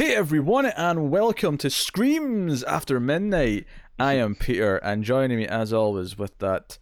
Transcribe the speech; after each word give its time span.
Hey 0.00 0.14
everyone, 0.14 0.64
and 0.64 1.10
welcome 1.10 1.58
to 1.58 1.68
Screams 1.68 2.62
After 2.64 2.98
Midnight. 2.98 3.66
I 3.98 4.14
am 4.14 4.34
Peter, 4.34 4.78
and 4.78 5.04
joining 5.04 5.36
me 5.36 5.46
as 5.46 5.74
always 5.74 6.16
with 6.16 6.38
that 6.38 6.78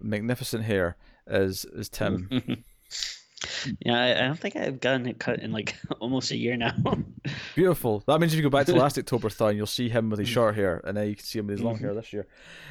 magnificent 0.00 0.62
hair 0.62 0.96
is 1.26 1.64
is 1.64 1.88
Tim. 1.88 2.28
yeah, 3.80 4.00
I, 4.00 4.10
I 4.12 4.20
don't 4.20 4.38
think 4.38 4.54
I've 4.54 4.78
gotten 4.78 5.08
it 5.08 5.18
cut 5.18 5.40
in 5.40 5.50
like 5.50 5.74
almost 6.00 6.30
a 6.30 6.36
year 6.36 6.56
now. 6.56 6.72
Beautiful. 7.56 8.04
That 8.06 8.20
means 8.20 8.34
if 8.34 8.36
you 8.36 8.44
go 8.44 8.56
back 8.56 8.66
to 8.66 8.76
last 8.76 8.96
October 8.96 9.28
Octoberthon, 9.28 9.56
you'll 9.56 9.66
see 9.66 9.88
him 9.88 10.08
with 10.08 10.20
his 10.20 10.28
short 10.28 10.54
hair, 10.54 10.80
and 10.84 10.96
then 10.96 11.08
you 11.08 11.16
can 11.16 11.24
see 11.24 11.40
him 11.40 11.48
with 11.48 11.58
his 11.58 11.64
long 11.64 11.78
hair 11.78 11.92
this 11.92 12.12
year. 12.12 12.28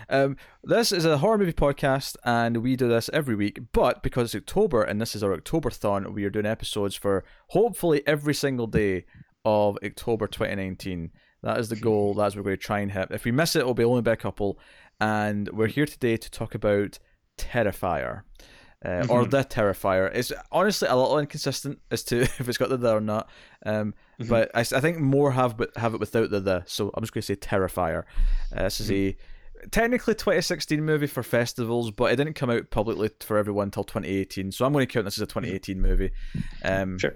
Um, 0.07 0.37
this 0.63 0.93
is 0.93 1.03
a 1.03 1.17
horror 1.17 1.37
movie 1.37 1.51
podcast, 1.51 2.15
and 2.23 2.63
we 2.63 2.77
do 2.77 2.87
this 2.87 3.09
every 3.11 3.35
week. 3.35 3.59
But 3.73 4.01
because 4.01 4.33
it's 4.33 4.35
October 4.35 4.81
and 4.81 5.01
this 5.01 5.13
is 5.13 5.23
our 5.23 5.33
October 5.33 5.69
Octoberthon, 5.69 6.13
we 6.13 6.23
are 6.23 6.29
doing 6.29 6.45
episodes 6.45 6.95
for 6.95 7.25
hopefully 7.49 8.01
every 8.07 8.33
single 8.33 8.65
day 8.65 9.03
of 9.45 9.77
October 9.83 10.27
2019. 10.27 11.11
That 11.43 11.57
is 11.57 11.69
the 11.69 11.75
goal. 11.75 12.13
That's 12.13 12.35
what 12.35 12.43
we're 12.43 12.51
going 12.51 12.57
to 12.57 12.63
try 12.63 12.79
and 12.79 12.91
hit. 12.91 13.11
If 13.11 13.23
we 13.23 13.31
miss 13.31 13.55
it, 13.55 13.59
it'll 13.59 13.73
be 13.73 13.83
only 13.83 14.01
by 14.01 14.13
a 14.13 14.17
couple. 14.17 14.59
And 14.99 15.47
we're 15.49 15.67
here 15.67 15.85
today 15.85 16.17
to 16.17 16.31
talk 16.31 16.53
about 16.55 16.99
Terrifier. 17.37 18.23
Uh, 18.83 18.87
mm-hmm. 18.87 19.11
Or 19.11 19.25
the 19.25 19.43
Terrifier. 19.43 20.09
It's 20.13 20.31
honestly 20.51 20.87
a 20.87 20.95
little 20.95 21.19
inconsistent 21.19 21.79
as 21.91 22.03
to 22.05 22.21
if 22.21 22.47
it's 22.47 22.57
got 22.57 22.69
the 22.69 22.77
the 22.77 22.95
or 22.95 23.01
not. 23.01 23.29
Um, 23.65 23.93
mm-hmm. 24.19 24.29
But 24.29 24.51
I, 24.53 24.61
I, 24.61 24.63
think 24.63 24.99
more 24.99 25.31
have 25.31 25.57
but 25.57 25.75
have 25.75 25.93
it 25.93 25.99
without 25.99 26.29
the 26.29 26.39
the. 26.39 26.63
So 26.65 26.89
I'm 26.93 27.03
just 27.03 27.13
going 27.13 27.21
to 27.21 27.25
say 27.25 27.35
Terrifier. 27.35 28.03
Uh, 28.55 28.63
this 28.63 28.79
is 28.79 28.89
mm-hmm. 28.89 29.19
a 29.65 29.67
technically 29.71 30.15
2016 30.15 30.83
movie 30.83 31.07
for 31.07 31.23
festivals, 31.23 31.91
but 31.91 32.13
it 32.13 32.15
didn't 32.15 32.35
come 32.35 32.49
out 32.49 32.69
publicly 32.69 33.09
for 33.19 33.37
everyone 33.37 33.67
until 33.67 33.83
2018. 33.83 34.53
So 34.53 34.65
I'm 34.65 34.71
going 34.71 34.87
to 34.87 34.93
count 34.93 35.05
this 35.05 35.17
as 35.17 35.23
a 35.23 35.27
2018 35.27 35.81
movie. 35.81 36.11
Um, 36.63 36.97
sure. 36.99 37.15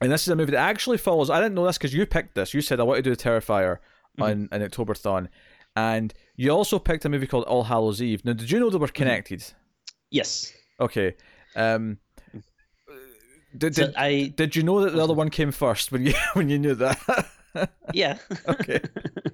And 0.00 0.10
this 0.10 0.22
is 0.22 0.28
a 0.28 0.36
movie 0.36 0.52
that 0.52 0.58
actually 0.58 0.98
follows. 0.98 1.28
I 1.28 1.40
didn't 1.40 1.54
know 1.54 1.66
this 1.66 1.76
because 1.76 1.92
you 1.92 2.06
picked 2.06 2.34
this. 2.34 2.54
You 2.54 2.60
said 2.62 2.80
I 2.80 2.84
want 2.84 2.98
to 2.98 3.02
do 3.02 3.12
a 3.12 3.16
Terrifier 3.16 3.78
mm-hmm. 4.18 4.22
on 4.22 4.48
an 4.52 4.62
Octoberthon, 4.62 5.28
and 5.76 6.14
you 6.36 6.50
also 6.50 6.78
picked 6.78 7.04
a 7.04 7.08
movie 7.08 7.26
called 7.26 7.44
All 7.44 7.64
Hallows 7.64 8.00
Eve. 8.00 8.24
Now, 8.24 8.32
did 8.32 8.50
you 8.50 8.58
know 8.58 8.70
they 8.70 8.78
were 8.78 8.86
mm-hmm. 8.86 8.94
connected? 8.94 9.44
Yes. 10.10 10.52
Okay. 10.80 11.14
Um, 11.54 11.98
did, 13.56 13.74
so 13.74 13.86
did, 13.86 13.96
I, 13.96 14.32
did 14.36 14.54
you 14.54 14.62
know 14.62 14.84
that 14.84 14.92
the 14.92 15.02
other 15.02 15.14
one 15.14 15.28
came 15.28 15.50
first 15.50 15.92
when 15.92 16.06
you 16.06 16.14
when 16.34 16.48
you 16.48 16.58
knew 16.58 16.74
that? 16.76 17.26
yeah. 17.92 18.18
Okay. 18.48 18.80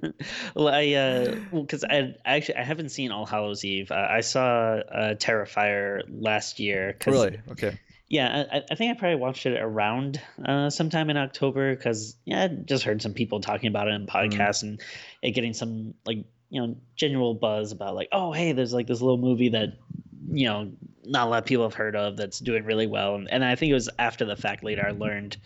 well, 0.54 0.68
I 0.68 0.92
uh, 0.94 1.36
well, 1.52 1.62
because 1.62 1.84
I, 1.84 2.14
I 2.24 2.36
actually 2.36 2.56
I 2.56 2.64
haven't 2.64 2.88
seen 2.90 3.12
All 3.12 3.26
Hallows 3.26 3.64
Eve. 3.64 3.90
Uh, 3.90 4.06
I 4.10 4.20
saw 4.20 4.76
uh, 4.92 5.14
Terrifier 5.14 6.02
last 6.08 6.58
year. 6.58 6.96
Cause, 6.98 7.12
really? 7.12 7.40
Okay. 7.50 7.78
Yeah, 8.08 8.44
I, 8.52 8.62
I, 8.70 8.74
think 8.76 8.96
I 8.96 8.98
probably 8.98 9.16
watched 9.16 9.46
it 9.46 9.60
around 9.60 10.20
uh, 10.44 10.70
sometime 10.70 11.10
in 11.10 11.16
October 11.16 11.74
because 11.74 12.16
yeah, 12.24 12.44
I 12.44 12.48
just 12.48 12.84
heard 12.84 13.02
some 13.02 13.14
people 13.14 13.40
talking 13.40 13.68
about 13.68 13.88
it 13.88 13.94
in 13.94 14.06
mm-hmm. 14.06 14.16
podcasts 14.16 14.62
mm. 14.62 14.68
and 14.68 14.82
it 15.22 15.32
getting 15.32 15.54
some 15.54 15.94
like 16.04 16.18
you 16.48 16.60
know 16.60 16.76
general 16.94 17.34
buzz 17.34 17.72
about 17.72 17.94
like 17.94 18.08
oh 18.12 18.32
hey 18.32 18.52
there's 18.52 18.72
like 18.72 18.86
this 18.86 19.00
little 19.00 19.18
movie 19.18 19.48
that 19.48 19.70
you 20.28 20.46
know 20.46 20.70
not 21.04 21.26
a 21.26 21.30
lot 21.30 21.38
of 21.38 21.44
people 21.44 21.64
have 21.64 21.74
heard 21.74 21.96
of 21.96 22.16
that's 22.16 22.38
doing 22.38 22.64
really 22.64 22.86
well 22.86 23.16
and, 23.16 23.30
and 23.30 23.44
I 23.44 23.56
think 23.56 23.70
it 23.70 23.74
was 23.74 23.88
after 23.98 24.24
the 24.24 24.36
fact 24.36 24.62
later 24.62 24.86
I 24.86 24.92
learned 24.92 25.36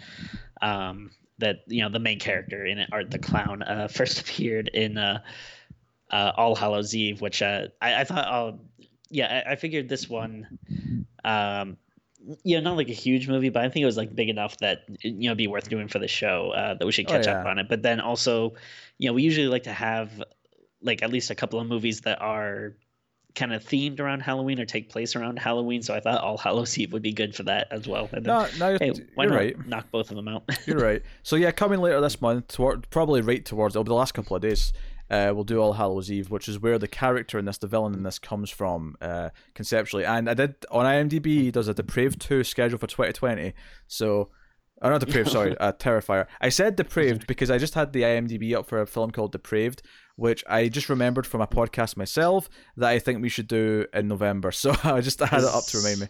um, 0.60 1.10
that 1.38 1.60
you 1.66 1.82
know 1.82 1.88
the 1.88 1.98
main 1.98 2.18
character 2.18 2.66
in 2.66 2.78
it 2.78 2.90
Art 2.92 3.10
the 3.10 3.18
Clown 3.18 3.62
uh, 3.62 3.88
first 3.90 4.20
appeared 4.20 4.68
in 4.68 4.98
uh, 4.98 5.20
uh, 6.10 6.32
All 6.36 6.54
Hallows 6.54 6.94
Eve 6.94 7.22
which 7.22 7.40
uh, 7.40 7.68
I, 7.80 8.02
I, 8.02 8.04
thought 8.04 8.28
oh 8.28 8.60
yeah 9.08 9.44
I, 9.46 9.52
I 9.52 9.56
figured 9.56 9.88
this 9.88 10.08
one 10.08 10.58
um, 11.24 11.78
you 12.44 12.56
know, 12.56 12.70
not 12.70 12.76
like 12.76 12.88
a 12.88 12.94
huge 12.94 13.28
movie, 13.28 13.48
but 13.48 13.64
I 13.64 13.68
think 13.68 13.82
it 13.82 13.86
was 13.86 13.96
like 13.96 14.14
big 14.14 14.28
enough 14.28 14.56
that 14.58 14.84
you 15.02 15.28
know 15.28 15.34
be 15.34 15.46
worth 15.46 15.68
doing 15.68 15.88
for 15.88 15.98
the 15.98 16.08
show. 16.08 16.50
Uh, 16.50 16.74
that 16.74 16.84
we 16.84 16.92
should 16.92 17.06
oh, 17.08 17.12
catch 17.12 17.26
oh, 17.26 17.30
yeah. 17.30 17.40
up 17.40 17.46
on 17.46 17.58
it. 17.58 17.68
But 17.68 17.82
then 17.82 18.00
also, 18.00 18.54
you 18.98 19.08
know, 19.08 19.14
we 19.14 19.22
usually 19.22 19.48
like 19.48 19.64
to 19.64 19.72
have 19.72 20.22
like 20.82 21.02
at 21.02 21.10
least 21.10 21.30
a 21.30 21.34
couple 21.34 21.60
of 21.60 21.66
movies 21.66 22.02
that 22.02 22.20
are 22.20 22.74
kind 23.34 23.52
of 23.52 23.64
themed 23.64 24.00
around 24.00 24.20
Halloween 24.20 24.58
or 24.60 24.64
take 24.64 24.90
place 24.90 25.14
around 25.14 25.38
Halloween. 25.38 25.82
So 25.82 25.94
I 25.94 26.00
thought 26.00 26.20
All 26.20 26.36
Hallows 26.36 26.76
Eve 26.78 26.92
would 26.92 27.02
be 27.02 27.12
good 27.12 27.34
for 27.34 27.44
that 27.44 27.68
as 27.70 27.86
well. 27.86 28.08
And 28.12 28.24
then, 28.24 28.48
no, 28.58 28.70
no, 28.72 28.78
hey, 28.80 28.92
why 29.14 29.24
you're 29.24 29.32
not 29.32 29.38
right. 29.38 29.66
knock 29.66 29.90
both 29.90 30.10
of 30.10 30.16
them 30.16 30.28
out? 30.28 30.44
you're 30.66 30.78
right. 30.78 31.02
So 31.22 31.36
yeah, 31.36 31.50
coming 31.52 31.80
later 31.80 32.00
this 32.00 32.20
month, 32.20 32.48
toward, 32.48 32.88
probably 32.90 33.20
right 33.20 33.44
towards 33.44 33.74
it'll 33.74 33.84
be 33.84 33.88
the 33.88 33.94
last 33.94 34.12
couple 34.12 34.36
of 34.36 34.42
days 34.42 34.72
uh, 35.10 35.32
we'll 35.34 35.44
do 35.44 35.60
All 35.60 35.72
Hallows 35.72 36.10
Eve, 36.10 36.30
which 36.30 36.48
is 36.48 36.60
where 36.60 36.78
the 36.78 36.88
character 36.88 37.38
in 37.38 37.44
this, 37.44 37.58
the 37.58 37.66
villain 37.66 37.94
in 37.94 38.04
this, 38.04 38.18
comes 38.18 38.48
from 38.48 38.96
uh, 39.00 39.30
conceptually. 39.54 40.04
And 40.04 40.30
I 40.30 40.34
did 40.34 40.54
on 40.70 40.86
IMDb, 40.86 41.26
he 41.26 41.50
does 41.50 41.68
a 41.68 41.74
Depraved 41.74 42.20
two 42.20 42.44
schedule 42.44 42.78
for 42.78 42.86
2020. 42.86 43.52
So, 43.88 44.08
or 44.12 44.30
oh, 44.82 44.90
not 44.90 45.00
Depraved, 45.00 45.28
sorry, 45.32 45.58
uh, 45.58 45.72
Terrifier. 45.72 46.26
I 46.40 46.48
said 46.48 46.76
Depraved 46.76 47.26
because 47.26 47.50
I 47.50 47.58
just 47.58 47.74
had 47.74 47.92
the 47.92 48.02
IMDb 48.02 48.54
up 48.56 48.66
for 48.66 48.80
a 48.80 48.86
film 48.86 49.10
called 49.10 49.32
Depraved, 49.32 49.82
which 50.14 50.44
I 50.48 50.68
just 50.68 50.88
remembered 50.88 51.26
from 51.26 51.40
a 51.40 51.46
podcast 51.46 51.96
myself 51.96 52.48
that 52.76 52.90
I 52.90 53.00
think 53.00 53.20
we 53.20 53.28
should 53.28 53.48
do 53.48 53.86
in 53.92 54.06
November. 54.06 54.52
So 54.60 54.74
I 54.84 55.00
just 55.00 55.18
had 55.20 55.40
it 55.40 55.44
up 55.44 55.66
to 55.66 55.78
remind 55.78 56.00
me. 56.00 56.06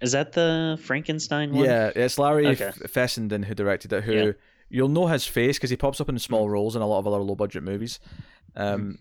Is 0.00 0.12
that 0.12 0.32
the 0.32 0.80
Frankenstein 0.82 1.52
one? 1.52 1.64
Yeah, 1.64 1.92
it's 1.94 2.18
Larry 2.18 2.48
okay. 2.48 2.72
Fessenden 2.88 3.44
who 3.44 3.54
directed 3.54 3.92
it. 3.92 4.02
Who. 4.02 4.34
You'll 4.72 4.88
know 4.88 5.06
his 5.06 5.26
face 5.26 5.58
because 5.58 5.70
he 5.70 5.76
pops 5.76 6.00
up 6.00 6.08
in 6.08 6.18
small 6.18 6.48
roles 6.48 6.74
in 6.74 6.82
a 6.82 6.86
lot 6.86 6.98
of 6.98 7.06
other 7.06 7.18
low 7.18 7.34
budget 7.34 7.62
movies. 7.62 8.00
Um, 8.56 8.98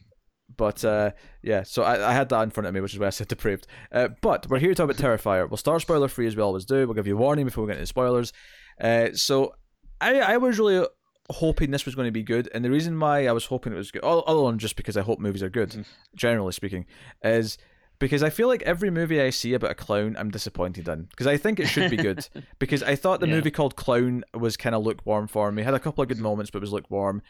but 0.57 0.83
uh, 0.83 1.11
yeah, 1.41 1.63
so 1.63 1.83
I, 1.83 2.09
I 2.09 2.13
had 2.13 2.27
that 2.29 2.41
in 2.41 2.49
front 2.49 2.67
of 2.67 2.73
me, 2.73 2.81
which 2.81 2.93
is 2.93 2.99
why 2.99 3.07
I 3.07 3.11
said 3.11 3.29
depraved. 3.29 3.67
Uh, 3.91 4.09
but 4.21 4.49
we're 4.49 4.59
here 4.59 4.69
to 4.69 4.75
talk 4.75 4.89
about 4.89 4.97
Terrifier. 4.97 5.49
We'll 5.49 5.57
start 5.57 5.81
spoiler 5.81 6.09
free 6.09 6.27
as 6.27 6.35
we 6.35 6.43
always 6.43 6.65
do. 6.65 6.85
We'll 6.85 6.93
give 6.93 7.07
you 7.07 7.15
a 7.15 7.19
warning 7.19 7.45
before 7.45 7.63
we 7.63 7.69
get 7.69 7.77
into 7.77 7.87
spoilers. 7.87 8.33
Uh, 8.79 9.09
so 9.13 9.55
I, 10.01 10.19
I 10.19 10.37
was 10.37 10.59
really 10.59 10.85
hoping 11.29 11.71
this 11.71 11.85
was 11.85 11.95
going 11.95 12.07
to 12.07 12.11
be 12.11 12.23
good, 12.23 12.49
and 12.53 12.65
the 12.65 12.69
reason 12.69 12.99
why 12.99 13.27
I 13.27 13.31
was 13.31 13.45
hoping 13.45 13.71
it 13.71 13.77
was 13.77 13.91
good, 13.91 14.03
other 14.03 14.47
than 14.47 14.59
just 14.59 14.75
because 14.75 14.97
I 14.97 15.01
hope 15.01 15.19
movies 15.19 15.41
are 15.41 15.49
good, 15.49 15.69
mm. 15.69 15.85
generally 16.15 16.51
speaking, 16.51 16.85
is 17.23 17.57
because 18.01 18.23
I 18.23 18.31
feel 18.31 18.47
like 18.47 18.63
every 18.63 18.89
movie 18.89 19.21
I 19.21 19.29
see 19.29 19.53
about 19.53 19.69
a 19.69 19.75
clown, 19.75 20.15
I'm 20.17 20.31
disappointed 20.31 20.87
in. 20.87 21.03
Because 21.03 21.27
I 21.27 21.37
think 21.37 21.59
it 21.59 21.67
should 21.67 21.91
be 21.91 21.97
good. 21.97 22.27
because 22.59 22.81
I 22.81 22.95
thought 22.95 23.19
the 23.19 23.27
yeah. 23.27 23.35
movie 23.35 23.51
called 23.51 23.75
Clown 23.75 24.23
was 24.33 24.57
kind 24.57 24.73
of 24.73 24.83
lukewarm 24.83 25.27
for 25.27 25.51
me. 25.51 25.61
Had 25.61 25.75
a 25.75 25.79
couple 25.79 26.01
of 26.01 26.07
good 26.07 26.17
moments, 26.17 26.49
but 26.49 26.57
it 26.57 26.61
was 26.61 26.73
lukewarm. 26.73 27.21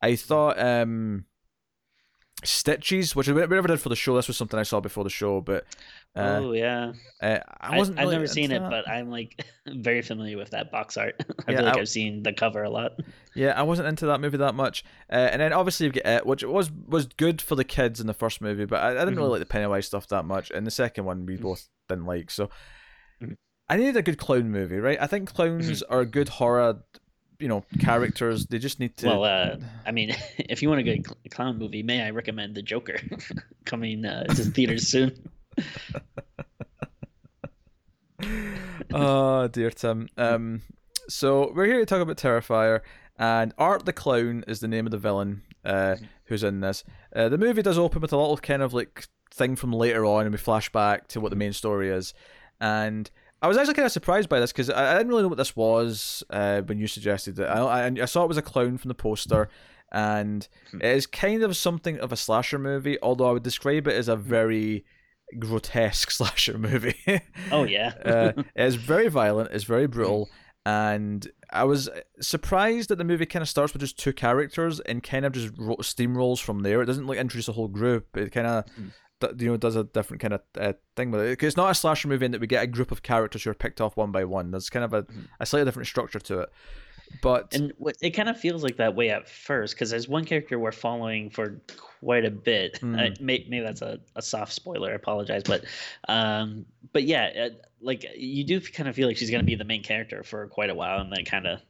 I 0.00 0.14
thought 0.14 0.56
um, 0.60 1.24
Stitches, 2.44 3.14
which 3.14 3.28
we 3.28 3.34
never 3.34 3.68
did 3.68 3.80
for 3.80 3.88
the 3.88 3.96
show. 3.96 4.16
This 4.16 4.28
was 4.28 4.36
something 4.36 4.58
I 4.58 4.62
saw 4.62 4.80
before 4.80 5.04
the 5.04 5.10
show, 5.10 5.40
but 5.40 5.64
uh, 6.16 6.40
oh 6.42 6.52
yeah, 6.52 6.92
uh, 7.22 7.38
I 7.60 7.76
wasn't. 7.76 7.98
I, 7.98 8.02
have 8.02 8.08
really 8.08 8.16
never 8.16 8.26
seen 8.26 8.50
it, 8.50 8.60
but 8.60 8.88
I'm 8.88 9.10
like 9.10 9.44
very 9.66 10.02
familiar 10.02 10.36
with 10.36 10.50
that 10.50 10.70
box 10.72 10.96
art. 10.96 11.16
I 11.46 11.52
yeah, 11.52 11.58
feel 11.58 11.66
like 11.66 11.76
I, 11.76 11.78
have 11.78 11.88
seen 11.88 12.22
the 12.22 12.32
cover 12.32 12.62
a 12.62 12.70
lot. 12.70 12.92
Yeah, 13.34 13.52
I 13.56 13.62
wasn't 13.62 13.88
into 13.88 14.06
that 14.06 14.20
movie 14.20 14.38
that 14.38 14.54
much, 14.54 14.84
uh, 15.12 15.16
and 15.16 15.40
then 15.40 15.52
obviously 15.52 15.86
you 15.86 15.92
get 15.92 16.06
it, 16.06 16.26
which 16.26 16.42
was 16.42 16.70
was 16.70 17.06
good 17.06 17.40
for 17.42 17.54
the 17.54 17.64
kids 17.64 18.00
in 18.00 18.06
the 18.06 18.14
first 18.14 18.40
movie, 18.40 18.64
but 18.64 18.82
I, 18.82 18.88
I 18.88 18.92
didn't 18.92 19.10
mm-hmm. 19.10 19.18
really 19.18 19.30
like 19.30 19.40
the 19.40 19.46
Pennywise 19.46 19.86
stuff 19.86 20.08
that 20.08 20.24
much, 20.24 20.50
and 20.50 20.66
the 20.66 20.70
second 20.70 21.04
one 21.04 21.26
we 21.26 21.36
both 21.36 21.68
didn't 21.88 22.06
like. 22.06 22.30
So 22.30 22.46
mm-hmm. 23.22 23.34
I 23.68 23.76
needed 23.76 23.96
a 23.96 24.02
good 24.02 24.18
clown 24.18 24.50
movie, 24.50 24.78
right? 24.78 24.98
I 25.00 25.06
think 25.06 25.32
clowns 25.32 25.68
mm-hmm. 25.68 25.94
are 25.94 26.04
good 26.04 26.28
horror 26.28 26.82
you 27.40 27.48
know 27.48 27.64
characters. 27.80 28.46
They 28.46 28.58
just 28.58 28.78
need 28.78 28.96
to. 28.98 29.08
Well, 29.08 29.24
uh, 29.24 29.56
I 29.86 29.90
mean, 29.90 30.14
if 30.38 30.62
you 30.62 30.68
want 30.68 30.80
a 30.80 30.84
good 30.84 31.06
clown 31.30 31.58
movie, 31.58 31.82
may 31.82 32.02
I 32.02 32.10
recommend 32.10 32.54
The 32.54 32.62
Joker, 32.62 32.98
coming 33.64 34.04
uh, 34.04 34.24
to 34.24 34.34
theaters 34.44 34.88
soon. 34.88 35.28
oh 38.92 39.48
dear 39.48 39.70
Tim. 39.70 40.08
Um, 40.16 40.62
so 41.08 41.52
we're 41.54 41.66
here 41.66 41.80
to 41.80 41.86
talk 41.86 42.00
about 42.00 42.18
Terrifier, 42.18 42.80
and 43.18 43.52
Art 43.58 43.86
the 43.86 43.92
Clown 43.92 44.44
is 44.46 44.60
the 44.60 44.68
name 44.68 44.86
of 44.86 44.92
the 44.92 44.98
villain 44.98 45.42
uh, 45.64 45.96
who's 46.26 46.44
in 46.44 46.60
this. 46.60 46.84
Uh, 47.14 47.28
the 47.28 47.38
movie 47.38 47.62
does 47.62 47.78
open 47.78 48.02
with 48.02 48.12
a 48.12 48.16
little 48.16 48.36
kind 48.36 48.62
of 48.62 48.74
like 48.74 49.06
thing 49.32 49.56
from 49.56 49.72
later 49.72 50.04
on, 50.04 50.26
and 50.26 50.32
we 50.32 50.38
flash 50.38 50.70
back 50.70 51.08
to 51.08 51.20
what 51.20 51.30
the 51.30 51.36
main 51.36 51.52
story 51.52 51.88
is, 51.88 52.14
and 52.60 53.10
I 53.42 53.48
was 53.48 53.56
actually 53.56 53.74
kind 53.74 53.86
of 53.86 53.92
surprised 53.92 54.28
by 54.28 54.40
this 54.40 54.52
because 54.52 54.68
I, 54.70 54.94
I, 54.94 54.96
didn't 54.98 55.08
really 55.08 55.22
know 55.22 55.28
what 55.28 55.38
this 55.38 55.56
was 55.56 56.22
uh, 56.30 56.60
when 56.62 56.78
you 56.78 56.86
suggested 56.86 57.38
it. 57.38 57.44
I, 57.44 57.86
I, 57.86 57.86
I, 57.86 58.04
saw 58.04 58.24
it 58.24 58.28
was 58.28 58.36
a 58.36 58.42
clown 58.42 58.76
from 58.76 58.88
the 58.88 58.94
poster, 58.94 59.48
and 59.92 60.46
hmm. 60.70 60.78
it 60.78 60.96
is 60.96 61.06
kind 61.06 61.42
of 61.42 61.56
something 61.56 61.98
of 61.98 62.12
a 62.12 62.16
slasher 62.16 62.58
movie, 62.58 62.98
although 63.02 63.28
I 63.28 63.32
would 63.32 63.42
describe 63.42 63.86
it 63.86 63.94
as 63.94 64.08
a 64.08 64.16
very 64.16 64.84
grotesque 65.38 66.10
slasher 66.10 66.58
movie. 66.58 67.22
oh, 67.50 67.64
yeah. 67.64 67.94
uh, 68.04 68.42
it's 68.54 68.76
very 68.76 69.08
violent, 69.08 69.52
it's 69.52 69.64
very 69.64 69.86
brutal, 69.86 70.28
and 70.66 71.26
I 71.50 71.64
was 71.64 71.88
surprised 72.20 72.90
that 72.90 72.96
the 72.96 73.04
movie 73.04 73.24
kind 73.24 73.42
of 73.42 73.48
starts 73.48 73.72
with 73.72 73.80
just 73.80 73.98
two 73.98 74.12
characters 74.12 74.80
and 74.80 75.02
kind 75.02 75.24
of 75.24 75.32
just 75.32 75.54
steamrolls 75.54 76.40
from 76.42 76.60
there. 76.60 76.82
It 76.82 76.86
doesn't 76.86 77.06
like 77.06 77.18
introduce 77.18 77.48
a 77.48 77.52
whole 77.52 77.68
group. 77.68 78.16
It 78.16 78.32
kind 78.32 78.46
of 78.46 78.64
hmm 78.76 78.88
you 79.38 79.48
know 79.48 79.56
does 79.56 79.76
a 79.76 79.84
different 79.84 80.20
kind 80.20 80.34
of 80.34 80.40
uh, 80.58 80.72
thing 80.96 81.10
with 81.10 81.20
it. 81.20 81.42
It's 81.42 81.56
not 81.56 81.70
a 81.70 81.74
slasher 81.74 82.08
movie 82.08 82.26
in 82.26 82.32
that 82.32 82.40
we 82.40 82.46
get 82.46 82.62
a 82.62 82.66
group 82.66 82.90
of 82.90 83.02
characters 83.02 83.44
who 83.44 83.50
are 83.50 83.54
picked 83.54 83.80
off 83.80 83.96
one 83.96 84.12
by 84.12 84.24
one. 84.24 84.50
There's 84.50 84.70
kind 84.70 84.84
of 84.84 84.92
a, 84.92 85.02
mm-hmm. 85.02 85.20
a 85.38 85.46
slightly 85.46 85.64
different 85.64 85.88
structure 85.88 86.20
to 86.20 86.40
it. 86.40 86.52
But 87.22 87.54
and 87.54 87.72
it 88.00 88.10
kind 88.10 88.28
of 88.28 88.38
feels 88.38 88.62
like 88.62 88.76
that 88.76 88.94
way 88.94 89.10
at 89.10 89.28
first 89.28 89.74
because 89.74 89.90
there's 89.90 90.08
one 90.08 90.24
character 90.24 90.58
we're 90.58 90.72
following 90.72 91.28
for 91.28 91.60
quite 92.00 92.24
a 92.24 92.30
bit. 92.30 92.80
Mm. 92.80 93.20
may, 93.20 93.44
maybe 93.48 93.60
that's 93.60 93.82
a, 93.82 93.98
a 94.14 94.22
soft 94.22 94.52
spoiler. 94.52 94.90
I 94.90 94.94
apologize, 94.94 95.42
but 95.42 95.64
um, 96.08 96.66
but 96.92 97.04
yeah, 97.04 97.48
like 97.80 98.06
you 98.16 98.44
do 98.44 98.60
kind 98.60 98.88
of 98.88 98.94
feel 98.94 99.08
like 99.08 99.16
she's 99.16 99.30
gonna 99.30 99.42
be 99.42 99.56
the 99.56 99.64
main 99.64 99.82
character 99.82 100.22
for 100.22 100.46
quite 100.46 100.70
a 100.70 100.74
while, 100.74 101.00
and 101.00 101.12
then 101.12 101.24
kind 101.24 101.46
of 101.46 101.60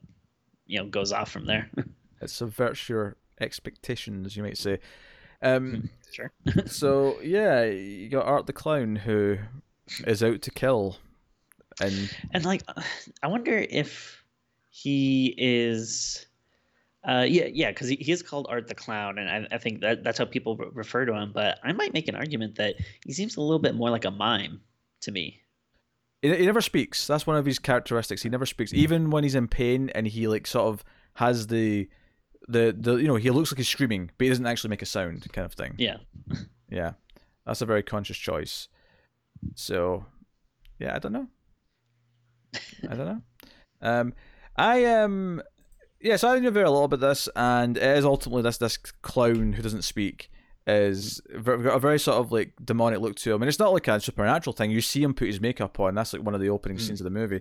you 0.66 0.78
know 0.78 0.86
goes 0.86 1.10
off 1.10 1.30
from 1.30 1.46
there. 1.46 1.70
it 2.20 2.30
subverts 2.30 2.88
your 2.88 3.16
expectations, 3.40 4.36
you 4.36 4.42
might 4.42 4.58
say. 4.58 4.78
Um, 5.42 5.88
sure. 6.12 6.32
so 6.66 7.20
yeah, 7.20 7.64
you 7.64 8.08
got 8.08 8.26
Art 8.26 8.46
the 8.46 8.52
Clown 8.52 8.96
who 8.96 9.38
is 10.06 10.22
out 10.22 10.42
to 10.42 10.50
kill, 10.50 10.96
and 11.80 12.14
and 12.32 12.44
like, 12.44 12.62
I 13.22 13.28
wonder 13.28 13.64
if 13.70 14.24
he 14.70 15.34
is. 15.36 16.26
Uh, 17.02 17.24
yeah, 17.26 17.46
yeah, 17.50 17.70
because 17.70 17.88
he, 17.88 17.96
he 17.96 18.12
is 18.12 18.22
called 18.22 18.46
Art 18.50 18.68
the 18.68 18.74
Clown, 18.74 19.16
and 19.16 19.30
I, 19.30 19.54
I 19.54 19.58
think 19.58 19.80
that 19.80 20.04
that's 20.04 20.18
how 20.18 20.26
people 20.26 20.56
re- 20.56 20.68
refer 20.74 21.06
to 21.06 21.14
him. 21.14 21.32
But 21.32 21.58
I 21.64 21.72
might 21.72 21.94
make 21.94 22.08
an 22.08 22.14
argument 22.14 22.56
that 22.56 22.74
he 23.06 23.14
seems 23.14 23.36
a 23.36 23.40
little 23.40 23.58
bit 23.58 23.74
more 23.74 23.88
like 23.88 24.04
a 24.04 24.10
mime 24.10 24.60
to 25.00 25.10
me. 25.10 25.40
He, 26.20 26.34
he 26.36 26.44
never 26.44 26.60
speaks. 26.60 27.06
That's 27.06 27.26
one 27.26 27.36
of 27.36 27.46
his 27.46 27.58
characteristics. 27.58 28.22
He 28.22 28.28
never 28.28 28.44
speaks, 28.44 28.74
even 28.74 29.08
when 29.08 29.24
he's 29.24 29.34
in 29.34 29.48
pain, 29.48 29.88
and 29.94 30.06
he 30.06 30.28
like 30.28 30.46
sort 30.46 30.66
of 30.66 30.84
has 31.14 31.46
the 31.46 31.88
the 32.48 32.74
the 32.78 32.96
you 32.96 33.06
know 33.06 33.16
he 33.16 33.30
looks 33.30 33.52
like 33.52 33.58
he's 33.58 33.68
screaming, 33.68 34.10
but 34.16 34.24
he 34.24 34.28
doesn't 34.28 34.46
actually 34.46 34.70
make 34.70 34.82
a 34.82 34.86
sound, 34.86 35.26
kind 35.32 35.44
of 35.44 35.52
thing. 35.52 35.74
Yeah, 35.78 35.96
yeah, 36.70 36.92
that's 37.46 37.62
a 37.62 37.66
very 37.66 37.82
conscious 37.82 38.16
choice. 38.16 38.68
So, 39.54 40.04
yeah, 40.78 40.94
I 40.94 40.98
don't 40.98 41.12
know. 41.12 41.26
I 42.88 42.94
don't 42.94 43.06
know. 43.06 43.22
Um, 43.82 44.12
I 44.56 44.84
um, 44.84 45.40
yeah, 46.02 46.16
so 46.16 46.28
I 46.28 46.38
knew 46.38 46.50
very 46.50 46.68
little 46.68 46.84
about 46.84 47.00
this, 47.00 47.30
and 47.34 47.78
it 47.78 47.96
is 47.96 48.04
ultimately 48.04 48.42
this 48.42 48.58
this 48.58 48.76
clown 48.76 49.54
who 49.54 49.62
doesn't 49.62 49.84
speak 49.84 50.30
is 50.66 51.20
got 51.42 51.54
a 51.54 51.78
very 51.78 51.98
sort 51.98 52.18
of 52.18 52.30
like 52.30 52.52
demonic 52.62 53.00
look 53.00 53.16
to 53.16 53.32
him, 53.32 53.42
and 53.42 53.48
it's 53.48 53.58
not 53.58 53.72
like 53.72 53.88
a 53.88 54.00
supernatural 54.00 54.52
thing. 54.52 54.70
You 54.70 54.80
see 54.80 55.02
him 55.02 55.14
put 55.14 55.28
his 55.28 55.40
makeup 55.40 55.80
on. 55.80 55.94
That's 55.94 56.12
like 56.12 56.22
one 56.22 56.34
of 56.34 56.40
the 56.40 56.50
opening 56.50 56.78
mm. 56.78 56.80
scenes 56.80 57.00
of 57.00 57.04
the 57.04 57.10
movie. 57.10 57.40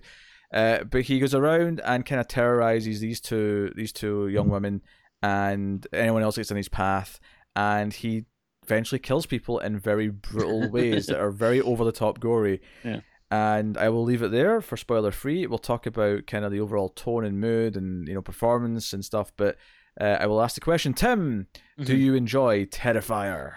Uh, 0.53 0.83
but 0.83 1.03
he 1.03 1.19
goes 1.19 1.35
around 1.35 1.81
and 1.85 2.05
kind 2.05 2.19
of 2.19 2.27
terrorizes 2.27 2.99
these 2.99 3.21
two 3.21 3.71
these 3.75 3.91
two 3.91 4.27
young 4.29 4.49
women 4.49 4.81
and 5.21 5.85
anyone 5.93 6.23
else 6.23 6.37
gets 6.37 6.51
in 6.51 6.57
his 6.57 6.69
path, 6.69 7.19
and 7.55 7.93
he 7.93 8.25
eventually 8.63 8.99
kills 8.99 9.25
people 9.25 9.59
in 9.59 9.79
very 9.79 10.09
brutal 10.09 10.69
ways 10.71 11.07
that 11.07 11.19
are 11.19 11.31
very 11.31 11.61
over 11.61 11.83
the 11.83 11.91
top 11.91 12.19
gory. 12.19 12.61
Yeah. 12.83 13.01
And 13.31 13.77
I 13.77 13.89
will 13.89 14.03
leave 14.03 14.23
it 14.23 14.31
there 14.31 14.59
for 14.59 14.75
spoiler 14.75 15.11
free. 15.11 15.45
We'll 15.45 15.59
talk 15.59 15.85
about 15.85 16.25
kind 16.25 16.45
of 16.45 16.51
the 16.51 16.59
overall 16.61 16.89
tone 16.89 17.25
and 17.25 17.39
mood 17.39 17.75
and 17.75 18.07
you 18.07 18.15
know 18.15 18.21
performance 18.21 18.91
and 18.91 19.05
stuff. 19.05 19.31
But 19.37 19.57
uh, 20.01 20.17
I 20.19 20.25
will 20.25 20.41
ask 20.41 20.55
the 20.55 20.61
question, 20.61 20.93
Tim, 20.93 21.47
mm-hmm. 21.77 21.83
do 21.83 21.95
you 21.95 22.15
enjoy 22.15 22.65
Terrifier? 22.65 23.53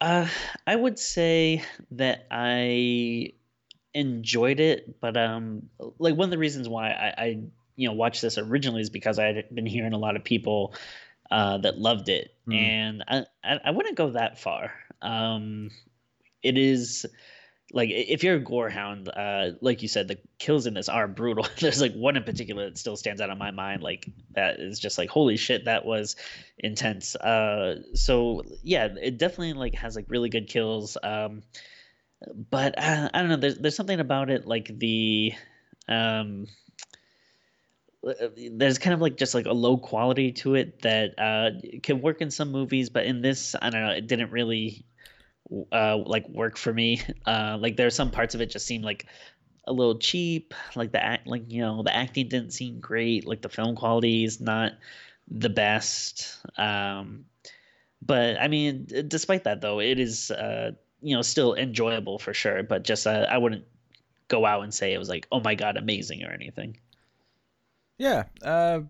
Uh, 0.00 0.28
I 0.66 0.76
would 0.76 0.98
say 0.98 1.62
that 1.92 2.26
I 2.30 3.30
enjoyed 3.94 4.60
it, 4.60 5.00
but 5.00 5.16
um, 5.16 5.70
like 5.98 6.16
one 6.16 6.26
of 6.26 6.30
the 6.30 6.38
reasons 6.38 6.68
why 6.68 6.90
I, 6.90 7.14
I 7.16 7.38
you 7.76 7.88
know 7.88 7.94
watched 7.94 8.22
this 8.22 8.38
originally 8.38 8.82
is 8.82 8.90
because 8.90 9.18
I 9.18 9.26
had 9.26 9.54
been 9.54 9.66
hearing 9.66 9.92
a 9.92 9.98
lot 9.98 10.16
of 10.16 10.24
people 10.24 10.74
uh, 11.30 11.58
that 11.58 11.78
loved 11.78 12.08
it, 12.08 12.34
mm. 12.46 12.56
and 12.56 13.04
I, 13.06 13.24
I, 13.42 13.60
I 13.66 13.70
wouldn't 13.70 13.96
go 13.96 14.10
that 14.10 14.38
far. 14.38 14.72
Um, 15.00 15.70
it 16.42 16.58
is 16.58 17.06
like 17.72 17.90
if 17.90 18.22
you're 18.22 18.36
a 18.36 18.40
gorehound, 18.40 19.08
uh, 19.08 19.56
like 19.60 19.82
you 19.82 19.88
said, 19.88 20.06
the 20.06 20.18
kills 20.38 20.66
in 20.66 20.74
this 20.74 20.88
are 20.88 21.08
brutal. 21.08 21.46
There's 21.60 21.80
like 21.80 21.94
one 21.94 22.16
in 22.16 22.22
particular 22.22 22.66
that 22.66 22.78
still 22.78 22.96
stands 22.96 23.20
out 23.20 23.30
in 23.30 23.38
my 23.38 23.50
mind, 23.50 23.82
like 23.82 24.08
that 24.32 24.60
is 24.60 24.78
just 24.78 24.98
like 24.98 25.08
holy 25.08 25.36
shit, 25.36 25.64
that 25.64 25.84
was 25.84 26.16
intense. 26.58 27.16
Uh, 27.16 27.82
so 27.94 28.42
yeah, 28.62 28.88
it 29.00 29.18
definitely 29.18 29.54
like 29.54 29.74
has 29.74 29.96
like 29.96 30.06
really 30.08 30.28
good 30.28 30.48
kills. 30.48 30.96
Um, 31.02 31.42
but 32.50 32.78
uh, 32.78 33.10
I 33.12 33.20
don't 33.20 33.28
know, 33.28 33.36
there's 33.36 33.58
there's 33.58 33.76
something 33.76 34.00
about 34.00 34.30
it 34.30 34.46
like 34.46 34.78
the 34.78 35.32
um 35.88 36.46
there's 38.52 38.78
kind 38.78 38.94
of 38.94 39.00
like 39.00 39.16
just 39.16 39.34
like 39.34 39.46
a 39.46 39.52
low 39.52 39.76
quality 39.76 40.32
to 40.32 40.54
it 40.54 40.82
that 40.82 41.18
uh, 41.18 41.50
can 41.82 42.00
work 42.00 42.20
in 42.20 42.30
some 42.30 42.50
movies, 42.52 42.90
but 42.90 43.06
in 43.06 43.22
this, 43.22 43.54
I 43.60 43.70
don't 43.70 43.82
know, 43.82 43.92
it 43.92 44.06
didn't 44.06 44.30
really 44.30 44.84
uh, 45.72 45.96
like 45.96 46.28
work 46.28 46.56
for 46.56 46.72
me. 46.72 47.00
Uh, 47.26 47.56
like 47.58 47.76
there 47.76 47.86
are 47.86 47.90
some 47.90 48.10
parts 48.10 48.34
of 48.34 48.42
it 48.42 48.50
just 48.50 48.66
seemed 48.66 48.84
like 48.84 49.06
a 49.66 49.72
little 49.72 49.98
cheap. 49.98 50.52
Like 50.76 50.92
the 50.92 51.02
act, 51.02 51.26
like 51.26 51.50
you 51.50 51.62
know, 51.62 51.82
the 51.82 51.94
acting 51.94 52.28
didn't 52.28 52.52
seem 52.52 52.80
great. 52.80 53.26
Like 53.26 53.40
the 53.40 53.48
film 53.48 53.76
quality 53.76 54.24
is 54.24 54.40
not 54.40 54.72
the 55.28 55.48
best. 55.48 56.36
Um, 56.58 57.24
but 58.02 58.38
I 58.38 58.48
mean, 58.48 58.86
despite 59.08 59.44
that 59.44 59.62
though, 59.62 59.80
it 59.80 59.98
is 59.98 60.30
uh, 60.30 60.72
you 61.04 61.14
know 61.14 61.22
still 61.22 61.54
enjoyable 61.54 62.18
for 62.18 62.34
sure. 62.34 62.62
But 62.62 62.82
just 62.82 63.06
uh, 63.06 63.26
I 63.28 63.38
wouldn't 63.38 63.64
go 64.28 64.46
out 64.46 64.62
and 64.62 64.72
say 64.72 64.92
it 64.92 64.98
was 64.98 65.08
like 65.08 65.26
oh 65.30 65.40
my 65.40 65.54
god 65.54 65.76
amazing 65.76 66.24
or 66.24 66.30
anything. 66.30 66.78
Yeah, 67.98 68.24
uh, 68.42 68.80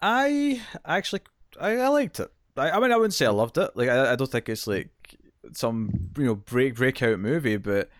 I 0.00 0.62
actually 0.84 1.22
I, 1.60 1.76
I 1.78 1.88
liked 1.88 2.20
it. 2.20 2.30
I, 2.56 2.70
I, 2.70 2.80
mean, 2.80 2.92
I 2.92 2.96
wouldn't 2.96 3.14
say 3.14 3.26
I 3.26 3.30
loved 3.30 3.58
it. 3.58 3.70
Like, 3.74 3.88
I, 3.88 4.12
I 4.12 4.16
don't 4.16 4.30
think 4.30 4.48
it's 4.48 4.66
like 4.66 4.90
some 5.52 6.10
you 6.16 6.24
know 6.24 6.34
break 6.34 6.76
breakout 6.76 7.18
movie, 7.18 7.56
but 7.56 7.90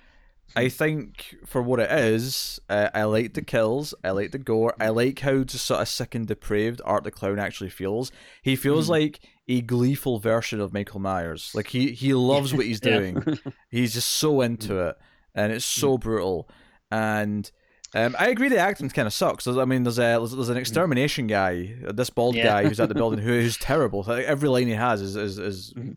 I 0.54 0.68
think 0.68 1.36
for 1.44 1.60
what 1.60 1.80
it 1.80 1.90
is, 1.90 2.60
uh, 2.68 2.90
I 2.94 3.04
like 3.04 3.34
the 3.34 3.42
kills, 3.42 3.94
I 4.04 4.10
like 4.10 4.30
the 4.30 4.38
gore, 4.38 4.74
I 4.78 4.90
like 4.90 5.20
how 5.20 5.42
just 5.42 5.66
sort 5.66 5.80
of 5.80 5.88
sick 5.88 6.14
and 6.14 6.26
depraved 6.26 6.80
Art 6.84 7.04
the 7.04 7.10
Clown 7.10 7.38
actually 7.38 7.70
feels. 7.70 8.12
He 8.42 8.56
feels 8.56 8.86
mm. 8.86 8.90
like 8.90 9.20
a 9.48 9.60
gleeful 9.60 10.18
version 10.18 10.60
of 10.60 10.72
Michael 10.72 11.00
Myers. 11.00 11.52
Like 11.54 11.68
he 11.68 11.92
he 11.92 12.14
loves 12.14 12.52
what 12.52 12.66
he's 12.66 12.80
doing. 12.94 13.22
he's 13.70 13.94
just 13.94 14.08
so 14.10 14.40
into 14.40 14.74
mm. 14.74 14.90
it, 14.90 14.96
and 15.34 15.52
it's 15.52 15.64
so 15.64 15.98
brutal. 15.98 16.48
And 16.90 17.50
um, 17.94 18.16
I 18.18 18.28
agree 18.28 18.48
the 18.48 18.58
acting 18.58 18.88
kind 18.90 19.06
of 19.06 19.12
sucks. 19.12 19.46
I 19.46 19.64
mean, 19.64 19.84
there's 19.84 19.98
a 19.98 20.18
there's, 20.18 20.48
an 20.48 20.56
extermination 20.56 21.26
guy, 21.26 21.74
this 21.94 22.10
bald 22.10 22.34
yeah. 22.34 22.44
guy 22.44 22.68
who's 22.68 22.80
at 22.80 22.88
the 22.88 22.94
building 22.96 23.20
who 23.20 23.32
is 23.32 23.56
terrible. 23.56 24.04
Like, 24.06 24.24
every 24.24 24.48
line 24.48 24.66
he 24.66 24.74
has 24.74 25.00
is 25.00 25.16
is, 25.16 25.38
is 25.38 25.74
mm-hmm. 25.74 25.92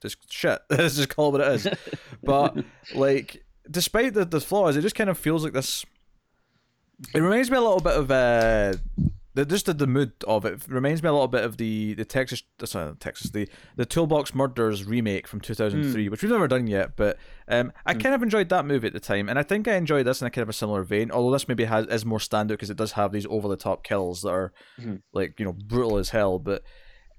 just 0.00 0.32
shit. 0.32 0.60
Let's 0.70 0.96
just 0.96 1.08
call 1.08 1.28
it 1.28 1.32
what 1.32 1.40
it 1.40 1.54
is. 1.54 1.68
but 2.22 2.64
like, 2.94 3.44
despite 3.70 4.14
the 4.14 4.24
the 4.24 4.40
flaws, 4.40 4.76
it 4.76 4.82
just 4.82 4.94
kind 4.94 5.10
of 5.10 5.18
feels 5.18 5.42
like 5.42 5.52
this. 5.52 5.84
It 7.14 7.20
reminds 7.20 7.50
me 7.50 7.56
a 7.56 7.60
little 7.60 7.80
bit 7.80 7.96
of 7.96 8.10
uh, 8.10 8.74
the, 9.34 9.46
just 9.46 9.66
the, 9.66 9.74
the 9.74 9.86
mood 9.86 10.12
of 10.26 10.44
it 10.44 10.60
reminds 10.68 11.02
me 11.02 11.08
a 11.08 11.12
little 11.12 11.28
bit 11.28 11.44
of 11.44 11.56
the 11.56 11.94
the 11.94 12.04
Texas 12.04 12.42
sorry 12.64 12.94
Texas 12.96 13.30
the 13.30 13.48
the 13.76 13.86
Toolbox 13.86 14.34
Murders 14.34 14.84
remake 14.84 15.26
from 15.26 15.40
2003 15.40 16.06
mm. 16.06 16.10
which 16.10 16.22
we've 16.22 16.30
never 16.30 16.48
done 16.48 16.66
yet 16.66 16.96
but 16.96 17.18
um, 17.48 17.72
I 17.86 17.94
mm. 17.94 18.02
kind 18.02 18.14
of 18.14 18.22
enjoyed 18.22 18.48
that 18.50 18.66
movie 18.66 18.86
at 18.86 18.92
the 18.92 19.00
time 19.00 19.28
and 19.28 19.38
I 19.38 19.42
think 19.42 19.66
I 19.68 19.74
enjoyed 19.74 20.06
this 20.06 20.20
in 20.20 20.26
a 20.26 20.30
kind 20.30 20.42
of 20.42 20.48
a 20.48 20.54
similar 20.54 20.82
vein 20.82 21.10
although 21.10 21.32
this 21.32 21.48
maybe 21.48 21.64
has 21.64 21.86
is 21.86 22.04
more 22.04 22.18
standout 22.18 22.48
because 22.48 22.70
it 22.70 22.76
does 22.76 22.92
have 22.92 23.12
these 23.12 23.26
over 23.26 23.48
the 23.48 23.56
top 23.56 23.84
kills 23.84 24.22
that 24.22 24.30
are 24.30 24.52
mm. 24.80 25.00
like 25.12 25.38
you 25.38 25.46
know 25.46 25.52
brutal 25.52 25.98
as 25.98 26.10
hell 26.10 26.38
but 26.38 26.62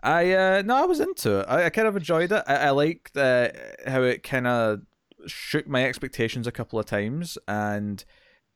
I 0.01 0.33
uh, 0.33 0.61
no 0.65 0.75
I 0.75 0.85
was 0.85 0.99
into 0.99 1.39
it 1.39 1.45
I, 1.49 1.65
I 1.65 1.69
kind 1.69 1.87
of 1.87 1.95
enjoyed 1.95 2.31
it 2.31 2.43
I, 2.47 2.55
I 2.55 2.69
liked 2.71 3.17
uh, 3.17 3.49
how 3.87 4.03
it 4.03 4.23
kind 4.23 4.47
of 4.47 4.81
shook 5.25 5.67
my 5.67 5.85
expectations 5.85 6.45
a 6.45 6.51
couple 6.51 6.77
of 6.77 6.85
times 6.85 7.37
and 7.47 8.03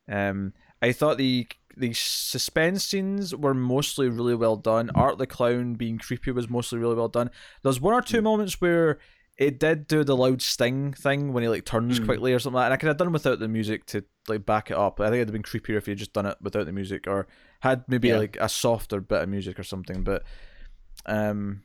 um, 0.10 0.54
I 0.82 0.92
thought 0.92 1.18
the 1.18 1.48
the 1.78 1.94
suspense 1.94 2.84
scenes 2.84 3.36
were 3.36 3.54
mostly 3.54 4.10
really 4.10 4.36
well 4.36 4.56
done. 4.56 4.90
Art 4.96 5.18
the 5.18 5.28
clown 5.28 5.76
being 5.76 5.98
creepy 5.98 6.32
was 6.32 6.50
mostly 6.50 6.80
really 6.80 6.96
well 6.96 7.08
done. 7.08 7.30
There's 7.64 7.82
one 7.82 7.94
or 7.94 8.02
two 8.02 8.18
hmm. 8.18 8.26
moments 8.26 8.60
where 8.60 9.00
it 9.38 9.60
did 9.60 9.88
do 9.88 10.04
the 10.04 10.18
loud 10.18 10.42
sting 10.42 10.94
thing 10.94 11.32
when 11.32 11.44
he 11.44 11.50
like 11.50 11.64
turns 11.64 12.00
mm. 12.00 12.06
quickly 12.06 12.34
or 12.34 12.40
something 12.40 12.56
like 12.56 12.64
that. 12.64 12.66
And 12.66 12.74
I 12.74 12.78
could 12.78 12.88
have 12.88 12.98
done 12.98 13.12
without 13.12 13.40
the 13.40 13.48
music 13.48 13.86
to 13.88 14.04
like 14.28 14.48
back 14.48 14.72
it 14.72 14.78
up. 14.78 15.00
I 15.00 15.06
think 15.06 15.18
it'd 15.18 15.28
have 15.28 15.34
been 15.34 15.44
creepier 15.44 15.78
if 15.78 15.86
he 15.86 15.94
just 15.94 16.14
done 16.14 16.26
it 16.26 16.38
without 16.42 16.66
the 16.66 16.72
music 16.72 17.06
or 17.06 17.28
had 17.60 17.84
maybe 17.88 18.08
yeah. 18.08 18.18
like 18.18 18.38
a 18.42 18.50
softer 18.50 19.00
bit 19.00 19.22
of 19.22 19.30
music 19.30 19.60
or 19.60 19.64
something. 19.64 20.04
But 20.04 20.24
um 21.06 21.62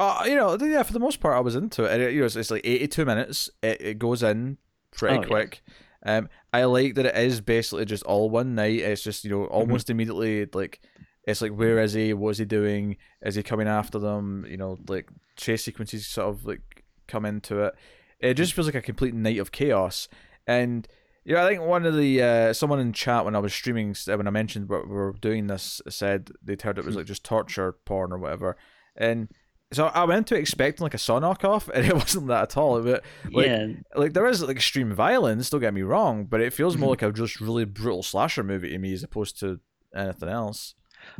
uh, 0.00 0.24
you 0.26 0.36
know, 0.36 0.56
yeah, 0.60 0.84
for 0.84 0.92
the 0.92 1.00
most 1.00 1.18
part, 1.18 1.36
I 1.36 1.40
was 1.40 1.56
into 1.56 1.82
it. 1.82 2.00
it 2.00 2.14
you 2.14 2.20
know, 2.20 2.26
it's, 2.26 2.36
it's 2.36 2.52
like 2.52 2.64
82 2.64 3.04
minutes. 3.04 3.50
It, 3.62 3.80
it 3.80 3.98
goes 3.98 4.22
in 4.22 4.58
pretty 4.92 5.18
oh, 5.18 5.22
quick. 5.22 5.62
Yeah. 5.66 5.74
Um, 6.04 6.28
I 6.52 6.64
like 6.64 6.94
that 6.94 7.06
it 7.06 7.16
is 7.16 7.40
basically 7.40 7.84
just 7.84 8.04
all 8.04 8.30
one 8.30 8.54
night. 8.54 8.80
It's 8.80 9.02
just 9.02 9.24
you 9.24 9.30
know 9.30 9.40
mm-hmm. 9.40 9.54
almost 9.54 9.86
mm-hmm. 9.86 9.92
immediately 9.92 10.46
like 10.52 10.80
it's 11.24 11.42
like 11.42 11.52
where 11.52 11.78
is 11.80 11.92
he? 11.92 12.14
What 12.14 12.30
is 12.30 12.38
he 12.38 12.44
doing? 12.44 12.96
Is 13.22 13.34
he 13.34 13.42
coming 13.42 13.68
after 13.68 13.98
them? 13.98 14.46
You 14.48 14.56
know, 14.56 14.78
like 14.88 15.10
chase 15.36 15.64
sequences 15.64 16.06
sort 16.06 16.28
of 16.28 16.46
like 16.46 16.84
come 17.06 17.24
into 17.24 17.62
it. 17.62 17.74
It 18.20 18.34
just 18.34 18.52
feels 18.52 18.66
like 18.66 18.74
a 18.74 18.82
complete 18.82 19.14
night 19.14 19.38
of 19.38 19.52
chaos. 19.52 20.08
And 20.46 20.88
you 21.24 21.34
know, 21.34 21.44
I 21.44 21.48
think 21.48 21.62
one 21.62 21.84
of 21.84 21.94
the 21.94 22.22
uh, 22.22 22.52
someone 22.54 22.80
in 22.80 22.92
chat 22.92 23.24
when 23.24 23.36
I 23.36 23.40
was 23.40 23.52
streaming 23.52 23.94
when 24.06 24.26
I 24.26 24.30
mentioned 24.30 24.68
what 24.68 24.88
we 24.88 24.94
were 24.94 25.12
doing 25.20 25.46
this 25.46 25.82
said 25.88 26.30
they'd 26.42 26.62
heard 26.62 26.78
it 26.78 26.84
was 26.84 26.96
like 26.96 27.06
just 27.06 27.24
torture 27.24 27.72
porn 27.84 28.12
or 28.12 28.18
whatever. 28.18 28.56
And 28.96 29.28
so 29.72 29.86
I 29.86 30.04
went 30.04 30.26
to 30.28 30.34
expecting 30.34 30.82
like 30.84 30.94
a 30.94 30.98
Saw 30.98 31.20
knockoff, 31.20 31.68
and 31.68 31.84
it 31.84 31.94
wasn't 31.94 32.28
that 32.28 32.42
at 32.42 32.56
all. 32.56 32.80
But 32.80 33.04
like, 33.30 33.46
yeah. 33.46 33.66
like 33.94 34.14
there 34.14 34.26
is 34.26 34.42
like 34.42 34.56
extreme 34.56 34.92
violence. 34.92 35.50
Don't 35.50 35.60
get 35.60 35.74
me 35.74 35.82
wrong, 35.82 36.24
but 36.24 36.40
it 36.40 36.52
feels 36.52 36.76
more 36.76 36.94
mm-hmm. 36.94 37.06
like 37.06 37.14
a 37.14 37.16
just 37.16 37.40
really 37.40 37.64
brutal 37.64 38.02
slasher 38.02 38.42
movie 38.42 38.70
to 38.70 38.78
me 38.78 38.92
as 38.92 39.02
opposed 39.02 39.38
to 39.40 39.60
anything 39.94 40.28
else. 40.28 40.74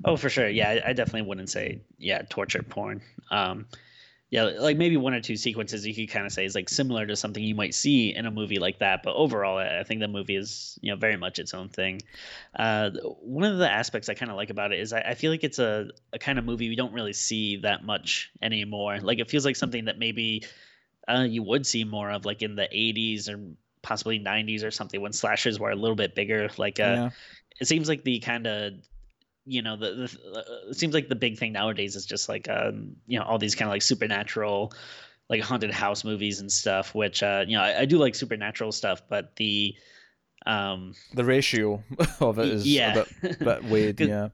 Oh, 0.05 0.17
for 0.17 0.29
sure. 0.29 0.49
Yeah, 0.49 0.81
I 0.85 0.93
definitely 0.93 1.29
wouldn't 1.29 1.51
say 1.51 1.83
yeah 1.99 2.23
torture 2.29 2.63
porn. 2.63 3.03
Um, 3.31 3.67
yeah, 4.31 4.45
like 4.45 4.77
maybe 4.77 4.99
one 4.99 5.15
or 5.15 5.21
two 5.23 5.37
sequences 5.37 5.87
you 5.87 5.95
could 5.95 6.11
kind 6.13 6.27
of 6.27 6.33
say 6.33 6.45
is 6.45 6.55
like 6.55 6.69
similar 6.69 7.07
to 7.07 7.17
something 7.17 7.43
you 7.43 7.55
might 7.55 7.75
see 7.75 8.15
in 8.15 8.27
a 8.27 8.31
movie 8.31 8.59
like 8.59 8.79
that. 8.81 9.03
But 9.03 9.15
overall, 9.15 9.57
I 9.57 9.83
think 9.85 10.01
the 10.01 10.09
movie 10.09 10.37
is 10.37 10.79
you 10.83 10.91
know 10.93 10.97
very 10.97 11.17
much 11.17 11.39
its 11.39 11.55
own 11.55 11.71
thing. 11.71 12.03
Uh, 12.55 12.91
one 13.23 13.45
of 13.51 13.57
the 13.57 13.71
aspects 13.71 14.11
I 14.11 14.15
kind 14.15 14.31
of 14.31 14.37
like 14.37 14.51
about 14.51 14.73
it 14.73 14.81
is 14.81 14.93
I, 14.93 15.01
I 15.01 15.15
feel 15.15 15.31
like 15.31 15.45
it's 15.45 15.59
a, 15.59 15.89
a 16.13 16.19
kind 16.19 16.39
of 16.39 16.45
movie 16.45 16.69
we 16.69 16.77
don't 16.77 16.93
really 16.93 17.15
see 17.15 17.57
that 17.59 17.85
much 17.85 18.31
anymore. 18.43 18.99
Like 19.01 19.19
it 19.19 19.31
feels 19.31 19.47
like 19.47 19.57
something 19.57 19.87
that 19.87 19.99
maybe 19.99 20.45
uh, 21.09 21.25
you 21.27 21.43
would 21.43 21.67
see 21.67 21.85
more 21.85 22.11
of 22.11 22.27
like 22.27 22.43
in 22.43 22.55
the 22.55 22.69
80s 22.71 23.31
or 23.31 23.41
possibly 23.81 24.21
90s 24.21 24.63
or 24.63 24.71
something 24.71 25.01
when 25.01 25.15
slashers 25.15 25.59
were 25.59 25.71
a 25.71 25.77
little 25.77 25.97
bit 25.97 26.15
bigger. 26.15 26.51
Like 26.59 26.79
uh, 26.79 26.83
yeah. 26.83 27.11
it 27.61 27.67
seems 27.67 27.89
like 27.89 28.05
the 28.05 28.19
kind 28.19 28.47
of 28.47 28.75
you 29.49 29.63
know 29.63 29.77
the, 29.77 29.91
the 29.93 30.39
uh, 30.39 30.71
it 30.71 30.77
seems 30.77 30.95
like 30.95 31.09
the 31.09 31.17
big 31.17 31.39
thing 31.39 31.53
nowadays 31.53 31.97
is 31.97 32.05
just 32.05 32.29
like 32.29 32.49
um 32.49 32.95
you 33.07 33.19
know 33.19 33.25
all 33.25 33.39
these 33.39 33.55
kind 33.55 33.69
of 33.69 33.73
like 33.73 33.83
supernatural 33.83 34.73
like 35.31 35.41
haunted 35.41 35.71
house 35.71 36.05
movies 36.05 36.41
and 36.41 36.53
stuff 36.53 36.95
which 36.95 37.23
uh 37.23 37.45
you 37.47 37.57
know 37.57 37.63
I, 37.63 37.81
I 37.81 37.85
do 37.87 37.99
like 37.99 38.15
supernatural 38.15 38.73
stuff 38.73 39.03
but 39.09 39.35
the 39.37 39.75
um 40.47 40.95
the 41.15 41.25
ratio 41.25 41.83
of 42.21 42.39
it 42.39 42.49
is 42.49 42.67
yeah. 42.67 42.91
a 42.91 43.05
bit, 43.23 43.39
bit 43.39 43.65
weird 43.71 44.01
yeah. 44.01 44.29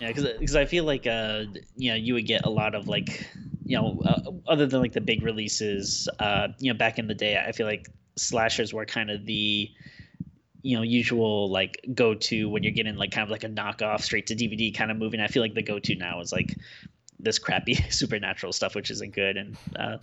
Yeah 0.00 0.12
because 0.12 0.56
i 0.56 0.64
feel 0.64 0.84
like 0.84 1.06
uh 1.06 1.44
you 1.76 1.90
know 1.90 1.96
you 1.96 2.14
would 2.14 2.26
get 2.26 2.44
a 2.44 2.50
lot 2.50 2.74
of 2.74 2.88
like 2.88 3.26
you 3.64 3.76
know 3.76 4.02
uh, 4.04 4.30
other 4.46 4.66
than 4.66 4.80
like 4.80 4.92
the 4.92 5.00
big 5.00 5.22
releases 5.22 6.08
uh 6.18 6.48
you 6.58 6.72
know 6.72 6.76
back 6.76 6.98
in 6.98 7.06
the 7.06 7.14
day 7.14 7.42
i 7.44 7.52
feel 7.52 7.66
like 7.66 7.88
slashers 8.16 8.74
were 8.74 8.84
kind 8.84 9.10
of 9.10 9.24
the 9.24 9.70
you 10.64 10.76
know 10.76 10.82
usual 10.82 11.50
like 11.50 11.86
go 11.92 12.14
to 12.14 12.48
when 12.48 12.62
you're 12.62 12.72
getting 12.72 12.96
like 12.96 13.10
kind 13.10 13.22
of 13.22 13.30
like 13.30 13.44
a 13.44 13.48
knockoff 13.48 14.00
straight 14.00 14.26
to 14.28 14.34
DVD 14.34 14.74
kind 14.74 14.90
of 14.90 14.96
movie. 14.96 15.18
And 15.18 15.22
I 15.22 15.28
feel 15.28 15.42
like 15.42 15.52
the 15.52 15.62
go 15.62 15.78
to 15.78 15.94
now 15.94 16.20
is 16.20 16.32
like 16.32 16.56
this 17.20 17.38
crappy 17.38 17.74
supernatural 17.90 18.52
stuff, 18.52 18.74
which 18.74 18.90
isn't 18.90 19.14
good. 19.14 19.36
And 19.36 19.56
uh, 19.78 19.98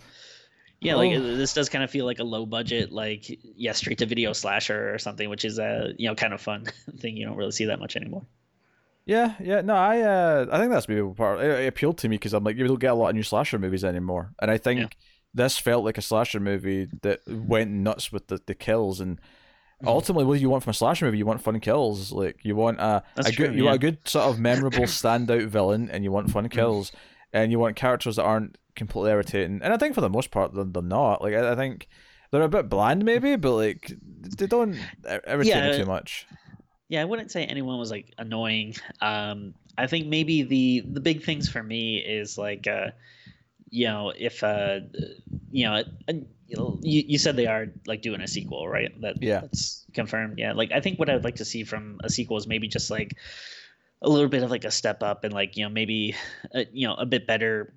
yeah, 0.80 0.94
like 0.94 1.12
oh. 1.16 1.36
this 1.36 1.52
does 1.52 1.68
kind 1.68 1.82
of 1.82 1.90
feel 1.90 2.06
like 2.06 2.20
a 2.20 2.24
low 2.24 2.46
budget, 2.46 2.92
like 2.92 3.24
yeah, 3.56 3.72
straight 3.72 3.98
to 3.98 4.06
video 4.06 4.32
slasher 4.32 4.94
or 4.94 4.98
something, 4.98 5.28
which 5.28 5.44
is 5.44 5.58
a 5.58 5.94
you 5.98 6.08
know 6.08 6.14
kind 6.14 6.32
of 6.32 6.40
fun 6.40 6.66
thing 6.98 7.16
you 7.16 7.26
don't 7.26 7.36
really 7.36 7.50
see 7.50 7.64
that 7.64 7.80
much 7.80 7.96
anymore. 7.96 8.24
Yeah, 9.04 9.34
yeah, 9.40 9.62
no, 9.62 9.74
I 9.74 10.00
uh, 10.02 10.46
I 10.52 10.58
think 10.58 10.70
that's 10.70 10.88
maybe 10.88 11.02
part. 11.14 11.40
It, 11.40 11.50
it 11.50 11.66
appealed 11.66 11.98
to 11.98 12.08
me 12.08 12.18
because 12.18 12.34
I'm 12.34 12.44
like, 12.44 12.56
you 12.56 12.68
don't 12.68 12.78
get 12.78 12.92
a 12.92 12.94
lot 12.94 13.08
of 13.08 13.16
new 13.16 13.24
slasher 13.24 13.58
movies 13.58 13.82
anymore, 13.82 14.32
and 14.40 14.48
I 14.48 14.58
think 14.58 14.78
yeah. 14.78 14.86
this 15.34 15.58
felt 15.58 15.84
like 15.84 15.98
a 15.98 16.02
slasher 16.02 16.38
movie 16.38 16.88
that 17.02 17.18
went 17.26 17.72
nuts 17.72 18.12
with 18.12 18.28
the, 18.28 18.40
the 18.46 18.54
kills 18.54 19.00
and. 19.00 19.20
ultimately 19.86 20.24
what 20.24 20.34
do 20.34 20.40
you 20.40 20.50
want 20.50 20.62
from 20.62 20.70
a 20.70 20.74
slasher 20.74 21.04
movie? 21.04 21.18
You 21.18 21.26
want 21.26 21.42
fun 21.42 21.58
kills. 21.60 22.12
Like 22.12 22.38
you 22.42 22.56
want 22.56 22.80
a, 22.80 23.02
a 23.16 23.24
true, 23.24 23.46
good 23.46 23.54
you 23.56 23.64
yeah. 23.64 23.70
want 23.70 23.76
a 23.76 23.86
good 23.86 23.98
sort 24.04 24.26
of 24.26 24.38
memorable 24.38 24.80
standout 24.84 25.46
villain 25.46 25.90
and 25.90 26.04
you 26.04 26.12
want 26.12 26.30
fun 26.30 26.44
mm-hmm. 26.44 26.54
kills. 26.58 26.92
And 27.32 27.50
you 27.50 27.58
want 27.58 27.76
characters 27.76 28.16
that 28.16 28.24
aren't 28.24 28.58
completely 28.76 29.10
irritating. 29.10 29.60
And 29.62 29.72
i 29.72 29.76
think 29.76 29.94
for 29.94 30.00
the 30.00 30.10
most 30.10 30.30
part 30.30 30.54
they're, 30.54 30.64
they're 30.64 30.82
not. 30.82 31.22
Like 31.22 31.34
I, 31.34 31.52
I 31.52 31.54
think 31.56 31.88
they're 32.30 32.42
a 32.42 32.48
bit 32.48 32.68
bland 32.68 33.04
maybe 33.04 33.36
but 33.36 33.54
like 33.54 33.92
they 34.38 34.46
don't 34.46 34.78
irritate 35.26 35.46
yeah, 35.46 35.70
me 35.70 35.76
too 35.76 35.86
much. 35.86 36.26
Yeah 36.88 37.02
i 37.02 37.04
wouldn't 37.04 37.30
say 37.30 37.44
anyone 37.44 37.78
was 37.78 37.90
like 37.90 38.12
annoying. 38.18 38.74
Um 39.00 39.54
i 39.78 39.86
think 39.86 40.06
maybe 40.06 40.42
the 40.42 40.84
the 40.86 41.00
big 41.00 41.22
things 41.22 41.48
for 41.48 41.62
me 41.62 41.98
is 41.98 42.36
like 42.36 42.66
uh 42.66 42.90
you 43.70 43.86
know 43.86 44.12
if 44.14 44.44
uh 44.44 44.80
you 45.50 45.64
know 45.64 45.82
you, 46.82 47.04
you 47.06 47.18
said 47.18 47.36
they 47.36 47.46
are 47.46 47.66
like 47.86 48.02
doing 48.02 48.20
a 48.20 48.28
sequel, 48.28 48.68
right? 48.68 48.92
That 49.00 49.22
yeah, 49.22 49.40
that's 49.40 49.84
confirmed. 49.94 50.38
Yeah, 50.38 50.52
like 50.52 50.72
I 50.72 50.80
think 50.80 50.98
what 50.98 51.08
I 51.08 51.14
would 51.14 51.24
like 51.24 51.36
to 51.36 51.44
see 51.44 51.64
from 51.64 52.00
a 52.04 52.10
sequel 52.10 52.36
is 52.36 52.46
maybe 52.46 52.68
just 52.68 52.90
like 52.90 53.16
a 54.02 54.08
little 54.08 54.28
bit 54.28 54.42
of 54.42 54.50
like 54.50 54.64
a 54.64 54.70
step 54.70 55.02
up 55.02 55.24
and 55.24 55.32
like 55.32 55.56
you 55.56 55.64
know 55.64 55.70
maybe 55.70 56.16
a, 56.52 56.66
you 56.72 56.86
know 56.86 56.94
a 56.94 57.06
bit 57.06 57.26
better 57.26 57.74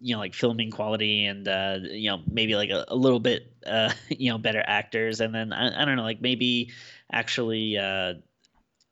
you 0.00 0.14
know 0.14 0.18
like 0.18 0.34
filming 0.34 0.70
quality 0.70 1.26
and 1.26 1.48
uh 1.48 1.78
you 1.82 2.10
know 2.10 2.22
maybe 2.30 2.54
like 2.54 2.70
a, 2.70 2.84
a 2.88 2.96
little 2.96 3.20
bit 3.20 3.52
uh 3.66 3.92
you 4.08 4.30
know 4.30 4.38
better 4.38 4.62
actors 4.66 5.20
and 5.20 5.34
then 5.34 5.52
I, 5.52 5.82
I 5.82 5.84
don't 5.84 5.96
know 5.96 6.02
like 6.02 6.20
maybe 6.20 6.70
actually 7.12 7.76
uh 7.76 8.14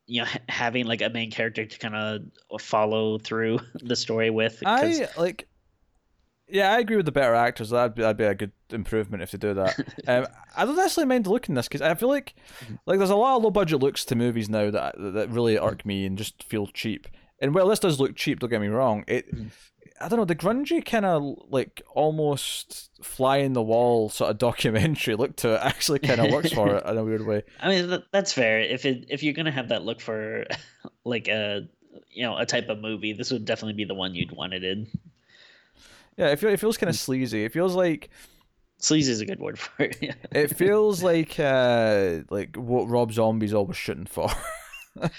you 0.07 0.23
know 0.23 0.29
having 0.49 0.87
like 0.87 1.03
a 1.03 1.09
main 1.09 1.31
character 1.31 1.65
to 1.65 1.79
kind 1.79 1.95
of 1.97 2.61
follow 2.61 3.19
through 3.19 3.61
the 3.75 3.97
story 3.97 4.31
with 4.31 4.63
I 4.65 5.09
like 5.17 5.49
yeah, 6.49 6.73
I 6.73 6.79
agree 6.79 6.97
with 6.97 7.07
the 7.07 7.13
better 7.13 7.35
actors. 7.35 7.71
That'd 7.71 7.95
be, 7.95 8.03
that'd 8.03 8.17
be 8.17 8.25
a 8.25 8.35
good 8.35 8.53
improvement 8.71 9.23
if 9.23 9.33
they 9.33 9.39
do 9.39 9.55
that. 9.55 9.79
um, 10.07 10.27
I 10.57 10.65
don't 10.65 10.77
necessarily 10.77 11.09
mind 11.09 11.27
looking 11.27 11.55
this 11.55 11.67
because 11.67 11.83
I 11.83 11.95
feel 11.95 12.09
like 12.09 12.35
mm-hmm. 12.61 12.77
like 12.87 12.99
there's 12.99 13.11
a 13.11 13.17
lot 13.17 13.37
of 13.37 13.43
low 13.43 13.51
budget 13.51 13.81
looks 13.81 14.05
to 14.07 14.15
movies 14.15 14.49
now 14.49 14.71
that 14.71 14.95
that 14.97 15.31
really 15.31 15.59
irk 15.59 15.85
me 15.85 16.07
and 16.07 16.17
just 16.17 16.43
feel 16.45 16.67
cheap. 16.69 17.09
And 17.41 17.55
well, 17.55 17.69
this 17.69 17.81
does 17.81 18.01
look 18.01 18.17
cheap. 18.17 18.41
Don't 18.41 18.51
get 18.51 18.61
me 18.61 18.69
wrong. 18.69 19.05
It, 19.07 19.35
mm. 19.35 19.51
I 20.01 20.09
don't 20.09 20.19
know, 20.19 20.25
the 20.25 20.37
grungy 20.37 20.85
kind 20.85 21.07
of 21.07 21.37
like 21.49 21.83
almost 21.95 22.91
fly 23.03 23.39
in 23.39 23.55
the 23.55 23.63
wall 23.63 24.09
sort 24.09 24.31
of 24.31 24.39
documentary 24.39 25.17
look 25.17 25.37
to 25.37 25.55
it 25.55 25.61
actually 25.63 25.99
kind 25.99 26.21
of 26.21 26.31
works 26.31 26.53
for 26.53 26.77
it 26.77 26.85
in 26.89 26.99
a 26.99 27.05
weird 27.05 27.27
way. 27.27 27.43
I 27.61 27.69
mean, 27.69 28.03
that's 28.13 28.33
fair. 28.33 28.61
If 28.61 28.85
it 28.85 29.07
if 29.09 29.23
you're 29.23 29.35
gonna 29.35 29.51
have 29.51 29.71
that 29.71 29.85
look 29.85 30.01
for 30.01 30.45
like 31.05 31.29
a 31.29 31.67
you 32.11 32.23
know 32.23 32.37
a 32.37 32.47
type 32.47 32.69
of 32.69 32.79
movie, 32.79 33.15
this 33.15 33.31
would 33.33 33.45
definitely 33.45 33.75
be 33.75 33.85
the 33.85 33.95
one 33.95 34.15
you'd 34.15 34.33
want 34.33 34.55
it 34.55 34.63
in. 34.63 34.87
Yeah, 36.17 36.29
it, 36.29 36.39
feel, 36.39 36.51
it 36.51 36.61
feels 36.61 36.77
kind 36.77 36.91
of 36.91 36.97
sleazy. 36.97 37.45
It 37.45 37.53
feels 37.53 37.75
like 37.75 38.11
sleazy 38.79 39.13
is 39.13 39.21
a 39.21 39.27
good 39.27 39.41
word 39.41 39.59
for 39.59 39.85
it. 39.85 39.97
it 40.33 40.57
feels 40.57 41.03
like 41.03 41.39
uh, 41.39 42.21
like 42.31 42.57
what 42.57 42.89
Rob 42.89 43.13
Zombie's 43.13 43.55
always 43.55 43.77
shooting 43.77 44.07
for. 44.07 44.31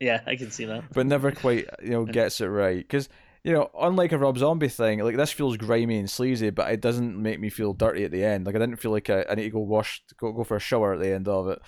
yeah, 0.00 0.20
I 0.26 0.36
can 0.36 0.50
see 0.50 0.64
that. 0.64 0.84
But 0.92 1.06
never 1.06 1.30
quite, 1.30 1.68
you 1.82 1.90
know, 1.90 2.04
gets 2.04 2.40
it 2.40 2.46
right. 2.46 2.78
Because 2.78 3.08
you 3.44 3.52
know, 3.52 3.70
unlike 3.80 4.12
a 4.12 4.18
Rob 4.18 4.36
Zombie 4.38 4.68
thing, 4.68 4.98
like 5.00 5.16
this 5.16 5.32
feels 5.32 5.56
grimy 5.56 5.98
and 5.98 6.10
sleazy, 6.10 6.50
but 6.50 6.70
it 6.72 6.80
doesn't 6.80 7.20
make 7.20 7.40
me 7.40 7.50
feel 7.50 7.72
dirty 7.72 8.04
at 8.04 8.10
the 8.10 8.24
end. 8.24 8.46
Like 8.46 8.56
I 8.56 8.58
didn't 8.58 8.76
feel 8.76 8.90
like 8.90 9.10
I, 9.10 9.24
I 9.30 9.34
need 9.34 9.44
to 9.44 9.50
go 9.50 9.60
wash, 9.60 10.02
go 10.18 10.32
go 10.32 10.44
for 10.44 10.56
a 10.56 10.60
shower 10.60 10.94
at 10.94 11.00
the 11.00 11.12
end 11.14 11.28
of 11.28 11.48
it. 11.48 11.60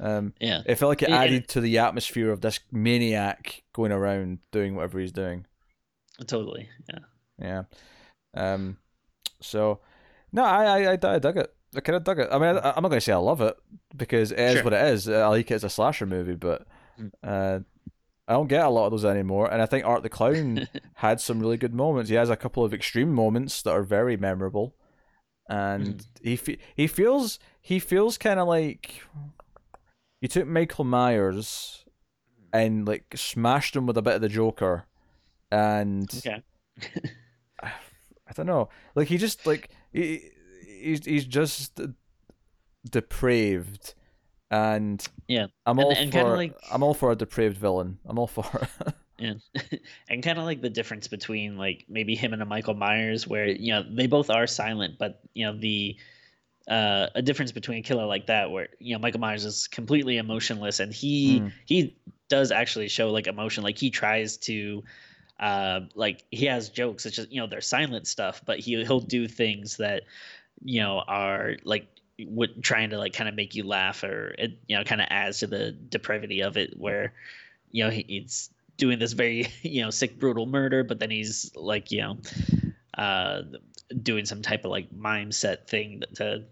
Um, 0.00 0.34
yeah, 0.40 0.62
it 0.66 0.76
felt 0.76 0.90
like 0.90 1.02
it 1.02 1.10
added 1.10 1.48
to 1.48 1.60
the 1.60 1.78
atmosphere 1.78 2.30
of 2.30 2.40
this 2.40 2.58
maniac 2.72 3.62
going 3.72 3.92
around 3.92 4.38
doing 4.50 4.74
whatever 4.74 4.98
he's 4.98 5.12
doing. 5.12 5.46
Totally, 6.26 6.68
yeah. 6.88 6.98
Yeah. 7.38 7.64
Um. 8.34 8.78
So, 9.40 9.80
no, 10.32 10.44
I 10.44 10.84
I 10.84 10.92
I, 10.92 10.96
dug 10.96 11.36
it. 11.36 11.54
I 11.74 11.80
kind 11.80 11.96
of 11.96 12.04
dug 12.04 12.18
it. 12.18 12.28
I 12.30 12.38
mean, 12.38 12.56
I, 12.58 12.76
am 12.76 12.82
not 12.82 12.88
going 12.88 12.92
to 12.92 13.00
say 13.00 13.12
I 13.12 13.16
love 13.16 13.40
it 13.40 13.56
because 13.96 14.30
it 14.30 14.38
is 14.38 14.54
sure. 14.54 14.64
what 14.64 14.72
it 14.72 14.86
is. 14.86 15.08
I 15.08 15.26
like 15.28 15.50
it 15.50 15.54
as 15.54 15.64
a 15.64 15.70
slasher 15.70 16.06
movie, 16.06 16.34
but 16.34 16.66
hmm. 16.96 17.08
uh, 17.22 17.60
I 18.28 18.34
don't 18.34 18.48
get 18.48 18.64
a 18.64 18.70
lot 18.70 18.86
of 18.86 18.92
those 18.92 19.04
anymore. 19.04 19.52
And 19.52 19.60
I 19.60 19.66
think 19.66 19.84
Art 19.84 20.02
the 20.02 20.08
Clown 20.08 20.68
had 20.94 21.20
some 21.20 21.40
really 21.40 21.56
good 21.56 21.74
moments. 21.74 22.10
He 22.10 22.16
has 22.16 22.30
a 22.30 22.36
couple 22.36 22.64
of 22.64 22.74
extreme 22.74 23.12
moments 23.12 23.62
that 23.62 23.72
are 23.72 23.82
very 23.82 24.16
memorable, 24.16 24.74
and 25.48 25.98
mm. 25.98 26.06
he 26.22 26.36
fe- 26.36 26.58
he 26.74 26.86
feels 26.86 27.38
he 27.60 27.78
feels 27.78 28.18
kind 28.18 28.38
of 28.38 28.48
like 28.48 29.02
you 30.20 30.28
took 30.28 30.46
Michael 30.46 30.84
Myers 30.84 31.84
and 32.52 32.86
like 32.86 33.04
smashed 33.16 33.74
him 33.74 33.86
with 33.86 33.96
a 33.96 34.02
bit 34.02 34.14
of 34.14 34.20
the 34.20 34.28
Joker, 34.28 34.86
and 35.50 36.08
okay. 36.14 36.42
I 38.32 38.34
don't 38.34 38.46
know. 38.46 38.70
Like 38.94 39.08
he 39.08 39.18
just 39.18 39.46
like 39.46 39.68
he 39.92 40.30
he's 40.66 41.04
he's 41.04 41.26
just 41.26 41.78
depraved, 42.90 43.92
and 44.50 45.06
yeah, 45.28 45.48
I'm 45.66 45.78
all 45.78 45.92
and, 45.92 46.10
for 46.10 46.34
like... 46.34 46.56
I'm 46.72 46.82
all 46.82 46.94
for 46.94 47.12
a 47.12 47.16
depraved 47.16 47.58
villain. 47.58 47.98
I'm 48.06 48.18
all 48.18 48.26
for. 48.26 48.46
yeah, 49.18 49.34
and 50.08 50.22
kind 50.22 50.38
of 50.38 50.44
like 50.44 50.62
the 50.62 50.70
difference 50.70 51.08
between 51.08 51.58
like 51.58 51.84
maybe 51.90 52.14
him 52.14 52.32
and 52.32 52.40
a 52.40 52.46
Michael 52.46 52.72
Myers, 52.72 53.26
where 53.26 53.46
you 53.46 53.74
know 53.74 53.82
they 53.82 54.06
both 54.06 54.30
are 54.30 54.46
silent, 54.46 54.94
but 54.98 55.20
you 55.34 55.44
know 55.44 55.54
the 55.54 55.94
uh, 56.68 57.08
a 57.14 57.20
difference 57.20 57.52
between 57.52 57.80
a 57.80 57.82
killer 57.82 58.06
like 58.06 58.28
that, 58.28 58.50
where 58.50 58.68
you 58.78 58.94
know 58.94 58.98
Michael 58.98 59.20
Myers 59.20 59.44
is 59.44 59.66
completely 59.66 60.16
emotionless, 60.16 60.80
and 60.80 60.90
he 60.90 61.40
mm. 61.40 61.52
he 61.66 61.98
does 62.30 62.50
actually 62.50 62.88
show 62.88 63.10
like 63.10 63.26
emotion, 63.26 63.62
like 63.62 63.76
he 63.76 63.90
tries 63.90 64.38
to 64.38 64.82
uh, 65.42 65.80
like 65.96 66.24
he 66.30 66.46
has 66.46 66.70
jokes. 66.70 67.04
It's 67.04 67.16
just 67.16 67.32
you 67.32 67.40
know 67.40 67.48
they're 67.48 67.60
silent 67.60 68.06
stuff, 68.06 68.42
but 68.46 68.60
he 68.60 68.82
he'll 68.84 69.00
do 69.00 69.26
things 69.26 69.78
that 69.78 70.04
you 70.62 70.80
know 70.80 71.02
are 71.06 71.56
like 71.64 71.88
would 72.20 72.62
trying 72.62 72.90
to 72.90 72.98
like 72.98 73.12
kind 73.12 73.28
of 73.28 73.34
make 73.34 73.56
you 73.56 73.64
laugh 73.64 74.04
or 74.04 74.34
it 74.38 74.56
you 74.68 74.76
know 74.76 74.84
kind 74.84 75.00
of 75.00 75.08
adds 75.10 75.40
to 75.40 75.48
the 75.48 75.72
depravity 75.72 76.42
of 76.42 76.56
it 76.56 76.78
where 76.78 77.12
you 77.72 77.82
know 77.82 77.90
he, 77.90 78.04
he's 78.06 78.50
doing 78.76 79.00
this 79.00 79.12
very 79.12 79.48
you 79.62 79.82
know 79.82 79.90
sick 79.90 80.16
brutal 80.20 80.46
murder 80.46 80.84
but 80.84 81.00
then 81.00 81.10
he's 81.10 81.50
like 81.56 81.90
you 81.90 82.00
know 82.00 82.18
uh 82.96 83.42
doing 84.00 84.24
some 84.24 84.42
type 84.42 84.64
of 84.64 84.70
like 84.70 84.92
mime 84.92 85.32
set 85.32 85.68
thing 85.68 86.02
to 86.14 86.44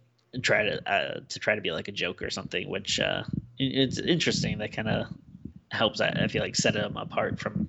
try 0.42 0.64
to 0.64 0.90
uh 0.90 1.20
to 1.28 1.38
try 1.38 1.54
to 1.54 1.60
be 1.60 1.70
like 1.70 1.86
a 1.86 1.92
joke 1.92 2.22
or 2.22 2.30
something 2.30 2.68
which 2.68 2.98
uh 2.98 3.22
it's 3.58 3.98
interesting 3.98 4.58
that 4.58 4.72
kind 4.72 4.88
of 4.88 5.06
helps 5.70 6.00
I, 6.00 6.08
I 6.08 6.26
feel 6.26 6.42
like 6.42 6.56
set 6.56 6.74
him 6.74 6.96
apart 6.96 7.38
from 7.38 7.66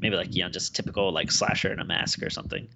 maybe 0.00 0.16
like 0.16 0.34
you 0.34 0.42
know 0.42 0.48
just 0.50 0.74
typical 0.74 1.12
like 1.12 1.30
slasher 1.30 1.72
in 1.72 1.80
a 1.80 1.84
mask 1.84 2.22
or 2.22 2.30
something. 2.30 2.68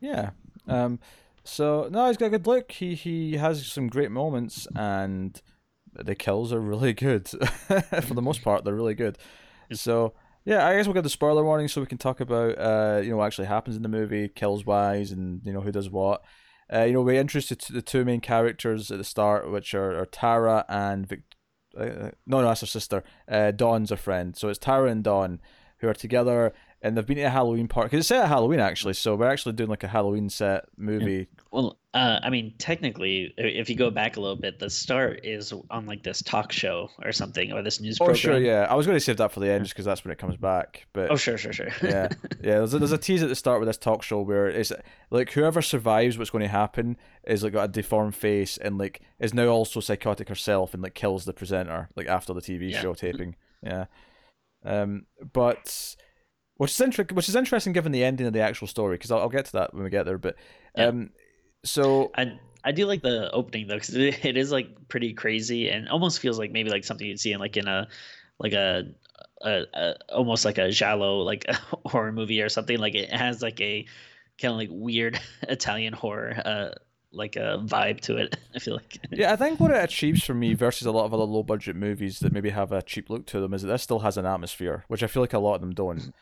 Yeah. 0.00 0.30
Um. 0.66 0.98
So 1.44 1.88
no, 1.90 2.06
he's 2.06 2.16
got 2.16 2.26
a 2.26 2.30
good 2.30 2.46
look. 2.46 2.72
He 2.72 2.94
he 2.94 3.36
has 3.36 3.66
some 3.66 3.88
great 3.88 4.10
moments, 4.10 4.66
and 4.76 5.40
the 5.94 6.14
kills 6.14 6.52
are 6.52 6.60
really 6.60 6.92
good. 6.92 7.28
For 7.28 8.14
the 8.14 8.22
most 8.22 8.42
part, 8.42 8.64
they're 8.64 8.74
really 8.74 8.94
good. 8.94 9.18
So 9.72 10.14
yeah, 10.44 10.66
I 10.66 10.76
guess 10.76 10.86
we'll 10.86 10.94
get 10.94 11.02
the 11.02 11.10
spoiler 11.10 11.44
warning 11.44 11.68
so 11.68 11.80
we 11.80 11.86
can 11.86 11.98
talk 11.98 12.20
about 12.20 12.58
uh, 12.58 13.00
you 13.02 13.10
know 13.10 13.16
what 13.16 13.26
actually 13.26 13.48
happens 13.48 13.76
in 13.76 13.82
the 13.82 13.88
movie, 13.88 14.28
kills 14.28 14.64
wise, 14.64 15.12
and 15.12 15.44
you 15.44 15.52
know 15.52 15.60
who 15.60 15.72
does 15.72 15.90
what. 15.90 16.22
Uh, 16.72 16.84
you 16.84 16.92
know, 16.92 17.02
we 17.02 17.18
introduced 17.18 17.72
the 17.72 17.82
two 17.82 18.04
main 18.04 18.20
characters 18.20 18.90
at 18.92 18.98
the 18.98 19.04
start, 19.04 19.50
which 19.50 19.74
are, 19.74 19.98
are 19.98 20.06
Tara 20.06 20.64
and 20.68 21.08
Vic. 21.08 21.22
Uh, 21.76 22.10
no, 22.26 22.40
no, 22.40 22.42
that's 22.42 22.60
her 22.60 22.66
sister. 22.66 23.02
Uh, 23.28 23.50
Dawn's 23.50 23.90
her 23.90 23.96
friend. 23.96 24.36
So 24.36 24.48
it's 24.48 24.58
Tara 24.58 24.90
and 24.90 25.02
Dawn 25.02 25.40
who 25.80 25.88
are 25.88 25.94
together 25.94 26.52
and 26.82 26.96
they've 26.96 27.06
been 27.06 27.16
to 27.16 27.22
a 27.22 27.30
Halloween 27.30 27.68
party 27.68 27.88
because 27.88 28.00
it's 28.00 28.08
set 28.08 28.22
at 28.22 28.28
Halloween 28.28 28.60
actually. 28.60 28.94
So 28.94 29.14
we're 29.14 29.30
actually 29.30 29.52
doing 29.52 29.68
like 29.68 29.84
a 29.84 29.88
Halloween 29.88 30.30
set 30.30 30.64
movie. 30.76 31.28
Well, 31.50 31.78
uh, 31.92 32.20
I 32.22 32.30
mean, 32.30 32.54
technically, 32.58 33.34
if 33.36 33.68
you 33.68 33.76
go 33.76 33.90
back 33.90 34.16
a 34.16 34.20
little 34.20 34.36
bit, 34.36 34.58
the 34.60 34.70
start 34.70 35.20
is 35.24 35.52
on 35.70 35.86
like 35.86 36.02
this 36.02 36.22
talk 36.22 36.52
show 36.52 36.88
or 37.04 37.12
something, 37.12 37.52
or 37.52 37.62
this 37.62 37.80
news 37.80 37.98
oh, 38.00 38.04
program. 38.06 38.16
sure, 38.16 38.38
yeah. 38.38 38.66
I 38.70 38.76
was 38.76 38.86
going 38.86 38.96
to 38.96 39.00
save 39.00 39.16
that 39.16 39.32
for 39.32 39.40
the 39.40 39.50
end 39.50 39.64
just 39.64 39.74
because 39.74 39.84
that's 39.84 40.04
when 40.04 40.12
it 40.12 40.18
comes 40.18 40.36
back. 40.36 40.86
But 40.92 41.10
oh, 41.10 41.16
sure, 41.16 41.36
sure, 41.36 41.52
sure. 41.52 41.68
yeah, 41.82 42.08
yeah. 42.40 42.58
There's 42.58 42.74
a, 42.74 42.78
there's 42.78 42.92
a 42.92 42.98
tease 42.98 43.22
at 43.22 43.28
the 43.28 43.34
start 43.34 43.58
with 43.60 43.68
this 43.68 43.76
talk 43.76 44.02
show 44.02 44.20
where 44.20 44.46
it's 44.46 44.72
like 45.10 45.32
whoever 45.32 45.60
survives 45.60 46.16
what's 46.16 46.30
going 46.30 46.42
to 46.42 46.48
happen 46.48 46.96
is 47.26 47.42
like 47.42 47.52
got 47.52 47.64
a 47.64 47.72
deformed 47.72 48.14
face 48.14 48.56
and 48.56 48.78
like 48.78 49.00
is 49.18 49.34
now 49.34 49.48
also 49.48 49.80
psychotic 49.80 50.28
herself 50.28 50.72
and 50.72 50.82
like 50.82 50.94
kills 50.94 51.24
the 51.24 51.32
presenter 51.32 51.88
like 51.96 52.06
after 52.06 52.32
the 52.32 52.40
TV 52.40 52.70
Yeah. 52.70 52.80
show 52.80 52.94
taping. 52.94 53.34
Yeah. 53.62 53.86
Um, 54.64 55.06
but 55.32 55.96
which 56.56 56.72
is 56.72 56.80
inter- 56.80 57.06
which 57.12 57.28
is 57.28 57.36
interesting 57.36 57.72
given 57.72 57.92
the 57.92 58.04
ending 58.04 58.26
of 58.26 58.32
the 58.32 58.40
actual 58.40 58.66
story 58.66 58.96
because 58.96 59.10
I'll, 59.10 59.20
I'll 59.20 59.28
get 59.28 59.46
to 59.46 59.52
that 59.52 59.74
when 59.74 59.84
we 59.84 59.90
get 59.90 60.04
there. 60.04 60.18
But 60.18 60.36
Yeah. 60.76 60.88
um, 60.88 61.10
so 61.64 62.10
I 62.16 62.38
I 62.64 62.72
do 62.72 62.86
like 62.86 63.02
the 63.02 63.30
opening 63.32 63.66
though 63.68 63.74
because 63.76 63.94
it, 63.94 64.24
it 64.24 64.36
is 64.36 64.52
like 64.52 64.88
pretty 64.88 65.14
crazy 65.14 65.70
and 65.70 65.88
almost 65.88 66.20
feels 66.20 66.38
like 66.38 66.52
maybe 66.52 66.70
like 66.70 66.84
something 66.84 67.06
you'd 67.06 67.20
see 67.20 67.32
in 67.32 67.40
like 67.40 67.56
in 67.56 67.66
a 67.68 67.88
like 68.38 68.52
a, 68.52 68.84
a, 69.42 69.62
a 69.72 69.94
almost 70.10 70.44
like 70.44 70.58
a 70.58 70.70
giallo 70.70 71.20
like 71.20 71.46
horror 71.86 72.12
movie 72.12 72.42
or 72.42 72.48
something. 72.50 72.78
Like 72.78 72.94
it 72.94 73.10
has 73.10 73.40
like 73.42 73.60
a 73.60 73.86
kind 74.40 74.52
of 74.52 74.58
like 74.58 74.68
weird 74.70 75.18
Italian 75.42 75.92
horror 75.94 76.34
uh 76.44 76.70
like 77.12 77.36
a 77.36 77.62
vibe 77.64 78.00
to 78.02 78.16
it. 78.16 78.36
I 78.54 78.58
feel 78.58 78.74
like 78.74 78.98
yeah, 79.10 79.32
I 79.32 79.36
think 79.36 79.60
what 79.60 79.70
it 79.70 79.82
achieves 79.82 80.24
for 80.24 80.34
me 80.34 80.54
versus 80.54 80.86
a 80.86 80.92
lot 80.92 81.04
of 81.04 81.14
other 81.14 81.24
low 81.24 81.42
budget 81.42 81.76
movies 81.76 82.20
that 82.20 82.32
maybe 82.32 82.50
have 82.50 82.72
a 82.72 82.82
cheap 82.82 83.10
look 83.10 83.26
to 83.26 83.40
them 83.40 83.54
is 83.54 83.62
that 83.62 83.68
this 83.68 83.82
still 83.82 84.00
has 84.00 84.16
an 84.16 84.26
atmosphere, 84.26 84.84
which 84.88 85.02
I 85.02 85.06
feel 85.06 85.22
like 85.22 85.32
a 85.32 85.38
lot 85.38 85.54
of 85.56 85.60
them 85.60 85.74
don't. 85.74 86.12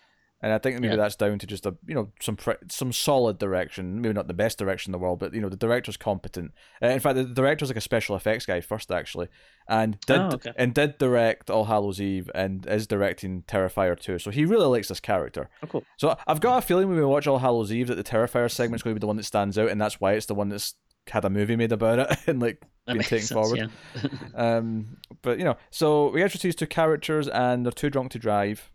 And 0.40 0.52
I 0.52 0.58
think 0.58 0.76
maybe 0.80 0.92
Yeah. 0.94 0.96
that's 0.96 1.16
down 1.16 1.40
to 1.40 1.46
just 1.48 1.66
a 1.66 1.74
you 1.86 1.94
know 1.96 2.12
some 2.20 2.36
pre- 2.36 2.54
some 2.70 2.92
solid 2.92 3.38
direction, 3.38 4.00
maybe 4.00 4.14
not 4.14 4.28
the 4.28 4.34
best 4.34 4.56
direction 4.56 4.90
in 4.90 4.92
the 4.92 4.98
world, 4.98 5.18
but 5.18 5.34
you 5.34 5.40
know 5.40 5.48
the 5.48 5.56
director's 5.56 5.96
competent. 5.96 6.52
Uh, 6.80 6.86
in 6.88 7.00
fact, 7.00 7.16
the 7.16 7.24
director's 7.24 7.70
like 7.70 7.76
a 7.76 7.80
special 7.80 8.14
effects 8.14 8.46
guy 8.46 8.60
first 8.60 8.92
actually, 8.92 9.26
and 9.68 9.98
did 10.06 10.16
Oh, 10.18 10.30
okay. 10.34 10.52
and 10.56 10.72
did 10.72 10.96
direct 10.98 11.50
All 11.50 11.64
Hallows 11.64 12.00
Eve 12.00 12.30
and 12.36 12.64
is 12.66 12.86
directing 12.86 13.42
Terrifier 13.48 13.98
2. 13.98 14.20
So 14.20 14.30
he 14.30 14.44
really 14.44 14.66
likes 14.66 14.86
this 14.88 15.00
character. 15.00 15.50
Oh, 15.62 15.66
cool. 15.66 15.84
So 15.96 16.16
I've 16.26 16.40
got 16.40 16.58
a 16.58 16.62
feeling 16.66 16.86
when 16.88 16.98
we 16.98 17.04
watch 17.04 17.26
All 17.26 17.40
Hallows 17.40 17.72
Eve 17.72 17.88
that 17.88 17.96
the 17.96 18.04
Terrifier 18.04 18.48
segment's 18.48 18.84
going 18.84 18.94
to 18.94 18.98
be 18.98 19.02
the 19.02 19.08
one 19.08 19.16
that 19.16 19.24
stands 19.24 19.58
out, 19.58 19.70
and 19.70 19.80
that's 19.80 20.00
why 20.00 20.12
it's 20.12 20.26
the 20.26 20.34
one 20.36 20.50
that's 20.50 20.74
had 21.08 21.24
a 21.24 21.30
movie 21.30 21.56
made 21.56 21.72
about 21.72 21.98
it 21.98 22.16
and 22.28 22.38
like 22.40 22.62
That 22.86 22.92
been 22.92 23.02
taken 23.02 23.26
sense, 23.26 23.32
forward. 23.32 23.58
Yeah. 23.58 24.08
Um, 24.36 24.98
but 25.22 25.38
you 25.38 25.44
know, 25.44 25.56
so 25.70 26.10
we 26.10 26.22
introduce 26.22 26.54
two 26.54 26.66
characters, 26.68 27.26
and 27.26 27.64
they're 27.64 27.72
too 27.72 27.90
drunk 27.90 28.12
to 28.12 28.18
drive. 28.20 28.70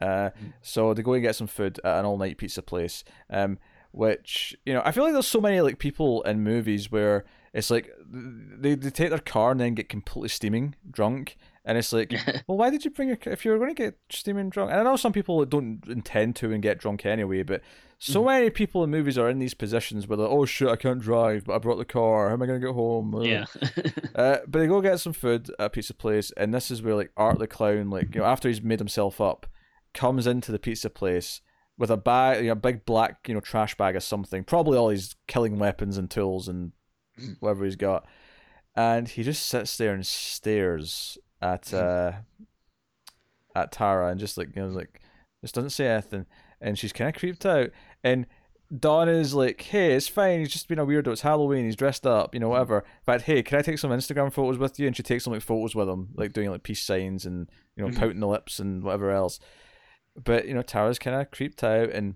Uh, 0.00 0.30
so 0.62 0.94
they 0.94 1.02
go 1.02 1.14
and 1.14 1.22
get 1.22 1.36
some 1.36 1.46
food 1.46 1.80
at 1.84 1.98
an 2.00 2.04
all-night 2.04 2.38
pizza 2.38 2.62
place. 2.62 3.04
Um, 3.30 3.58
which 3.92 4.54
you 4.66 4.74
know, 4.74 4.82
I 4.84 4.92
feel 4.92 5.04
like 5.04 5.14
there's 5.14 5.26
so 5.26 5.40
many 5.40 5.60
like 5.62 5.78
people 5.78 6.22
in 6.22 6.44
movies 6.44 6.92
where 6.92 7.24
it's 7.54 7.70
like 7.70 7.90
they 8.12 8.74
they 8.74 8.90
take 8.90 9.08
their 9.08 9.18
car 9.18 9.52
and 9.52 9.60
then 9.60 9.74
get 9.74 9.88
completely 9.88 10.28
steaming 10.28 10.74
drunk, 10.90 11.38
and 11.64 11.78
it's 11.78 11.94
like, 11.94 12.12
well, 12.46 12.58
why 12.58 12.68
did 12.68 12.84
you 12.84 12.90
bring 12.90 13.08
your 13.08 13.16
if 13.24 13.42
you're 13.42 13.56
going 13.56 13.74
to 13.74 13.82
get 13.82 13.98
steaming 14.10 14.50
drunk? 14.50 14.70
And 14.70 14.80
I 14.80 14.82
know 14.82 14.96
some 14.96 15.14
people 15.14 15.42
don't 15.46 15.82
intend 15.88 16.36
to 16.36 16.52
and 16.52 16.62
get 16.62 16.78
drunk 16.78 17.06
anyway, 17.06 17.42
but 17.42 17.62
so 17.98 18.22
many 18.22 18.50
people 18.50 18.84
in 18.84 18.90
movies 18.90 19.16
are 19.16 19.30
in 19.30 19.38
these 19.38 19.54
positions 19.54 20.06
where 20.06 20.18
they're, 20.18 20.26
oh 20.26 20.44
shit, 20.44 20.68
I 20.68 20.76
can't 20.76 21.00
drive, 21.00 21.44
but 21.44 21.54
I 21.54 21.58
brought 21.58 21.78
the 21.78 21.86
car. 21.86 22.28
How 22.28 22.34
am 22.34 22.42
I 22.42 22.46
going 22.46 22.60
to 22.60 22.66
get 22.66 22.74
home? 22.74 23.22
Yeah. 23.22 23.46
Uh, 24.14 24.38
but 24.46 24.60
they 24.60 24.66
go 24.66 24.80
get 24.80 24.98
some 24.98 25.12
food 25.12 25.50
at 25.58 25.66
a 25.66 25.68
pizza 25.68 25.92
place, 25.92 26.32
and 26.38 26.54
this 26.54 26.70
is 26.70 26.80
where 26.80 26.94
like 26.94 27.12
Art 27.18 27.38
the 27.38 27.46
clown, 27.46 27.90
like 27.90 28.14
you 28.14 28.22
know, 28.22 28.26
after 28.26 28.48
he's 28.48 28.62
made 28.62 28.78
himself 28.78 29.20
up, 29.20 29.46
comes 29.96 30.26
into 30.28 30.52
the 30.52 30.58
pizza 30.60 30.88
place 30.90 31.40
with 31.76 31.90
a 31.90 31.96
bag, 31.96 32.38
you 32.38 32.46
know, 32.46 32.52
a 32.52 32.54
big 32.56 32.84
black, 32.86 33.26
you 33.26 33.34
know, 33.34 33.40
trash 33.40 33.76
bag 33.76 33.96
or 33.96 34.00
something, 34.00 34.44
probably 34.44 34.78
all 34.78 34.90
his 34.90 35.16
killing 35.26 35.58
weapons 35.58 35.98
and 35.98 36.08
tools 36.10 36.46
and 36.46 36.70
whatever 37.40 37.64
he's 37.64 37.74
got, 37.76 38.06
and 38.76 39.08
he 39.08 39.22
just 39.24 39.44
sits 39.46 39.76
there 39.76 39.92
and 39.94 40.06
stares 40.06 41.18
at 41.42 41.74
uh 41.74 42.12
at 43.54 43.72
Tara 43.72 44.08
and 44.10 44.20
just 44.20 44.36
like 44.38 44.54
you 44.54 44.62
know 44.62 44.68
like 44.68 45.00
just 45.42 45.54
doesn't 45.54 45.70
say 45.70 45.86
anything, 45.88 46.26
and 46.60 46.78
she's 46.78 46.92
kind 46.92 47.08
of 47.14 47.18
creeped 47.18 47.44
out, 47.46 47.70
and 48.02 48.26
Dawn 48.80 49.08
is 49.08 49.32
like, 49.32 49.60
hey, 49.62 49.92
it's 49.92 50.08
fine. 50.08 50.40
He's 50.40 50.50
just 50.50 50.66
been 50.66 50.80
a 50.80 50.84
weirdo. 50.86 51.08
It's 51.12 51.20
Halloween. 51.20 51.66
He's 51.66 51.76
dressed 51.76 52.04
up, 52.04 52.34
you 52.34 52.40
know, 52.40 52.48
whatever. 52.48 52.82
But 53.04 53.22
hey, 53.22 53.44
can 53.44 53.60
I 53.60 53.62
take 53.62 53.78
some 53.78 53.92
Instagram 53.92 54.32
photos 54.32 54.58
with 54.58 54.80
you? 54.80 54.88
And 54.88 54.96
she 54.96 55.04
takes 55.04 55.22
some 55.22 55.32
like 55.32 55.42
photos 55.42 55.76
with 55.76 55.88
him, 55.88 56.08
like 56.16 56.32
doing 56.32 56.50
like 56.50 56.64
peace 56.64 56.82
signs 56.82 57.26
and 57.26 57.48
you 57.76 57.84
know 57.84 57.90
Mhm. 57.90 57.96
pouting 57.98 58.18
the 58.20 58.26
lips 58.26 58.58
and 58.58 58.82
whatever 58.82 59.10
else. 59.12 59.38
But 60.22 60.46
you 60.48 60.54
know, 60.54 60.62
Tara's 60.62 60.98
kind 60.98 61.20
of 61.20 61.30
creeped 61.30 61.62
out, 61.62 61.90
and 61.90 62.14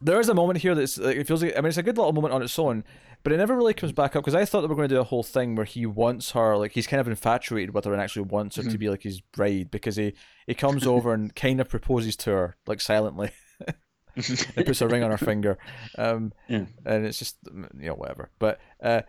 there 0.00 0.20
is 0.20 0.28
a 0.28 0.34
moment 0.34 0.60
here 0.60 0.74
that's 0.74 0.98
like 0.98 1.16
it 1.16 1.26
feels 1.26 1.42
like 1.42 1.56
I 1.56 1.60
mean 1.60 1.68
it's 1.68 1.76
a 1.78 1.82
good 1.82 1.96
little 1.96 2.12
moment 2.12 2.34
on 2.34 2.42
its 2.42 2.58
own, 2.58 2.84
but 3.24 3.32
it 3.32 3.36
never 3.38 3.56
really 3.56 3.74
comes 3.74 3.92
back 3.92 4.14
up 4.14 4.22
because 4.22 4.34
I 4.34 4.44
thought 4.44 4.60
that 4.60 4.68
we 4.68 4.72
are 4.74 4.76
going 4.76 4.88
to 4.88 4.94
do 4.94 5.00
a 5.00 5.04
whole 5.04 5.22
thing 5.22 5.56
where 5.56 5.64
he 5.66 5.86
wants 5.86 6.32
her, 6.32 6.56
like 6.56 6.72
he's 6.72 6.86
kind 6.86 7.00
of 7.00 7.08
infatuated 7.08 7.74
with 7.74 7.84
her 7.84 7.92
and 7.92 8.00
actually 8.00 8.22
wants 8.22 8.56
her 8.56 8.62
to 8.62 8.68
Mhm. 8.68 8.78
be 8.78 8.90
like 8.90 9.02
his 9.02 9.20
bride 9.20 9.70
because 9.70 9.96
he 9.96 10.14
he 10.46 10.54
comes 10.54 10.86
over 10.86 11.12
and 11.12 11.34
kind 11.34 11.60
of 11.60 11.68
proposes 11.68 12.16
to 12.16 12.30
her 12.30 12.56
like 12.66 12.80
silently 12.80 13.30
and 14.16 14.66
puts 14.66 14.80
a 14.80 14.88
ring 14.88 15.02
on 15.02 15.10
her 15.10 15.18
finger. 15.18 15.58
Um, 15.96 16.32
Yeah. 16.48 16.66
and 16.84 17.04
it's 17.06 17.18
just 17.18 17.36
you 17.78 17.88
know 17.88 17.94
whatever. 17.94 18.30
But 18.38 18.60
uh, 18.82 19.02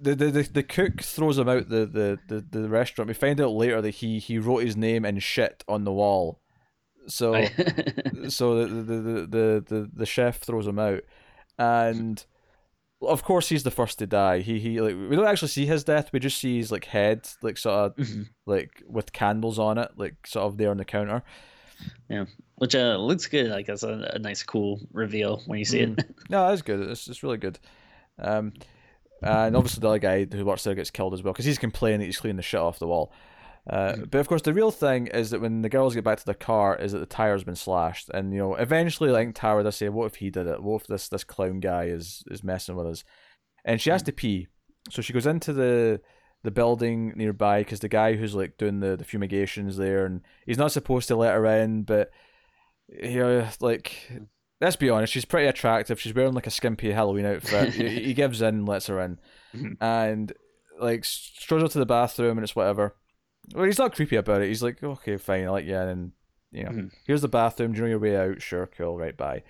the, 0.00 0.14
the 0.14 0.30
the 0.30 0.42
the 0.44 0.62
cook 0.62 1.02
throws 1.02 1.36
him 1.38 1.48
out 1.48 1.68
the, 1.68 1.84
the, 1.86 2.18
the, 2.28 2.40
the 2.60 2.68
restaurant. 2.68 3.08
We 3.08 3.14
find 3.14 3.40
out 3.40 3.52
later 3.52 3.82
that 3.82 3.90
he 3.96 4.18
he 4.18 4.38
wrote 4.38 4.62
his 4.64 4.76
name 4.76 5.04
in 5.04 5.18
shit 5.18 5.64
on 5.68 5.84
the 5.84 5.92
wall. 5.92 6.38
So 7.08 7.32
so 8.28 8.66
the 8.66 8.74
the, 8.82 8.94
the 9.00 9.64
the 9.66 9.90
the 9.92 10.06
chef 10.06 10.38
throws 10.38 10.66
him 10.66 10.78
out, 10.78 11.00
and 11.58 12.24
of 13.00 13.24
course 13.24 13.48
he's 13.48 13.64
the 13.64 13.70
first 13.70 13.98
to 13.98 14.06
die. 14.06 14.40
He 14.40 14.58
he 14.60 14.80
like 14.80 14.94
we 14.94 15.16
don't 15.16 15.26
actually 15.26 15.48
see 15.48 15.66
his 15.66 15.84
death. 15.84 16.10
We 16.12 16.20
just 16.20 16.38
see 16.38 16.58
his 16.58 16.70
like 16.70 16.84
head 16.84 17.28
like 17.42 17.58
sort 17.58 17.74
of 17.74 17.96
Mhm. 17.96 18.28
like 18.46 18.82
with 18.86 19.12
candles 19.12 19.58
on 19.58 19.78
it, 19.78 19.90
like 19.96 20.26
sort 20.26 20.46
of 20.46 20.56
there 20.58 20.70
on 20.70 20.76
the 20.76 20.84
counter. 20.84 21.22
Yeah, 22.08 22.26
which 22.56 22.76
uh 22.76 22.96
looks 22.96 23.26
good. 23.26 23.50
Like 23.50 23.66
that's 23.66 23.82
a, 23.82 24.12
a 24.14 24.18
nice, 24.20 24.42
cool 24.44 24.80
reveal 24.92 25.42
when 25.46 25.58
you 25.58 25.64
see 25.64 25.80
it. 25.80 26.04
No, 26.30 26.48
that's 26.48 26.62
good. 26.62 26.80
It's 26.88 27.08
it's 27.08 27.22
really 27.24 27.38
good. 27.38 27.58
Um, 28.18 28.52
and 29.20 29.56
obviously 29.56 29.80
the 29.80 29.88
other 29.88 29.98
guy 29.98 30.24
who 30.24 30.44
works 30.44 30.62
there 30.64 30.74
gets 30.74 30.90
killed 30.90 31.14
as 31.14 31.22
well 31.22 31.32
because 31.32 31.44
he's 31.44 31.58
complaining 31.58 32.00
that 32.00 32.06
he's 32.06 32.18
cleaning 32.18 32.36
the 32.36 32.42
shit 32.42 32.60
off 32.60 32.78
the 32.78 32.86
wall. 32.86 33.12
Uh, 33.70 33.92
Mhm. 33.94 34.10
But 34.10 34.18
of 34.18 34.28
course, 34.28 34.42
the 34.42 34.52
real 34.52 34.70
thing 34.72 35.06
is 35.06 35.30
that 35.30 35.40
when 35.40 35.62
the 35.62 35.68
girls 35.68 35.94
get 35.94 36.02
back 36.04 36.18
to 36.18 36.26
the 36.26 36.34
car, 36.34 36.76
is 36.76 36.92
that 36.92 36.98
the 36.98 37.06
tire's 37.06 37.44
been 37.44 37.54
slashed, 37.56 38.08
and 38.12 38.32
you 38.32 38.38
know, 38.40 38.54
eventually, 38.56 39.10
like 39.10 39.30
Tara 39.34 39.62
does 39.62 39.76
say, 39.76 39.88
"What 39.88 40.06
if 40.06 40.16
he 40.16 40.30
did 40.30 40.46
it? 40.48 40.62
What 40.62 40.82
if 40.82 40.86
this 40.88 41.08
this 41.08 41.22
clown 41.24 41.60
guy 41.60 41.84
is 41.84 42.24
is 42.30 42.42
messing 42.42 42.74
with 42.76 42.86
us?" 42.88 43.04
And 43.64 43.80
she 43.80 43.90
has 43.90 44.02
to 44.02 44.12
pee, 44.12 44.48
so 44.90 45.00
she 45.00 45.12
goes 45.12 45.26
into 45.26 45.52
the 45.52 46.00
the 46.42 46.50
building 46.50 47.12
nearby 47.14 47.60
because 47.60 47.78
the 47.78 47.88
guy 47.88 48.14
who's 48.14 48.34
like 48.34 48.56
doing 48.58 48.80
the 48.80 48.96
the 48.96 49.04
fumigations 49.04 49.76
there, 49.76 50.06
and 50.06 50.22
he's 50.44 50.58
not 50.58 50.72
supposed 50.72 51.06
to 51.08 51.14
let 51.16 51.34
her 51.34 51.46
in, 51.46 51.84
but 51.84 52.10
you 52.88 53.20
know, 53.20 53.48
like 53.60 54.10
let's 54.60 54.74
be 54.74 54.90
honest, 54.90 55.12
she's 55.12 55.24
pretty 55.24 55.46
attractive. 55.46 56.00
She's 56.00 56.14
wearing 56.14 56.34
like 56.34 56.48
a 56.48 56.50
skimpy 56.50 56.90
Halloween 56.90 57.26
outfit. 57.26 57.74
he, 57.74 57.88
he 58.06 58.14
gives 58.22 58.42
in, 58.42 58.66
lets 58.66 58.88
her 58.88 59.00
in, 59.00 59.20
Mhm. 59.54 59.76
and 59.80 60.32
like 60.80 61.04
strolls 61.04 61.62
her 61.62 61.68
to 61.68 61.78
the 61.78 61.86
bathroom, 61.86 62.38
and 62.38 62.42
it's 62.44 62.56
whatever. 62.56 62.96
Well, 63.54 63.64
he's 63.64 63.78
not 63.78 63.94
creepy 63.94 64.16
about 64.16 64.42
it. 64.42 64.48
He's 64.48 64.62
like, 64.62 64.82
okay, 64.82 65.16
fine, 65.16 65.44
I 65.44 65.50
like 65.50 65.66
you, 65.66 65.76
and 65.76 66.12
you 66.52 66.64
know, 66.64 66.70
Mhm. 66.70 66.92
here's 67.06 67.22
the 67.22 67.28
bathroom. 67.28 67.72
Do 67.72 67.78
you 67.78 67.82
know 67.84 67.90
your 67.90 67.98
way 67.98 68.16
out? 68.16 68.40
Sure, 68.42 68.66
cool, 68.66 68.98
right, 68.98 69.16
bye. 69.16 69.42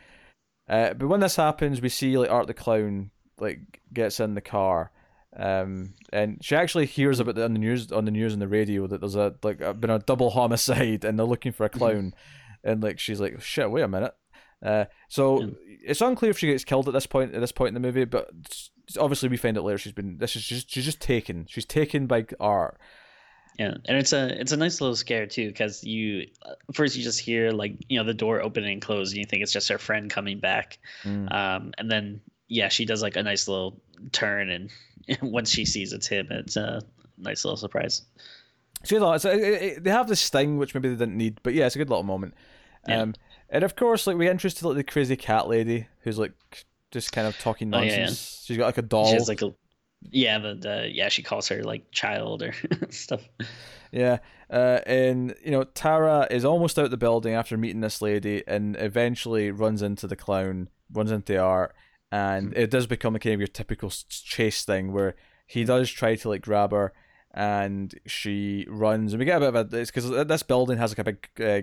Uh, 0.68 0.94
but 0.94 1.08
when 1.08 1.20
this 1.20 1.36
happens, 1.36 1.80
we 1.80 1.88
see 1.88 2.16
like 2.16 2.30
Art 2.30 2.46
the 2.46 2.54
clown 2.54 3.10
like 3.38 3.80
gets 3.92 4.20
in 4.20 4.34
the 4.34 4.40
car, 4.40 4.92
um, 5.36 5.94
and 6.12 6.38
she 6.42 6.54
actually 6.54 6.86
hears 6.86 7.18
about 7.20 7.36
it 7.38 7.42
on 7.44 7.52
the 7.52 7.58
news 7.58 7.90
on 7.92 8.04
the 8.04 8.10
news 8.10 8.32
and 8.32 8.40
the 8.40 8.48
radio 8.48 8.86
that 8.86 9.00
there's 9.00 9.16
a 9.16 9.34
like 9.42 9.60
a, 9.60 9.74
been 9.74 9.90
a 9.90 9.98
double 9.98 10.30
homicide 10.30 11.04
and 11.04 11.18
they're 11.18 11.26
looking 11.26 11.52
for 11.52 11.66
a 11.66 11.68
clown, 11.68 12.14
and 12.64 12.82
like 12.82 12.98
she's 12.98 13.20
like, 13.20 13.40
shit, 13.42 13.70
wait 13.70 13.82
a 13.82 13.88
minute. 13.88 14.14
Uh, 14.64 14.84
so 15.08 15.40
Yeah. 15.42 15.50
it's 15.84 16.00
unclear 16.00 16.30
if 16.30 16.38
she 16.38 16.46
gets 16.46 16.64
killed 16.64 16.86
at 16.86 16.94
this 16.94 17.06
point 17.06 17.34
at 17.34 17.40
this 17.40 17.52
point 17.52 17.68
in 17.68 17.74
the 17.74 17.80
movie, 17.86 18.04
but 18.04 18.30
obviously 18.98 19.28
we 19.28 19.36
find 19.36 19.58
out 19.58 19.64
later 19.64 19.78
she's 19.78 19.92
been 19.92 20.18
this 20.18 20.36
is 20.36 20.44
just 20.46 20.70
she's 20.70 20.84
just 20.84 21.00
taken. 21.00 21.46
She's 21.48 21.66
taken 21.66 22.06
by 22.06 22.24
Art. 22.38 22.78
Yeah, 23.58 23.74
and 23.84 23.98
it's 23.98 24.12
a 24.12 24.40
it's 24.40 24.52
a 24.52 24.56
nice 24.56 24.80
little 24.80 24.96
scare 24.96 25.26
too 25.26 25.48
because 25.48 25.84
you 25.84 26.26
uh, 26.44 26.54
first 26.72 26.96
you 26.96 27.02
just 27.02 27.20
hear 27.20 27.50
like 27.50 27.74
you 27.88 27.98
know 27.98 28.04
the 28.04 28.14
door 28.14 28.40
open 28.42 28.64
and 28.64 28.80
close 28.80 29.10
and 29.10 29.18
you 29.18 29.24
think 29.24 29.42
it's 29.42 29.52
just 29.52 29.68
her 29.68 29.78
friend 29.78 30.10
coming 30.10 30.38
back, 30.40 30.78
Mm. 31.04 31.30
um, 31.32 31.72
and 31.78 31.90
then 31.90 32.20
yeah 32.48 32.68
she 32.68 32.84
does 32.84 33.02
like 33.02 33.16
a 33.16 33.22
nice 33.22 33.48
little 33.48 33.80
turn 34.12 34.50
and 34.50 34.70
once 35.22 35.50
she 35.50 35.64
sees 35.64 35.92
it's 35.92 36.06
him 36.06 36.26
it's 36.30 36.56
a 36.56 36.82
nice 37.18 37.44
little 37.44 37.56
surprise. 37.56 38.02
So 38.84 38.96
you 38.96 39.00
know, 39.00 39.12
it's, 39.12 39.24
it, 39.24 39.38
it, 39.38 39.84
they 39.84 39.90
have 39.90 40.08
this 40.08 40.28
thing 40.28 40.58
which 40.58 40.74
maybe 40.74 40.88
they 40.88 40.96
didn't 40.96 41.16
need, 41.16 41.38
but 41.42 41.54
yeah, 41.54 41.66
it's 41.66 41.76
a 41.76 41.78
good 41.78 41.88
little 41.90 42.02
moment. 42.02 42.34
Yeah. 42.88 43.02
Um, 43.02 43.14
and 43.48 43.62
of 43.64 43.76
course, 43.76 44.06
like 44.06 44.16
we 44.16 44.26
to 44.26 44.68
like 44.68 44.76
the 44.76 44.82
crazy 44.82 45.14
cat 45.14 45.46
lady 45.46 45.86
who's 46.00 46.18
like 46.18 46.32
just 46.90 47.12
kind 47.12 47.28
of 47.28 47.38
talking 47.38 47.72
Oh, 47.72 47.80
yeah, 47.80 47.98
nonsense. 47.98 48.42
She's 48.44 48.56
got 48.56 48.66
like 48.66 48.78
a 48.78 48.82
doll. 48.82 49.06
She 49.06 49.14
has 49.14 49.28
like 49.28 49.42
a 49.42 49.54
yeah, 50.10 50.38
the, 50.38 50.54
the 50.54 50.90
yeah, 50.92 51.08
she 51.08 51.22
calls 51.22 51.48
her 51.48 51.62
like 51.62 51.90
child 51.90 52.42
or 52.42 52.54
stuff. 52.90 53.22
Yeah, 53.90 54.18
uh, 54.50 54.80
and 54.86 55.34
you 55.44 55.50
know 55.50 55.64
Tara 55.64 56.26
is 56.30 56.44
almost 56.44 56.78
out 56.78 56.90
the 56.90 56.96
building 56.96 57.34
after 57.34 57.56
meeting 57.56 57.80
this 57.80 58.02
lady, 58.02 58.42
and 58.46 58.76
eventually 58.78 59.50
runs 59.50 59.82
into 59.82 60.06
the 60.06 60.16
clown, 60.16 60.68
runs 60.92 61.10
into 61.10 61.38
Art, 61.38 61.74
and 62.10 62.56
it 62.56 62.70
does 62.70 62.86
become 62.86 63.14
a 63.14 63.18
kind 63.18 63.34
of 63.34 63.40
your 63.40 63.46
typical 63.46 63.90
chase 64.08 64.64
thing 64.64 64.92
where 64.92 65.14
he 65.46 65.64
does 65.64 65.90
try 65.90 66.16
to 66.16 66.28
like 66.28 66.42
grab 66.42 66.72
her, 66.72 66.92
and 67.32 67.94
she 68.06 68.66
runs, 68.68 69.12
and 69.12 69.20
we 69.20 69.26
get 69.26 69.42
a 69.42 69.52
bit 69.52 69.54
of 69.54 69.72
a 69.72 69.78
it's 69.78 69.90
because 69.90 70.10
this 70.26 70.42
building 70.42 70.78
has 70.78 70.96
like 70.96 71.06
a 71.06 71.12
big 71.12 71.28
uh, 71.40 71.62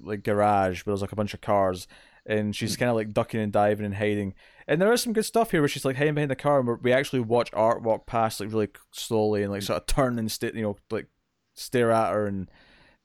like 0.00 0.22
garage, 0.22 0.82
but 0.82 0.92
there's 0.92 1.02
like 1.02 1.12
a 1.12 1.16
bunch 1.16 1.34
of 1.34 1.40
cars, 1.40 1.86
and 2.30 2.54
she's 2.54 2.76
kind 2.76 2.88
of 2.90 2.96
like 2.96 3.12
ducking 3.12 3.40
and 3.40 3.52
diving 3.52 3.84
and 3.84 3.94
hiding. 3.94 4.34
And 4.68 4.80
there 4.80 4.92
is 4.92 5.02
some 5.02 5.12
good 5.12 5.24
stuff 5.24 5.50
here 5.50 5.60
where 5.60 5.68
she's 5.68 5.84
like 5.84 5.96
hiding 5.96 6.14
behind 6.14 6.30
the 6.30 6.36
car, 6.36 6.60
and 6.60 6.68
we're- 6.68 6.92
actually 6.92 7.20
watch 7.20 7.50
Art 7.52 7.82
walk 7.82 8.06
past 8.06 8.40
like 8.40 8.52
really 8.52 8.68
slowly 8.92 9.42
and 9.42 9.50
like 9.52 9.62
sort 9.62 9.78
of 9.80 9.86
turn 9.86 10.18
and 10.18 10.30
stay, 10.30 10.52
you 10.54 10.62
know, 10.62 10.76
like 10.90 11.06
stare 11.54 11.90
at 11.90 12.12
her 12.12 12.26
and 12.26 12.48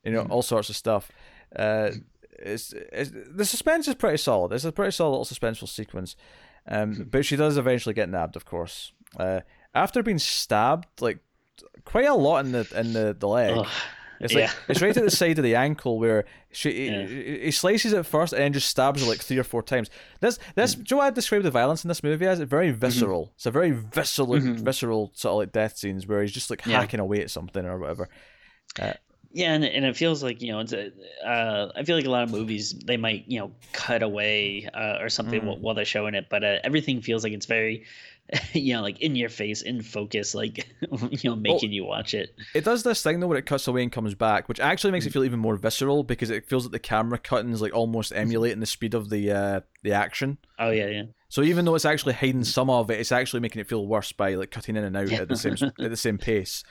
you 0.04 0.12
know 0.12 0.22
all 0.30 0.42
sorts 0.44 0.70
of 0.70 0.76
stuff. 0.76 1.12
Uh, 1.56 1.92
it's, 2.38 2.74
it's 2.74 3.12
the 3.32 3.46
suspense 3.46 3.88
is 3.88 3.96
pretty 3.96 4.18
solid. 4.18 4.52
It's 4.52 4.66
a 4.66 4.72
pretty 4.72 4.92
solid 4.92 5.18
little 5.18 5.26
suspenseful 5.26 5.68
sequence. 5.70 6.16
Um, 6.68 7.08
but 7.12 7.26
she 7.26 7.36
does 7.36 7.58
eventually 7.58 7.94
get 7.94 8.10
nabbed, 8.10 8.36
of 8.36 8.46
course. 8.46 8.92
Uh, 9.18 9.42
after 9.74 10.04
being 10.04 10.20
stabbed 10.20 11.02
like 11.02 11.20
quite 11.86 12.06
a 12.08 12.14
lot 12.14 12.46
in 12.46 12.52
the 12.52 12.68
in 12.76 12.94
the, 12.94 13.16
the 13.18 13.28
leg. 13.28 13.56
Ugh. 13.58 13.68
It's 14.20 14.34
like 14.34 14.44
yeah. 14.46 14.52
it's 14.70 14.82
right 14.82 14.96
at 14.96 15.04
the 15.04 15.12
side 15.12 15.38
of 15.38 15.44
the 15.44 15.56
ankle 15.56 16.00
where 16.00 16.26
she 16.52 16.88
Yeah. 16.88 17.06
he, 17.06 17.40
he 17.46 17.52
slices 17.52 17.94
it 17.94 18.06
first 18.06 18.34
and 18.34 18.42
then 18.42 18.54
just 18.54 18.68
stabs 18.70 19.02
her 19.02 19.08
like 19.10 19.22
three 19.22 19.38
or 19.38 19.44
four 19.44 19.62
times. 19.64 19.90
This 20.22 20.40
this 20.56 20.76
Mm. 20.76 20.84
do 20.84 20.96
you 20.96 21.00
know 21.02 21.08
I 21.08 21.10
describe 21.12 21.44
the 21.44 21.52
violence 21.52 21.84
in 21.84 21.88
this 21.90 22.04
movie 22.04 22.26
as? 22.28 22.40
It's 22.40 22.50
very 22.50 22.70
Mm-hmm. 22.70 22.80
visceral. 22.80 23.32
It's 23.36 23.46
a 23.46 23.52
very 23.52 23.72
visceral 23.72 24.40
visceral 24.40 25.12
sort 25.14 25.32
of 25.34 25.38
like 25.40 25.52
death 25.52 25.78
scenes 25.78 26.08
where 26.08 26.22
he's 26.22 26.32
just 26.32 26.50
like 26.50 26.66
Yeah. 26.66 26.80
hacking 26.80 27.00
away 27.00 27.22
at 27.22 27.30
something 27.32 27.66
or 27.66 27.78
whatever. 27.78 28.10
Yeah, 29.32 29.54
and, 29.54 29.66
and 29.66 29.84
it 29.84 29.98
feels 29.98 30.24
like 30.24 30.42
you 30.42 30.54
know, 30.54 30.62
it's 30.62 30.72
a, 30.72 30.92
uh, 31.28 31.70
I 31.76 31.84
feel 31.84 31.98
like 31.98 32.06
a 32.06 32.10
lot 32.10 32.24
of 32.24 32.32
movies 32.32 32.72
they 32.86 32.96
might 32.96 33.26
you 33.28 33.40
know 33.40 33.52
cut 33.74 34.02
away 34.02 34.70
uh, 34.74 35.00
or 35.02 35.10
something 35.10 35.42
Mm. 35.42 35.46
while, 35.46 35.58
while 35.58 35.76
they're 35.76 35.84
showing 35.84 36.16
it, 36.16 36.28
but 36.30 36.42
uh, 36.46 36.60
everything 36.64 37.02
feels 37.02 37.24
like 37.26 37.34
it's 37.34 37.46
very, 37.46 37.84
you 38.54 38.74
know, 38.74 38.82
like 38.82 39.00
in 39.02 39.16
your 39.16 39.30
face, 39.30 39.62
in 39.62 39.82
focus, 39.82 40.34
like 40.34 40.68
you 41.12 41.30
know, 41.30 41.36
making 41.36 41.72
you 41.72 41.86
watch 41.86 42.14
it. 42.14 42.36
It 42.54 42.64
does 42.64 42.84
this 42.84 43.04
thing 43.04 43.20
though 43.20 43.28
where 43.28 43.38
it 43.38 43.46
cuts 43.46 43.68
away 43.68 43.84
and 43.84 43.92
comes 43.92 44.16
back, 44.16 44.50
which 44.50 44.60
actually 44.60 44.90
Mm. 44.90 44.94
makes 44.94 45.06
it 45.06 45.14
feel 45.14 45.24
even 45.24 45.40
more 45.40 45.56
visceral 45.58 46.04
because 46.04 46.30
it 46.30 46.48
feels 46.48 46.66
like 46.66 46.72
the 46.72 46.80
camera 46.80 47.18
cutting 47.20 47.52
is 47.52 47.62
like 47.62 47.74
almost 47.74 48.12
emulating 48.16 48.60
the 48.60 48.66
speed 48.66 48.94
of 48.94 49.10
the 49.10 49.32
uh, 49.32 49.62
the 49.84 49.92
action. 49.94 50.38
Oh 50.58 50.72
yeah, 50.72 50.88
yeah. 50.88 51.04
So 51.30 51.42
even 51.44 51.66
though 51.66 51.76
it's 51.76 51.86
actually 51.86 52.14
hiding 52.14 52.44
some 52.44 52.70
of 52.70 52.90
it, 52.90 53.00
it's 53.00 53.12
actually 53.12 53.42
making 53.42 53.60
it 53.62 53.68
feel 53.68 53.86
worse 53.86 54.12
by 54.12 54.36
like 54.36 54.52
cutting 54.52 54.76
in 54.76 54.84
and 54.84 54.96
out 54.98 55.10
Yeah. 55.10 55.22
at 55.22 55.28
the 55.30 55.36
same 55.38 55.56
at 55.80 55.90
the 55.92 55.98
same 55.98 56.18
pace. 56.18 56.64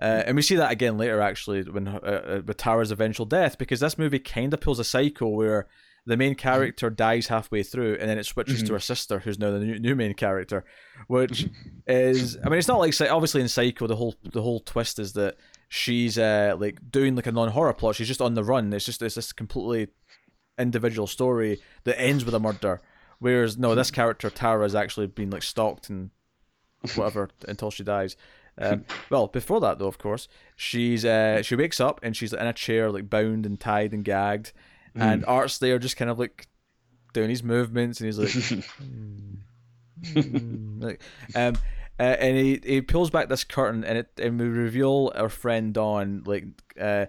Uh, 0.00 0.24
and 0.26 0.34
we 0.36 0.42
see 0.42 0.56
that 0.56 0.72
again 0.72 0.98
later, 0.98 1.20
actually, 1.20 1.62
when 1.62 1.86
uh, 1.86 1.92
uh, 1.98 2.42
with 2.44 2.56
Tara's 2.56 2.90
eventual 2.90 3.26
death, 3.26 3.56
because 3.58 3.78
this 3.80 3.96
movie 3.98 4.18
kind 4.18 4.52
of 4.52 4.60
pulls 4.60 4.80
a 4.80 4.84
cycle 4.84 5.36
where 5.36 5.68
the 6.04 6.16
main 6.16 6.34
character 6.34 6.90
dies 6.90 7.28
halfway 7.28 7.62
through, 7.62 7.96
and 8.00 8.08
then 8.08 8.18
it 8.18 8.26
switches 8.26 8.62
to 8.64 8.72
her 8.72 8.80
sister, 8.80 9.20
who's 9.20 9.38
now 9.38 9.52
the 9.52 9.60
new, 9.60 9.78
new 9.78 9.94
main 9.94 10.14
character, 10.14 10.64
which 11.06 11.48
is, 11.86 12.36
I 12.44 12.48
mean, 12.48 12.58
it's 12.58 12.68
not 12.68 12.80
like 12.80 13.00
obviously 13.02 13.40
in 13.40 13.48
Psycho 13.48 13.86
the 13.86 13.96
whole 13.96 14.16
the 14.32 14.42
whole 14.42 14.60
twist 14.60 14.98
is 14.98 15.12
that 15.12 15.36
she's 15.68 16.18
uh, 16.18 16.56
like 16.58 16.90
doing 16.90 17.14
like 17.14 17.26
a 17.26 17.32
non 17.32 17.48
horror 17.48 17.72
plot. 17.72 17.94
She's 17.94 18.08
just 18.08 18.20
on 18.20 18.34
the 18.34 18.44
run. 18.44 18.72
It's 18.72 18.84
just 18.84 19.00
it's 19.00 19.14
this 19.14 19.32
completely 19.32 19.92
individual 20.58 21.06
story 21.06 21.60
that 21.84 22.00
ends 22.00 22.24
with 22.24 22.34
a 22.34 22.40
murder. 22.40 22.80
Whereas 23.20 23.56
no, 23.56 23.74
this 23.74 23.92
character 23.92 24.28
Tara 24.28 24.64
has 24.64 24.74
actually 24.74 25.06
been 25.06 25.30
like 25.30 25.44
stalked 25.44 25.88
and 25.88 26.10
whatever 26.96 27.30
until 27.48 27.70
she 27.70 27.84
dies. 27.84 28.16
Um, 28.58 28.84
well, 29.08 29.28
before 29.28 29.60
that 29.60 29.78
though, 29.78 29.86
of 29.86 29.98
course, 29.98 30.28
she's 30.56 31.04
uh, 31.04 31.42
she 31.42 31.54
wakes 31.54 31.80
up 31.80 32.00
and 32.02 32.16
she's 32.16 32.32
in 32.32 32.46
a 32.46 32.52
chair, 32.52 32.90
like 32.90 33.08
bound 33.08 33.46
and 33.46 33.58
tied 33.58 33.92
and 33.92 34.04
gagged, 34.04 34.52
and 34.94 35.24
Art's 35.24 35.58
there 35.58 35.78
just 35.78 35.96
kind 35.96 36.10
of 36.10 36.18
like 36.18 36.46
doing 37.12 37.30
his 37.30 37.42
movements, 37.42 38.00
and 38.00 38.06
he's 38.06 38.18
like, 38.18 38.64
"Hmm, 40.12 40.82
like 40.82 41.00
um, 41.34 41.56
uh, 41.98 42.16
and 42.18 42.36
he 42.36 42.60
he 42.64 42.82
pulls 42.82 43.10
back 43.10 43.28
this 43.28 43.44
curtain, 43.44 43.84
and 43.84 43.98
it 43.98 44.08
and 44.18 44.40
we 44.40 44.46
reveal 44.46 45.12
our 45.14 45.28
friend 45.28 45.72
Dawn, 45.72 46.22
like 46.26 46.44
uh, 46.80 47.06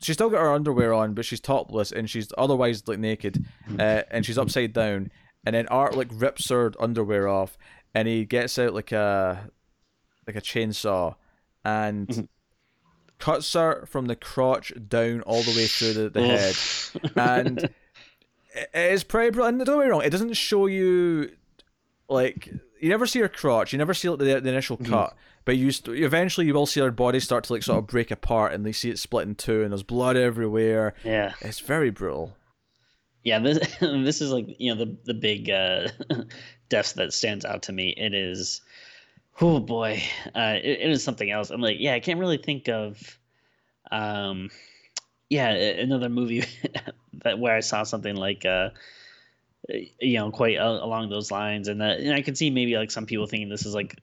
she's 0.00 0.16
still 0.16 0.30
got 0.30 0.40
her 0.40 0.52
underwear 0.52 0.92
on, 0.92 1.14
but 1.14 1.24
she's 1.24 1.40
topless 1.40 1.92
and 1.92 2.08
she's 2.08 2.28
otherwise 2.36 2.86
like 2.88 2.98
naked, 2.98 3.44
uh, 3.78 4.02
and 4.10 4.24
she's 4.26 4.38
upside 4.38 4.72
down, 4.72 5.10
and 5.44 5.54
then 5.54 5.68
Art 5.68 5.96
like 5.96 6.08
rips 6.12 6.48
her 6.50 6.72
underwear 6.80 7.28
off, 7.28 7.56
and 7.94 8.08
he 8.08 8.24
gets 8.24 8.58
out 8.58 8.74
like 8.74 8.90
a 8.92 9.50
like 10.26 10.36
a 10.36 10.40
chainsaw, 10.40 11.14
and 11.64 12.28
cuts 13.22 13.52
her 13.52 13.86
from 13.86 14.06
the 14.06 14.16
crotch 14.16 14.72
down 14.88 15.20
all 15.22 15.42
the 15.42 15.52
way 15.52 15.66
through 15.66 15.92
the, 15.92 16.10
the 16.10 16.26
head, 16.26 16.56
and 17.16 17.70
it 18.74 18.92
is 18.92 19.04
pretty 19.04 19.30
brilliant. 19.30 19.58
And 19.58 19.66
don't 19.66 19.78
get 19.78 19.84
me 19.84 19.90
wrong; 19.90 20.02
it 20.02 20.10
doesn't 20.10 20.34
show 20.34 20.66
you 20.66 21.30
like 22.08 22.48
you 22.80 22.88
never 22.88 23.06
see 23.06 23.20
her 23.20 23.28
crotch, 23.28 23.72
you 23.72 23.78
never 23.78 23.94
see 23.94 24.08
like, 24.08 24.18
the, 24.18 24.40
the 24.40 24.48
initial 24.48 24.76
cut, 24.76 25.14
but 25.44 25.56
you 25.56 25.70
st- 25.70 25.98
eventually 25.98 26.48
you 26.48 26.52
will 26.54 26.66
see 26.66 26.80
her 26.80 26.90
body 26.90 27.20
start 27.20 27.44
to 27.44 27.52
like 27.52 27.62
sort 27.62 27.78
of 27.78 27.86
break 27.86 28.10
apart, 28.10 28.52
and 28.52 28.66
they 28.66 28.72
see 28.72 28.90
it 28.90 28.98
split 28.98 29.28
in 29.28 29.36
two, 29.36 29.62
and 29.62 29.70
there's 29.70 29.84
blood 29.84 30.16
everywhere. 30.16 30.94
yeah. 31.04 31.34
It's 31.40 31.60
very 31.60 31.90
brutal. 31.90 32.36
yeah 33.22 33.38
this 33.38 33.58
this 33.80 34.20
is 34.20 34.32
like 34.32 34.46
you 34.58 34.74
know 34.74 34.84
the 34.84 34.96
the 35.04 35.14
big 35.14 35.48
uh 35.48 35.88
death 36.68 36.94
that 36.94 37.12
stands 37.12 37.44
out 37.44 37.62
to 37.62 37.72
me 37.72 37.94
it 37.96 38.14
is 38.14 38.62
oh 39.40 39.60
boy. 39.60 40.02
Uh 40.34 40.56
it, 40.62 41.00
something 41.00 41.30
else. 41.30 41.50
I'm 41.50 41.60
like 41.60 41.76
yeah 41.80 41.94
i 41.94 42.00
can't 42.00 42.20
really 42.20 42.38
think 42.38 42.68
of 42.68 43.18
um 43.90 44.50
yeah 45.28 45.50
another 45.50 46.08
movie 46.08 46.44
that 47.24 47.38
where 47.38 47.56
i 47.56 47.60
saw 47.60 47.82
something 47.82 48.16
like 48.16 48.44
uh 48.44 48.70
you 50.00 50.18
know 50.18 50.30
quite 50.30 50.58
uh, 50.58 50.78
along 50.82 51.10
those 51.10 51.30
lines. 51.30 51.68
And 51.68 51.80
that 51.80 52.00
and 52.00 52.14
i 52.14 52.22
can 52.22 52.34
see 52.34 52.50
maybe 52.50 52.76
like 52.76 52.90
some 52.90 53.06
people 53.06 53.26
thinking 53.26 53.48
this 53.48 53.66
is 53.66 53.74
like 53.74 53.98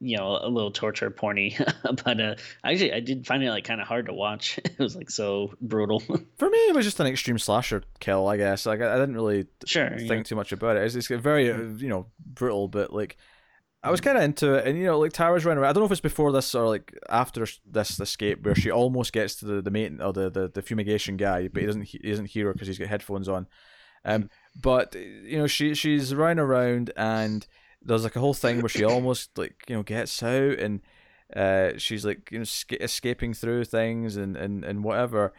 you 0.00 0.16
know 0.16 0.38
a 0.40 0.48
little 0.48 0.70
torture 0.70 1.10
porny. 1.10 1.56
But 2.04 2.20
uh 2.20 2.34
actually 2.62 2.92
i 2.92 3.00
did 3.00 3.26
find 3.26 3.42
it 3.42 3.50
like 3.50 3.64
kind 3.64 3.80
of 3.80 3.86
hard 3.86 4.06
to 4.06 4.12
watch. 4.12 4.58
It 4.64 4.78
was 4.78 4.94
like 4.94 5.10
so 5.10 5.54
brutal. 5.60 6.00
For 6.36 6.48
me, 6.48 6.58
it 6.68 6.74
was 6.74 6.84
just 6.84 7.00
an 7.00 7.06
extreme 7.06 7.38
slasher 7.38 7.82
kill, 7.98 8.28
I 8.28 8.36
guess. 8.36 8.66
Like 8.66 8.80
I, 8.80 8.94
I 8.94 8.98
didn't 8.98 9.16
really 9.16 9.46
sure 9.64 9.90
think 9.98 10.10
yeah. 10.10 10.22
too 10.22 10.36
much 10.36 10.52
about 10.52 10.76
it. 10.76 10.84
It's, 10.84 10.94
it's 10.94 11.08
very 11.08 11.50
uh, 11.50 11.62
you 11.78 11.88
know 11.88 12.06
brutal, 12.24 12.68
but 12.68 12.92
like 12.92 13.16
I 13.82 13.90
was 13.90 14.00
kind 14.00 14.18
of 14.18 14.24
into 14.24 14.54
it, 14.54 14.66
and 14.66 14.76
you 14.76 14.86
know 14.86 14.98
like 14.98 15.12
Tara's 15.12 15.44
running 15.44 15.62
around. 15.62 15.70
I 15.70 15.72
don't 15.72 15.82
know 15.82 15.86
if 15.86 15.92
it's 15.92 16.00
before 16.00 16.32
this 16.32 16.54
or 16.54 16.66
like 16.66 16.92
after 17.08 17.46
this 17.64 18.00
escape 18.00 18.44
where 18.44 18.54
she 18.54 18.70
almost 18.70 19.12
gets 19.12 19.36
to 19.36 19.44
the 19.44 19.62
the 19.62 19.70
mate 19.70 19.92
or 20.00 20.12
the, 20.12 20.30
the, 20.30 20.48
the 20.48 20.62
fumigation 20.62 21.16
guy, 21.16 21.48
but 21.48 21.60
he 21.60 21.66
doesn't 21.66 21.82
he 21.82 21.98
doesn't 21.98 22.30
hear 22.30 22.46
her 22.46 22.52
because 22.52 22.66
he's 22.66 22.78
got 22.78 22.88
headphones 22.88 23.28
on. 23.28 23.46
Um, 24.04 24.30
but 24.60 24.94
you 24.94 25.38
know 25.38 25.46
she 25.46 25.74
she's 25.74 26.14
running 26.14 26.40
around 26.40 26.92
and 26.96 27.46
there's 27.80 28.04
like 28.04 28.16
a 28.16 28.20
whole 28.20 28.34
thing 28.34 28.60
where 28.60 28.68
she 28.68 28.84
almost 28.84 29.36
like 29.38 29.62
you 29.68 29.76
know 29.76 29.82
gets 29.82 30.22
out 30.22 30.58
and 30.58 30.80
uh 31.36 31.72
she's 31.76 32.04
like 32.04 32.30
you 32.32 32.38
know 32.38 32.44
sca- 32.44 32.82
escaping 32.82 33.32
through 33.32 33.64
things 33.64 34.16
and 34.16 34.36
and 34.36 34.64
and 34.64 34.82
whatever, 34.82 35.32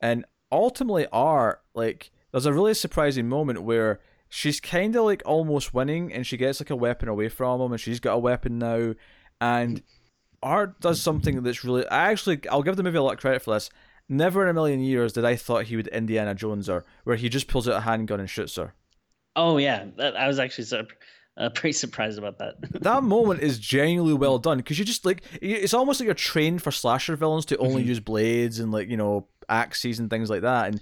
and 0.00 0.26
ultimately 0.52 1.06
art 1.12 1.62
like 1.74 2.10
there's 2.30 2.46
a 2.46 2.52
really 2.52 2.74
surprising 2.74 3.28
moment 3.28 3.62
where 3.62 4.00
she's 4.28 4.60
kind 4.60 4.96
of 4.96 5.04
like 5.04 5.22
almost 5.24 5.74
winning 5.74 6.12
and 6.12 6.26
she 6.26 6.36
gets 6.36 6.60
like 6.60 6.70
a 6.70 6.76
weapon 6.76 7.08
away 7.08 7.28
from 7.28 7.60
him 7.60 7.72
and 7.72 7.80
she's 7.80 8.00
got 8.00 8.14
a 8.14 8.18
weapon 8.18 8.58
now 8.58 8.94
and 9.40 9.82
art 10.42 10.80
does 10.80 11.00
something 11.00 11.42
that's 11.42 11.64
really 11.64 11.86
i 11.88 12.10
actually 12.10 12.40
i'll 12.50 12.62
give 12.62 12.76
the 12.76 12.82
movie 12.82 12.98
a 12.98 13.02
lot 13.02 13.14
of 13.14 13.20
credit 13.20 13.42
for 13.42 13.54
this. 13.54 13.70
Never 14.08 14.44
in 14.44 14.48
a 14.48 14.54
million 14.54 14.80
years 14.80 15.12
did 15.12 15.24
i 15.24 15.36
thought 15.36 15.64
he 15.64 15.76
would 15.76 15.88
indiana 15.88 16.34
jones 16.34 16.68
her 16.68 16.84
where 17.04 17.16
he 17.16 17.28
just 17.28 17.48
pulls 17.48 17.68
out 17.68 17.76
a 17.76 17.80
handgun 17.80 18.20
and 18.20 18.30
shoots 18.30 18.56
her. 18.56 18.74
Oh 19.36 19.58
yeah, 19.58 19.84
that, 19.98 20.16
I 20.16 20.26
was 20.26 20.38
actually 20.38 20.64
sur- 20.64 20.86
uh, 21.36 21.50
pretty 21.50 21.74
surprised 21.74 22.18
about 22.18 22.38
that. 22.38 22.54
that 22.82 23.02
moment 23.02 23.42
is 23.42 23.58
genuinely 23.58 24.14
well 24.14 24.38
done 24.38 24.56
because 24.56 24.78
you 24.78 24.84
just 24.84 25.04
like 25.04 25.22
it's 25.42 25.74
almost 25.74 26.00
like 26.00 26.06
you're 26.06 26.14
trained 26.14 26.62
for 26.62 26.70
slasher 26.70 27.16
villains 27.16 27.44
to 27.46 27.58
only 27.58 27.82
use 27.82 28.00
blades 28.00 28.58
and 28.58 28.72
like 28.72 28.88
you 28.88 28.96
know 28.96 29.28
axes 29.48 29.98
and 29.98 30.08
things 30.08 30.30
like 30.30 30.40
that 30.40 30.68
and 30.68 30.80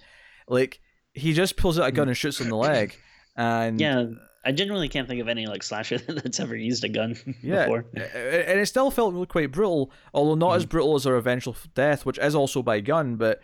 like 0.49 0.81
he 1.13 1.33
just 1.33 1.57
pulls 1.57 1.79
out 1.79 1.89
a 1.89 1.93
gun 1.93 2.09
and 2.09 2.17
shoots 2.17 2.41
in 2.41 2.49
the 2.49 2.57
leg 2.57 2.97
and 3.37 3.81
yeah, 3.81 4.07
I 4.45 4.53
generally 4.53 4.89
can't 4.89 5.09
think 5.09 5.21
of 5.21 5.29
any 5.29 5.47
like 5.47 5.63
slasher 5.63 5.99
that's 6.09 6.41
ever 6.41 6.57
used 6.57 6.85
a 6.85 6.89
gun 6.89 7.17
Yeah, 7.43 7.65
before. 7.65 7.87
and 7.95 8.61
it 8.61 8.67
still 8.67 8.91
felt 8.91 9.15
really 9.15 9.27
quite 9.27 9.53
brutal, 9.53 9.91
although 10.13 10.35
not 10.35 10.57
as 10.57 10.63
mm-hmm. 10.63 10.71
brutal 10.71 10.95
as 10.97 11.05
her 11.05 11.17
eventual 11.17 11.57
death, 11.75 12.05
which 12.05 12.19
is 12.19 12.35
also 12.35 12.63
by 12.63 12.81
gun. 12.81 13.17
But 13.17 13.41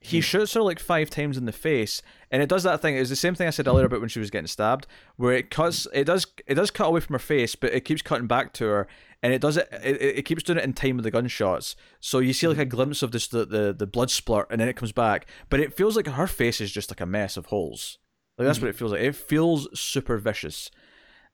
he 0.00 0.18
mm. 0.18 0.22
shoots 0.22 0.54
her 0.54 0.62
like 0.62 0.78
five 0.78 1.08
times 1.08 1.38
in 1.38 1.46
the 1.46 1.52
face, 1.52 2.02
and 2.30 2.42
it 2.42 2.48
does 2.48 2.64
that 2.64 2.82
thing. 2.82 2.96
It's 2.96 3.10
the 3.10 3.16
same 3.16 3.34
thing 3.34 3.46
I 3.46 3.50
said 3.50 3.68
earlier 3.68 3.86
about 3.86 4.00
when 4.00 4.08
she 4.08 4.18
was 4.18 4.30
getting 4.30 4.48
stabbed, 4.48 4.86
where 5.16 5.32
it 5.32 5.50
cuts. 5.50 5.86
It 5.92 6.04
does. 6.04 6.26
It 6.46 6.54
does 6.54 6.70
cut 6.70 6.88
away 6.88 7.00
from 7.00 7.14
her 7.14 7.20
face, 7.20 7.54
but 7.54 7.72
it 7.72 7.84
keeps 7.84 8.02
cutting 8.02 8.26
back 8.26 8.52
to 8.54 8.64
her, 8.66 8.88
and 9.22 9.32
it 9.32 9.40
does 9.40 9.56
it. 9.56 9.68
It, 9.82 10.02
it 10.02 10.22
keeps 10.22 10.42
doing 10.42 10.58
it 10.58 10.64
in 10.64 10.72
time 10.74 10.96
with 10.96 11.04
the 11.04 11.10
gunshots. 11.10 11.76
So 12.00 12.18
you 12.18 12.32
see 12.32 12.48
like 12.48 12.58
a 12.58 12.62
mm-hmm. 12.62 12.70
glimpse 12.70 13.02
of 13.02 13.12
this 13.12 13.28
the, 13.28 13.46
the 13.46 13.72
the 13.72 13.86
blood 13.86 14.08
splurt, 14.08 14.46
and 14.50 14.60
then 14.60 14.68
it 14.68 14.76
comes 14.76 14.92
back, 14.92 15.26
but 15.48 15.60
it 15.60 15.74
feels 15.74 15.96
like 15.96 16.08
her 16.08 16.26
face 16.26 16.60
is 16.60 16.72
just 16.72 16.90
like 16.90 17.00
a 17.00 17.06
mess 17.06 17.36
of 17.36 17.46
holes. 17.46 17.98
Like 18.38 18.46
that's 18.46 18.60
what 18.60 18.68
it 18.70 18.76
feels 18.76 18.92
like. 18.92 19.02
It 19.02 19.14
feels 19.16 19.68
super 19.78 20.16
vicious, 20.18 20.70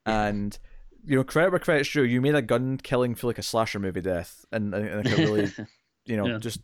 and 0.06 0.58
you 1.04 1.16
know, 1.16 1.24
credit 1.24 1.50
where 1.50 1.60
credit's 1.60 1.90
due. 1.92 2.02
You 2.04 2.20
made 2.20 2.34
a 2.34 2.42
gun 2.42 2.78
killing 2.82 3.14
feel 3.14 3.28
like 3.28 3.38
a 3.38 3.42
slasher 3.42 3.78
movie 3.78 4.00
death, 4.00 4.44
and, 4.52 4.74
and 4.74 5.04
like 5.04 5.12
a 5.18 5.22
really, 5.22 5.52
you 6.06 6.16
know, 6.16 6.26
Yeah. 6.26 6.38
just 6.38 6.60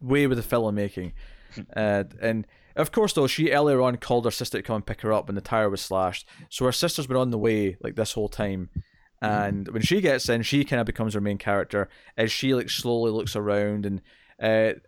way 0.00 0.26
with 0.26 0.38
the 0.38 0.56
filmmaking. 0.56 1.12
Uh, 1.74 2.04
and 2.20 2.46
of 2.76 2.92
course, 2.92 3.12
though, 3.12 3.26
she 3.26 3.50
earlier 3.52 3.80
on 3.80 3.96
called 3.96 4.24
her 4.24 4.30
sister 4.30 4.58
to 4.58 4.62
come 4.62 4.76
and 4.76 4.86
pick 4.86 5.00
her 5.02 5.12
up 5.12 5.28
when 5.28 5.34
the 5.34 5.40
tire 5.40 5.70
was 5.70 5.80
slashed. 5.80 6.28
So 6.48 6.64
her 6.64 6.72
sister's 6.72 7.06
been 7.06 7.16
on 7.16 7.30
the 7.30 7.38
way 7.38 7.76
like 7.80 7.94
this 7.96 8.12
whole 8.12 8.28
time. 8.28 8.70
And 9.22 9.68
when 9.68 9.82
she 9.82 10.00
gets 10.00 10.28
in, 10.30 10.42
she 10.42 10.64
kind 10.64 10.80
of 10.80 10.86
becomes 10.86 11.12
her 11.14 11.20
main 11.20 11.36
character 11.38 11.88
as 12.16 12.32
she 12.32 12.54
like 12.54 12.70
slowly 12.70 13.10
looks 13.12 13.36
around, 13.36 13.84
and 13.86 14.00
uh, 14.42 14.78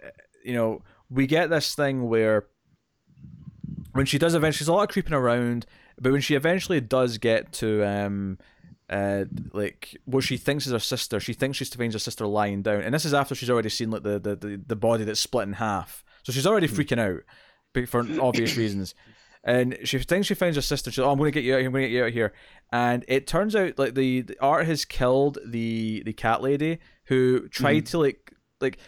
you 0.44 0.54
know, 0.54 0.82
we 1.10 1.26
get 1.26 1.50
this 1.50 1.74
thing 1.74 2.08
where 2.08 2.46
when 3.92 4.06
she 4.06 4.18
does 4.18 4.34
eventually, 4.34 4.58
she's 4.58 4.68
a 4.68 4.72
lot 4.72 4.82
of 4.82 4.88
creeping 4.88 5.12
around, 5.12 5.66
but 6.00 6.12
when 6.12 6.20
she 6.20 6.34
eventually 6.34 6.80
does 6.80 7.18
get 7.18 7.52
to 7.54 7.84
um, 7.84 8.38
uh, 8.88 9.24
like 9.52 9.96
what 10.04 10.24
she 10.24 10.36
thinks 10.36 10.66
is 10.66 10.72
her 10.72 10.78
sister, 10.78 11.20
she 11.20 11.32
thinks 11.32 11.58
she 11.58 11.64
finds 11.64 11.94
her 11.94 11.98
sister 11.98 12.26
lying 12.26 12.62
down, 12.62 12.82
and 12.82 12.94
this 12.94 13.04
is 13.04 13.14
after 13.14 13.34
she's 13.34 13.50
already 13.50 13.68
seen 13.68 13.90
like 13.90 14.02
the 14.02 14.18
the, 14.18 14.36
the, 14.36 14.62
the 14.66 14.76
body 14.76 15.04
that's 15.04 15.20
split 15.20 15.46
in 15.46 15.54
half, 15.54 16.04
so 16.22 16.32
she's 16.32 16.46
already 16.46 16.68
freaking 16.68 16.98
out, 16.98 17.88
for 17.88 18.06
obvious 18.20 18.56
reasons. 18.56 18.94
And 19.44 19.76
she 19.82 19.98
thinks 19.98 20.28
she 20.28 20.34
finds 20.34 20.56
her 20.56 20.62
sister. 20.62 20.90
She's 20.90 20.98
like, 20.98 21.08
"Oh, 21.08 21.10
I'm 21.10 21.18
going 21.18 21.32
to 21.32 21.34
get 21.34 21.44
you 21.44 21.54
out 21.54 21.58
here. 21.58 21.66
I'm 21.66 21.72
going 21.72 21.82
to 21.82 21.88
get 21.88 21.96
you 21.96 22.04
out 22.04 22.12
here." 22.12 22.32
And 22.70 23.04
it 23.08 23.26
turns 23.26 23.56
out 23.56 23.76
like 23.76 23.94
the, 23.94 24.20
the 24.22 24.38
art 24.40 24.66
has 24.66 24.84
killed 24.84 25.38
the 25.44 26.02
the 26.04 26.12
cat 26.12 26.42
lady 26.42 26.78
who 27.06 27.48
tried 27.48 27.86
to 27.86 27.98
like 27.98 28.32
like 28.60 28.78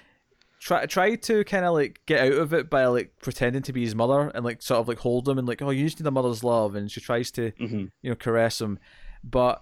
try 0.64 0.87
try 0.87 1.14
to 1.14 1.44
kind 1.44 1.64
of 1.66 1.74
like 1.74 2.00
get 2.07 2.20
out 2.27 2.38
of 2.38 2.55
it 2.55 2.70
by 2.70 2.87
like 2.87 3.12
pretending 3.20 3.61
to 3.62 3.72
be 3.72 3.83
his 3.83 3.94
mother 3.94 4.31
and 4.35 4.44
like 4.44 4.62
sort 4.62 4.81
of 4.81 4.88
like 4.88 4.98
hold 4.98 5.29
him 5.29 5.38
and 5.38 5.46
like 5.46 5.61
oh 5.61 5.68
you 5.70 5.85
just 5.85 6.00
need 6.00 6.07
a 6.07 6.11
mother's 6.11 6.42
love 6.42 6.74
and 6.74 6.90
she 6.90 7.00
tries 7.00 7.31
to 7.33 7.50
Mhm. 7.61 7.90
you 8.03 8.11
know 8.11 8.16
caress 8.16 8.61
him. 8.61 8.79
But 9.22 9.61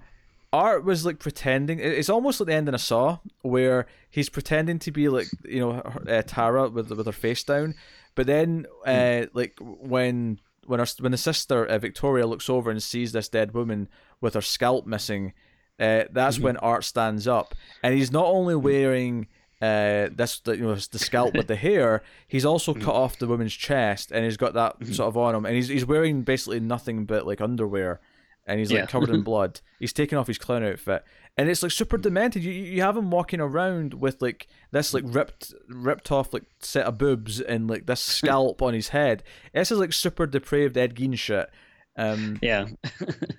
art 0.53 0.85
was 0.85 1.05
like 1.05 1.19
pretending 1.19 1.79
it's 1.81 2.09
almost 2.11 2.38
like 2.38 2.47
the 2.49 2.55
end 2.55 2.69
in 2.69 2.75
a 2.75 2.79
saw 2.79 3.19
where 3.43 3.87
he's 4.11 4.29
pretending 4.29 4.79
to 4.79 4.91
be 4.93 5.09
like 5.09 5.27
you 5.45 5.61
know 5.61 5.73
uh, 6.09 6.23
tara 6.27 6.69
with 6.69 6.91
with 6.91 7.07
her 7.07 7.12
face 7.12 7.43
down. 7.43 7.75
But 8.15 8.27
then 8.27 8.67
uh 8.87 9.27
like 9.33 9.59
when 9.61 10.38
when 10.67 10.79
her 10.79 10.87
when 11.01 11.11
the 11.12 11.19
sister 11.19 11.65
uh, 11.67 11.79
victoria 11.79 12.27
looks 12.29 12.49
over 12.49 12.71
and 12.71 12.81
sees 12.83 13.11
this 13.12 13.29
dead 13.29 13.55
woman 13.55 13.88
with 14.21 14.35
her 14.35 14.41
scalp 14.41 14.87
missing 14.87 15.33
uh, 15.81 16.05
that's 16.12 16.38
when 16.38 16.57
art 16.59 16.85
stands 16.85 17.27
up. 17.27 17.55
And 17.83 17.93
he's 17.95 18.12
not 18.12 18.27
only 18.27 18.55
wearing 18.55 19.27
uh, 19.62 20.09
this 20.12 20.40
the, 20.40 20.57
you 20.57 20.64
know 20.64 20.75
the 20.75 20.98
scalp 20.98 21.35
with 21.35 21.46
the 21.46 21.57
hair. 21.57 22.03
He's 22.27 22.44
also 22.44 22.75
cut 22.75 22.94
off 22.94 23.18
the 23.18 23.29
woman's 23.29 23.55
chest, 23.55 24.11
and 24.11 24.25
he's 24.25 24.37
got 24.37 24.55
that 24.55 24.85
sort 24.88 25.07
of 25.09 25.16
on 25.16 25.35
him, 25.37 25.46
and 25.46 25.55
he's 25.55 25.68
he's 25.68 25.87
wearing 25.87 26.22
basically 26.22 26.59
nothing 26.61 27.05
but 27.05 27.27
like 27.27 27.40
underwear, 27.40 28.01
and 28.46 28.59
he's 28.59 28.70
like 28.72 28.81
Yeah. 28.81 28.87
covered 28.87 29.11
in 29.11 29.22
blood. 29.31 29.61
He's 29.79 29.92
taking 29.92 30.18
off 30.18 30.27
his 30.27 30.38
clown 30.38 30.64
outfit, 30.64 31.05
and 31.37 31.48
it's 31.48 31.62
like 31.62 31.70
super 31.72 31.96
demented. 31.96 32.42
You 32.42 32.51
you 32.53 32.83
have 32.83 32.96
him 32.96 33.11
walking 33.12 33.40
around 33.40 33.94
with 33.94 34.20
like 34.20 34.48
this 34.72 34.92
like 34.92 35.05
ripped 35.07 35.55
ripped 35.68 36.11
off 36.11 36.35
like 36.35 36.44
set 36.59 36.87
of 36.87 36.98
boobs 36.98 37.40
and 37.40 37.70
like 37.70 37.87
this 37.87 38.01
scalp 38.18 38.61
on 38.62 38.75
his 38.75 38.88
head. 38.88 39.22
This 39.55 39.70
is 39.70 39.79
like 39.79 39.92
super 39.92 40.27
depraved 40.27 40.77
Ed 40.77 40.96
Gein 40.96 41.16
shit. 41.16 41.48
Um, 41.96 42.38
Yeah. 42.42 42.66
and 43.00 43.37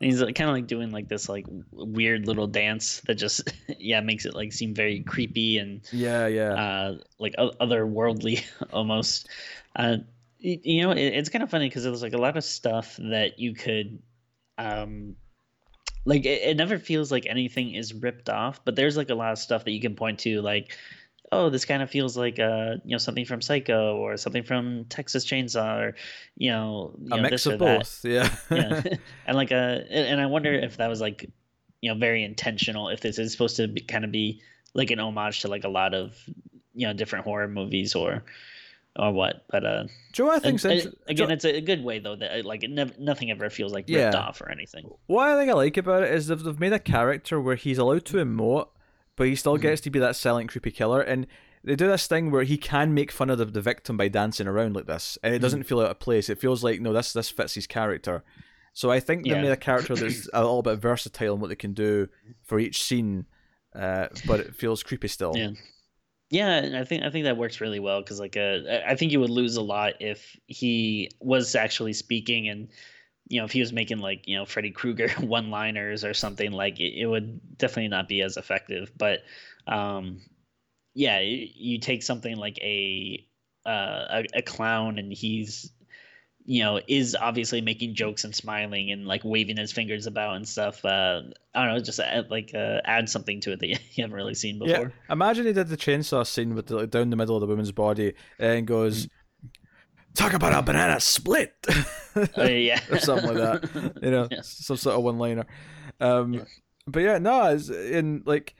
he's 0.00 0.22
like, 0.22 0.34
kind 0.34 0.48
of 0.48 0.56
like 0.56 0.66
doing 0.66 0.90
like 0.90 1.08
this 1.08 1.28
like 1.28 1.46
weird 1.70 2.26
little 2.26 2.46
dance 2.46 3.00
that 3.06 3.16
just 3.16 3.52
yeah 3.78 4.00
makes 4.00 4.24
it 4.24 4.34
like 4.34 4.52
seem 4.52 4.74
very 4.74 5.00
creepy 5.00 5.58
and 5.58 5.82
yeah, 5.92 6.26
yeah, 6.26 6.54
uh 6.54 6.94
like 7.18 7.34
o- 7.38 7.52
otherworldly 7.60 8.44
almost. 8.72 9.28
Uh, 9.76 9.98
y- 10.42 10.60
you 10.62 10.82
know, 10.82 10.92
it, 10.92 10.98
it's 11.14 11.28
kind 11.28 11.44
of 11.44 11.50
funny 11.50 11.68
because 11.68 11.84
there's 11.84 12.02
like 12.02 12.14
a 12.14 12.18
lot 12.18 12.36
of 12.36 12.44
stuff 12.44 12.96
that 12.96 13.38
you 13.38 13.54
could 13.54 14.02
um 14.58 15.16
like 16.04 16.24
it, 16.24 16.42
it 16.42 16.56
never 16.56 16.78
feels 16.78 17.12
like 17.12 17.26
anything 17.26 17.74
is 17.74 17.92
ripped 17.94 18.28
off 18.28 18.64
but 18.64 18.74
there's 18.74 18.96
like 18.96 19.10
a 19.10 19.14
lot 19.14 19.32
of 19.32 19.38
stuff 19.38 19.64
that 19.64 19.72
you 19.72 19.80
can 19.80 19.94
point 19.94 20.18
to 20.20 20.40
like 20.40 20.76
oh 21.32 21.48
this 21.50 21.64
kind 21.64 21.82
of 21.82 21.90
feels 21.90 22.16
like 22.16 22.38
uh 22.38 22.74
you 22.84 22.92
know 22.92 22.98
something 22.98 23.24
from 23.24 23.40
psycho 23.40 23.96
or 23.96 24.16
something 24.16 24.42
from 24.42 24.84
texas 24.86 25.24
chainsaw 25.24 25.80
or 25.80 25.94
you 26.36 26.50
know, 26.50 26.94
you 27.00 27.12
a 27.12 27.16
know 27.16 27.22
mix 27.22 27.46
of 27.46 27.58
both. 27.58 28.04
Yeah, 28.04 28.28
yeah 28.50 28.82
and 29.26 29.36
like 29.36 29.52
uh 29.52 29.54
and 29.88 30.06
and 30.06 30.20
i 30.20 30.26
wonder 30.26 30.52
if 30.52 30.76
that 30.78 30.88
was 30.88 31.00
like 31.00 31.30
you 31.82 31.92
know 31.92 31.98
very 31.98 32.24
intentional 32.24 32.88
if 32.88 33.00
this 33.00 33.18
is 33.18 33.32
supposed 33.32 33.56
to 33.56 33.68
be, 33.68 33.80
kind 33.80 34.04
of 34.04 34.10
be 34.12 34.40
like 34.74 34.90
an 34.90 34.98
homage 35.00 35.40
to 35.40 35.48
like 35.48 35.64
a 35.64 35.68
lot 35.68 35.94
of 35.94 36.16
you 36.74 36.86
know 36.86 36.92
different 36.92 37.24
horror 37.24 37.48
movies 37.48 37.94
or 37.94 38.22
or 38.98 39.12
what 39.12 39.44
but 39.50 39.64
uh 39.64 39.84
Joe, 40.12 40.28
I 40.30 40.40
think 40.40 40.52
and, 40.54 40.60
since 40.60 40.86
again 41.06 41.30
it's 41.30 41.44
a 41.44 41.60
good 41.60 41.84
way 41.84 42.00
though 42.00 42.16
that 42.16 42.44
like 42.44 42.64
it 42.64 42.70
never 42.70 42.92
nothing 42.98 43.30
ever 43.30 43.48
feels 43.48 43.72
like 43.72 43.84
ripped 43.88 44.14
Yeah. 44.14 44.16
off 44.16 44.40
or 44.40 44.50
anything 44.50 44.90
What 45.06 45.28
I 45.28 45.36
think 45.38 45.48
I 45.50 45.54
like 45.54 45.76
about 45.76 46.02
it 46.02 46.12
is 46.12 46.26
they've, 46.26 46.42
they've 46.42 46.58
made 46.58 46.72
a 46.72 46.80
character 46.80 47.40
where 47.40 47.54
he's 47.54 47.78
allowed 47.78 48.04
to 48.06 48.16
emote, 48.16 48.68
but 49.20 49.28
he 49.28 49.36
still 49.36 49.58
gets 49.58 49.82
to 49.82 49.90
be 49.90 49.98
that 49.98 50.16
silent, 50.16 50.48
creepy 50.50 50.70
killer. 50.70 51.02
And 51.02 51.26
they 51.62 51.76
do 51.76 51.86
this 51.86 52.06
thing 52.06 52.30
where 52.30 52.42
he 52.44 52.56
can 52.56 52.94
make 52.94 53.12
fun 53.12 53.28
of 53.28 53.36
the, 53.36 53.44
the 53.44 53.60
victim 53.60 53.98
by 53.98 54.08
dancing 54.08 54.46
around 54.46 54.74
like 54.74 54.86
this, 54.86 55.18
and 55.22 55.34
it 55.34 55.40
doesn't 55.40 55.64
feel 55.64 55.80
out 55.80 55.90
of 55.90 55.98
place. 56.00 56.30
It 56.30 56.40
feels 56.40 56.64
like 56.64 56.80
no, 56.80 56.94
this 56.94 57.12
this 57.12 57.28
fits 57.28 57.52
his 57.54 57.66
character. 57.66 58.24
So 58.72 58.90
I 58.90 58.98
think 58.98 59.24
they 59.24 59.30
Yeah. 59.32 59.42
made 59.42 59.50
a 59.52 59.58
character 59.58 59.94
that's 59.94 60.26
a 60.32 60.40
little 60.40 60.62
bit 60.62 60.78
versatile 60.78 61.34
in 61.34 61.40
what 61.40 61.48
they 61.48 61.56
can 61.56 61.74
do 61.74 62.08
for 62.44 62.58
each 62.58 62.82
scene, 62.82 63.26
uh, 63.74 64.06
but 64.26 64.40
it 64.40 64.54
feels 64.54 64.82
creepy 64.82 65.08
still. 65.08 65.34
Yeah. 65.36 65.50
Yeah, 66.30 66.48
and 66.64 66.74
I 66.76 66.84
think 66.84 67.02
I 67.04 67.10
think 67.10 67.24
that 67.24 67.36
works 67.36 67.60
really 67.60 67.80
well 67.80 68.00
because 68.00 68.20
like 68.20 68.38
uh, 68.38 68.60
I- 68.70 68.92
I 68.92 68.94
think 68.96 69.12
you 69.12 69.20
would 69.20 69.28
lose 69.40 69.56
a 69.56 69.62
lot 69.62 69.94
if 70.00 70.34
he 70.46 71.10
was 71.20 71.54
actually 71.54 71.92
speaking 71.92 72.48
and 72.48 72.68
you 73.30 73.40
know 73.40 73.44
if 73.44 73.52
he 73.52 73.60
was 73.60 73.72
making 73.72 73.98
like 73.98 74.26
you 74.26 74.36
know 74.36 74.44
Freddy 74.44 74.72
Krueger 74.72 75.08
one 75.20 75.50
liners 75.50 76.04
or 76.04 76.12
something 76.12 76.50
like 76.50 76.80
it, 76.80 77.00
it 77.00 77.06
would 77.06 77.56
definitely 77.56 77.88
not 77.88 78.08
be 78.08 78.20
as 78.20 78.36
effective. 78.36 78.92
But 78.98 79.20
um, 79.66 80.20
yeah, 80.94 81.20
you, 81.20 81.48
you 81.54 81.78
take 81.78 82.02
something 82.02 82.36
like 82.36 82.58
a, 82.58 83.24
uh, 83.64 84.04
a 84.10 84.24
a 84.34 84.42
clown 84.42 84.98
and 84.98 85.12
he's 85.12 85.70
you 86.44 86.64
know 86.64 86.80
is 86.88 87.14
obviously 87.14 87.60
making 87.60 87.94
jokes 87.94 88.24
and 88.24 88.34
smiling 88.34 88.90
and 88.90 89.06
like 89.06 89.20
waving 89.22 89.56
his 89.56 89.70
fingers 89.70 90.08
about 90.08 90.34
and 90.34 90.48
stuff. 90.48 90.84
Uh, 90.84 91.22
I 91.54 91.64
don't 91.64 91.74
know, 91.74 91.80
just 91.80 92.00
add, 92.00 92.32
like 92.32 92.50
uh, 92.52 92.80
add 92.84 93.08
something 93.08 93.40
to 93.42 93.52
it 93.52 93.60
that 93.60 93.68
you 93.68 93.76
haven't 93.96 94.12
really 94.12 94.34
seen 94.34 94.58
before. 94.58 94.92
Yeah, 95.08 95.12
imagine 95.12 95.46
he 95.46 95.52
did 95.52 95.68
the 95.68 95.76
chainsaw 95.76 96.26
scene 96.26 96.56
with 96.56 96.66
the, 96.66 96.76
like, 96.78 96.90
down 96.90 97.10
the 97.10 97.16
middle 97.16 97.36
of 97.36 97.42
the 97.42 97.46
woman's 97.46 97.70
body 97.70 98.14
and 98.40 98.66
goes, 98.66 99.06
"Talk 100.14 100.32
about 100.34 100.52
a 100.52 100.62
banana 100.62 101.00
split." 101.00 101.54
Uh, 102.16 102.42
yeah, 102.44 102.80
or 102.90 102.98
something 102.98 103.34
like 103.34 103.36
that. 103.62 103.92
You 104.02 104.10
know, 104.10 104.28
Yeah. 104.30 104.40
some 104.42 104.76
sort 104.76 104.96
of 104.96 105.02
one-liner. 105.02 105.46
Um, 106.00 106.34
Yeah. 106.34 106.44
But 106.86 107.00
yeah, 107.00 107.18
no, 107.18 107.44
it's 107.52 107.68
in 107.68 108.22
like 108.26 108.54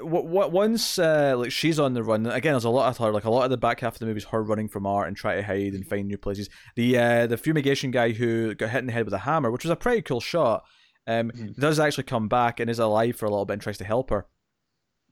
what 0.00 0.26
what 0.26 0.52
once 0.52 0.98
uh, 0.98 1.34
like 1.36 1.50
she's 1.50 1.80
on 1.80 1.94
the 1.94 2.02
run 2.04 2.24
again. 2.26 2.52
There's 2.52 2.64
a 2.64 2.70
lot 2.70 2.88
of 2.88 2.98
her 2.98 3.10
like 3.10 3.24
a 3.24 3.30
lot 3.30 3.44
of 3.44 3.50
the 3.50 3.56
back 3.56 3.80
half 3.80 3.94
of 3.94 3.98
the 3.98 4.06
movie 4.06 4.18
is 4.18 4.24
her 4.26 4.42
running 4.42 4.68
from 4.68 4.86
art 4.86 5.08
and 5.08 5.16
try 5.16 5.34
to 5.36 5.42
hide 5.42 5.74
and 5.74 5.84
find 5.86 6.06
new 6.06 6.18
places. 6.18 6.48
The 6.76 6.96
uh, 6.98 7.26
the 7.26 7.36
fumigation 7.36 7.90
guy 7.90 8.12
who 8.12 8.54
got 8.54 8.70
hit 8.70 8.78
in 8.80 8.86
the 8.86 8.92
head 8.92 9.06
with 9.06 9.14
a 9.14 9.18
hammer, 9.18 9.50
which 9.50 9.64
was 9.64 9.70
a 9.70 9.76
pretty 9.76 10.02
cool 10.02 10.20
shot, 10.20 10.64
um, 11.08 11.30
Mhm. 11.32 11.56
does 11.56 11.80
actually 11.80 12.04
come 12.04 12.28
back 12.28 12.60
and 12.60 12.70
is 12.70 12.78
alive 12.78 13.16
for 13.16 13.26
a 13.26 13.30
little 13.30 13.44
bit 13.46 13.54
and 13.54 13.62
tries 13.62 13.78
to 13.78 13.84
help 13.84 14.10
her. 14.10 14.26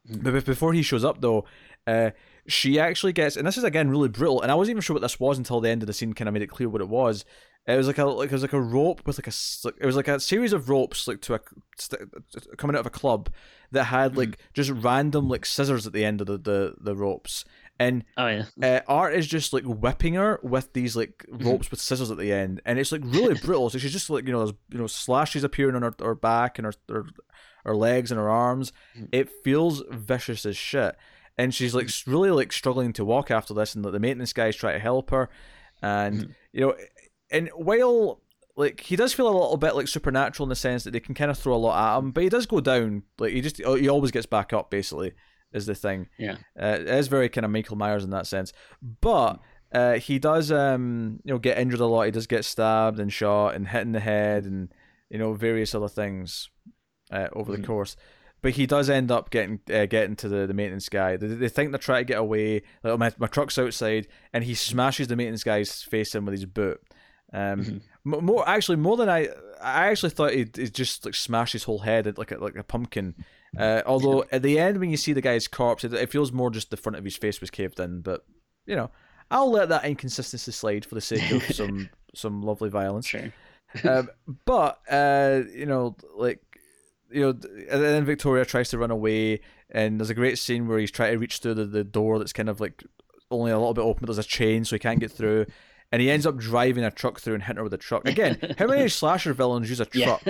Mhm. 0.08 0.22
But 0.22 0.44
before 0.44 0.72
he 0.72 0.82
shows 0.82 1.04
up 1.04 1.20
though, 1.20 1.44
uh, 1.86 2.10
she 2.46 2.78
actually 2.78 3.12
gets, 3.12 3.36
and 3.36 3.46
this 3.46 3.56
is 3.56 3.64
again 3.64 3.88
really 3.90 4.08
brutal. 4.08 4.42
And 4.42 4.50
I 4.50 4.54
wasn't 4.54 4.72
even 4.72 4.82
sure 4.82 4.94
what 4.94 5.02
this 5.02 5.20
was 5.20 5.38
until 5.38 5.60
the 5.60 5.70
end 5.70 5.82
of 5.82 5.86
the 5.86 5.92
scene 5.92 6.12
kind 6.12 6.28
of 6.28 6.34
made 6.34 6.42
it 6.42 6.48
clear 6.48 6.68
what 6.68 6.80
it 6.80 6.88
was. 6.88 7.24
It 7.66 7.76
was 7.76 7.86
like 7.86 7.98
a 7.98 8.04
like 8.04 8.26
it 8.26 8.32
was 8.32 8.42
like 8.42 8.52
a 8.52 8.60
rope 8.60 9.06
with 9.06 9.18
like 9.18 9.28
a 9.28 9.32
like, 9.64 9.76
it 9.80 9.86
was 9.86 9.94
like 9.94 10.08
a 10.08 10.18
series 10.18 10.52
of 10.52 10.68
ropes 10.68 11.06
like 11.06 11.20
to 11.22 11.34
a 11.34 11.40
st- 11.78 12.10
coming 12.56 12.74
out 12.74 12.80
of 12.80 12.86
a 12.86 12.90
club 12.90 13.30
that 13.70 13.84
had 13.84 14.12
hmm. 14.12 14.18
like 14.18 14.38
just 14.52 14.70
random 14.70 15.28
like 15.28 15.46
scissors 15.46 15.86
at 15.86 15.92
the 15.92 16.04
end 16.04 16.20
of 16.20 16.26
the 16.26 16.38
the, 16.38 16.74
the 16.80 16.96
ropes. 16.96 17.44
And 17.78 18.04
Oh 18.16 18.26
yeah. 18.26 18.44
uh, 18.62 18.80
Art 18.86 19.14
is 19.14 19.26
just 19.26 19.52
like 19.52 19.64
whipping 19.64 20.14
her 20.14 20.40
with 20.42 20.72
these 20.72 20.96
like 20.96 21.24
mm-hmm. 21.30 21.46
ropes 21.46 21.70
with 21.70 21.80
scissors 21.80 22.10
at 22.10 22.18
the 22.18 22.32
end, 22.32 22.60
and 22.64 22.78
it's 22.78 22.92
like 22.92 23.02
really 23.04 23.34
brutal. 23.34 23.70
So 23.70 23.78
she's 23.78 23.92
just 23.92 24.10
like 24.10 24.26
you 24.26 24.32
know 24.32 24.44
there's 24.44 24.58
you 24.70 24.78
know 24.78 24.86
slashes 24.88 25.44
appearing 25.44 25.76
on 25.76 25.82
her, 25.82 25.94
her 26.00 26.14
back 26.16 26.58
and 26.58 26.66
her, 26.66 26.74
her 26.88 27.06
her 27.64 27.76
legs 27.76 28.10
and 28.10 28.18
her 28.18 28.28
arms. 28.28 28.72
Mm. 28.98 29.08
It 29.12 29.30
feels 29.44 29.82
vicious 29.90 30.44
as 30.44 30.56
shit, 30.56 30.96
and 31.38 31.54
she's 31.54 31.74
like 31.74 31.88
really 32.06 32.30
like 32.30 32.52
struggling 32.52 32.92
to 32.94 33.04
walk 33.04 33.30
after 33.30 33.54
this, 33.54 33.74
and 33.74 33.84
like, 33.84 33.92
the 33.92 34.00
maintenance 34.00 34.32
guys 34.32 34.56
try 34.56 34.72
to 34.72 34.78
help 34.78 35.10
her, 35.10 35.28
and 35.82 36.34
you 36.52 36.60
know, 36.60 36.74
and 37.30 37.48
while 37.54 38.20
like 38.56 38.80
he 38.80 38.96
does 38.96 39.14
feel 39.14 39.26
a 39.28 39.32
little 39.32 39.56
bit 39.56 39.74
like 39.74 39.88
supernatural 39.88 40.44
in 40.44 40.50
the 40.50 40.56
sense 40.56 40.84
that 40.84 40.90
they 40.90 41.00
can 41.00 41.14
kind 41.14 41.30
of 41.30 41.38
throw 41.38 41.54
a 41.54 41.56
lot 41.56 41.94
at 41.94 41.98
him, 41.98 42.10
but 42.10 42.22
he 42.22 42.28
does 42.28 42.46
go 42.46 42.60
down. 42.60 43.02
Like 43.18 43.32
he 43.32 43.40
just 43.40 43.56
he 43.56 43.88
always 43.88 44.10
gets 44.10 44.26
back 44.26 44.52
up. 44.52 44.70
Basically, 44.70 45.12
is 45.52 45.66
the 45.66 45.74
thing. 45.74 46.08
Yeah. 46.18 46.36
Uh, 46.60 46.76
it 46.80 46.88
is 46.88 47.08
very 47.08 47.28
kind 47.28 47.44
of 47.44 47.50
Michael 47.50 47.76
Myers 47.76 48.04
in 48.04 48.10
that 48.10 48.26
sense. 48.26 48.52
But 49.00 49.40
uh, 49.72 49.94
he 49.94 50.18
does 50.18 50.52
um 50.52 51.20
you 51.24 51.32
know 51.32 51.38
get 51.38 51.58
injured 51.58 51.80
a 51.80 51.86
lot. 51.86 52.02
He 52.02 52.10
does 52.10 52.26
get 52.26 52.44
stabbed 52.44 53.00
and 53.00 53.10
shot 53.12 53.54
and 53.54 53.68
hit 53.68 53.80
in 53.82 53.92
the 53.92 54.00
head 54.00 54.44
and 54.44 54.68
you 55.08 55.18
know 55.18 55.32
various 55.32 55.74
other 55.74 55.88
things 55.88 56.50
uh, 57.10 57.28
over 57.32 57.52
Mm-hmm. 57.52 57.62
the 57.62 57.66
course. 57.66 57.96
But 58.42 58.52
he 58.54 58.66
does 58.66 58.90
end 58.90 59.10
up 59.12 59.30
getting 59.30 59.60
uh, 59.72 59.86
getting 59.86 60.16
to 60.16 60.28
the, 60.28 60.46
the 60.46 60.54
maintenance 60.54 60.88
guy. 60.88 61.16
They, 61.16 61.28
they 61.28 61.48
think 61.48 61.70
they're 61.70 61.78
trying 61.78 62.00
to 62.02 62.12
get 62.12 62.18
away. 62.18 62.54
Like, 62.82 62.92
oh, 62.92 62.96
my, 62.98 63.12
my 63.18 63.28
truck's 63.28 63.56
outside, 63.58 64.08
and 64.32 64.42
he 64.42 64.54
smashes 64.54 65.06
the 65.08 65.16
maintenance 65.16 65.44
guy's 65.44 65.82
face 65.82 66.14
in 66.14 66.24
with 66.24 66.32
his 66.32 66.44
boot. 66.46 66.80
Um, 67.32 67.80
Mm-hmm. 68.04 68.26
more 68.26 68.46
actually, 68.48 68.76
more 68.76 68.96
than 68.96 69.08
I, 69.08 69.28
I 69.62 69.86
actually 69.86 70.10
thought 70.10 70.34
he'd, 70.34 70.56
he'd 70.56 70.74
just 70.74 71.04
like 71.04 71.14
smash 71.14 71.52
his 71.52 71.62
whole 71.64 71.78
head 71.78 72.06
at, 72.08 72.18
like 72.18 72.32
a, 72.32 72.38
like 72.38 72.56
a 72.56 72.64
pumpkin. 72.64 73.14
Uh, 73.56 73.80
although 73.86 74.24
at 74.32 74.42
the 74.42 74.58
end, 74.58 74.78
when 74.80 74.90
you 74.90 74.96
see 74.96 75.12
the 75.12 75.20
guy's 75.20 75.46
corpse, 75.46 75.84
it, 75.84 75.94
it 75.94 76.10
feels 76.10 76.32
more 76.32 76.50
just 76.50 76.70
the 76.70 76.76
front 76.76 76.96
of 76.96 77.04
his 77.04 77.16
face 77.16 77.40
was 77.40 77.48
caved 77.50 77.78
in. 77.78 78.00
But 78.00 78.24
you 78.66 78.74
know, 78.74 78.90
I'll 79.30 79.50
let 79.50 79.68
that 79.68 79.84
inconsistency 79.84 80.50
slide 80.52 80.84
for 80.84 80.94
the 80.96 81.00
sake 81.00 81.30
of 81.30 81.42
some 81.54 81.88
some 82.14 82.42
lovely 82.42 82.70
violence. 82.70 83.06
Sure. 83.06 83.32
um, 83.84 84.08
but 84.44 84.80
uh, 84.90 85.42
you 85.54 85.64
know, 85.66 85.96
like 86.16 86.40
you 87.12 87.20
know, 87.22 87.28
and 87.30 87.82
then 87.82 88.04
Victoria 88.04 88.44
tries 88.44 88.70
to 88.70 88.78
run 88.78 88.90
away, 88.90 89.40
and 89.70 89.98
there's 90.00 90.10
a 90.10 90.14
great 90.14 90.38
scene 90.38 90.66
where 90.68 90.78
he's 90.78 90.90
trying 90.90 91.12
to 91.12 91.18
reach 91.18 91.38
through 91.38 91.54
the, 91.54 91.64
the 91.66 91.84
door 91.84 92.18
that's 92.18 92.32
kind 92.32 92.48
of 92.48 92.60
like 92.60 92.82
only 93.30 93.50
a 93.50 93.58
little 93.58 93.74
bit 93.74 93.82
open, 93.82 94.00
but 94.00 94.06
there's 94.14 94.24
a 94.24 94.28
chain, 94.28 94.64
so 94.64 94.76
he 94.76 94.80
can't 94.80 95.00
get 95.00 95.10
through. 95.10 95.46
And 95.90 96.00
he 96.00 96.10
ends 96.10 96.24
up 96.24 96.38
driving 96.38 96.84
a 96.84 96.90
truck 96.90 97.20
through 97.20 97.34
and 97.34 97.42
hitting 97.42 97.58
her 97.58 97.62
with 97.64 97.74
a 97.74 97.78
truck. 97.78 98.08
Again, 98.08 98.38
how 98.58 98.66
many 98.66 98.88
slasher 98.88 99.34
villains 99.34 99.68
use 99.68 99.78
a 99.80 99.86
Yeah. 99.92 100.16
truck 100.16 100.22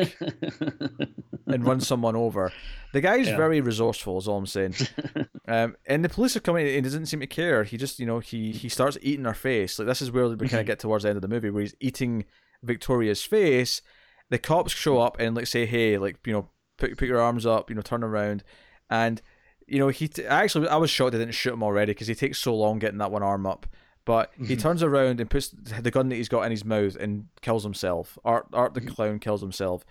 and 1.46 1.64
run 1.64 1.80
someone 1.80 2.16
over? 2.16 2.52
The 2.92 3.00
guy's 3.00 3.28
Yeah. 3.28 3.36
very 3.36 3.60
resourceful, 3.60 4.18
is 4.18 4.28
all 4.28 4.38
I'm 4.38 4.46
saying. 4.46 4.74
um, 5.48 5.76
and 5.86 6.04
the 6.04 6.08
police 6.08 6.36
are 6.36 6.40
coming, 6.40 6.66
and 6.66 6.74
he 6.74 6.80
doesn't 6.80 7.06
seem 7.06 7.20
to 7.20 7.26
care. 7.26 7.64
He 7.64 7.76
just, 7.76 7.98
you 8.00 8.06
know, 8.06 8.18
he 8.18 8.50
he 8.52 8.68
starts 8.68 8.98
eating 9.02 9.24
her 9.24 9.34
face. 9.34 9.78
Like 9.78 9.86
this 9.88 10.02
is 10.02 10.10
where 10.10 10.28
we 10.28 10.48
kind 10.48 10.60
of 10.60 10.66
get 10.72 10.78
towards 10.80 11.04
the 11.04 11.10
end 11.10 11.16
of 11.16 11.22
the 11.22 11.28
movie, 11.28 11.50
where 11.50 11.62
he's 11.62 11.76
eating 11.80 12.24
Victoria's 12.62 13.22
face. 13.22 13.82
The 14.30 14.38
cops 14.38 14.72
show 14.72 14.98
up 14.98 15.16
and 15.20 15.36
like 15.36 15.46
say, 15.46 15.66
"Hey, 15.66 15.96
like 15.98 16.18
you 16.26 16.32
know, 16.32 16.48
put 16.88 16.98
put 16.98 17.08
your 17.08 17.20
arms 17.20 17.46
up, 17.46 17.70
you 17.70 17.76
know, 17.76 17.82
turn 17.82 18.04
around," 18.04 18.42
and 18.90 19.22
you 19.66 19.78
know, 19.78 19.88
he 19.88 20.08
t- 20.08 20.24
actually 20.24 20.68
I 20.68 20.76
was 20.76 20.90
shocked 20.90 21.12
they 21.12 21.18
didn't 21.18 21.34
shoot 21.34 21.54
him 21.54 21.62
already 21.62 21.92
because 21.92 22.08
he 22.08 22.14
takes 22.14 22.38
so 22.38 22.54
long 22.54 22.78
getting 22.78 22.98
that 22.98 23.12
one 23.12 23.22
arm 23.22 23.46
up. 23.46 23.66
But 24.04 24.32
he 24.44 24.56
turns 24.56 24.82
around 24.82 25.20
and 25.20 25.30
puts 25.30 25.50
the 25.50 25.90
gun 25.92 26.08
that 26.08 26.16
he's 26.16 26.28
got 26.28 26.42
in 26.42 26.50
his 26.50 26.64
mouth 26.64 26.96
and 26.96 27.28
kills 27.40 27.62
himself. 27.62 28.18
Art 28.24 28.46
Art 28.52 28.74
the 28.74 28.80
clown 28.80 29.20
kills 29.20 29.40
himself, 29.40 29.84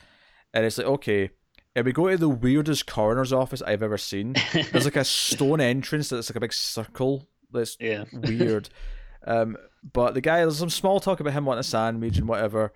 and 0.54 0.65
it's 0.65 0.77
like 0.77 0.88
okay. 0.88 1.30
And 1.73 1.86
we 1.86 1.93
go 1.93 2.10
to 2.10 2.17
the 2.17 2.27
weirdest 2.27 2.86
coroner's 2.86 3.32
office 3.32 3.62
I've 3.62 3.82
ever 3.82 3.97
seen. 3.97 4.36
There's 4.54 4.84
like 4.84 4.97
a 4.97 5.04
stone 5.06 5.62
entrance 5.62 6.10
that's 6.10 6.30
like 6.30 6.36
a 6.36 6.41
big 6.41 6.51
circle. 6.54 7.30
That's 7.51 7.77
yeah. 7.80 8.04
weird. 8.13 8.69
Um, 9.23 9.56
but 9.93 10.15
the 10.15 10.21
guy, 10.21 10.38
there's 10.39 10.58
some 10.58 10.71
small 10.71 10.99
talk 10.99 11.19
about 11.19 11.34
him 11.34 11.45
wanting 11.45 11.60
a 11.60 11.63
sandwich 11.63 12.17
and 12.17 12.27
whatever. 12.27 12.73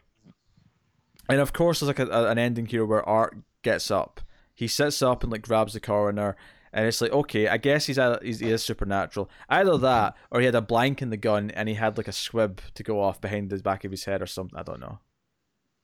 And 1.28 1.40
of 1.40 1.54
course, 1.54 1.80
there's 1.80 1.88
like 1.88 1.98
a, 1.98 2.06
a- 2.08 2.30
an 2.30 2.38
ending 2.38 2.68
here 2.68 2.86
where 2.86 3.08
Art 3.08 3.36
gets 3.66 3.92
up. 3.92 4.22
He 4.54 4.68
sits 4.70 5.02
up 5.02 5.22
and 5.24 5.32
like 5.32 5.42
grabs 5.42 5.74
the 5.74 5.82
coroner, 5.82 6.38
and 6.72 6.86
it's 6.88 7.02
like, 7.02 7.12
okay, 7.12 7.50
I 7.50 7.58
guess 7.58 7.86
he's, 7.88 8.00
either, 8.00 8.20
he's 8.24 8.40
he 8.40 8.50
is 8.50 8.64
supernatural. 8.64 9.30
Either 9.50 9.78
that, 9.80 10.16
or 10.32 10.40
he 10.40 10.46
had 10.46 10.56
a 10.56 10.62
blank 10.62 11.02
in 11.02 11.10
the 11.10 11.18
gun 11.18 11.52
and 11.52 11.68
he 11.68 11.76
had 11.76 11.98
like 11.98 12.08
a 12.08 12.14
squib 12.14 12.62
to 12.76 12.84
go 12.84 13.02
off 13.02 13.20
behind 13.20 13.50
the 13.50 13.58
back 13.58 13.84
of 13.84 13.92
his 13.92 14.06
head 14.06 14.22
or 14.22 14.26
something. 14.28 14.58
I 14.58 14.64
don't 14.64 14.80
know. 14.80 15.00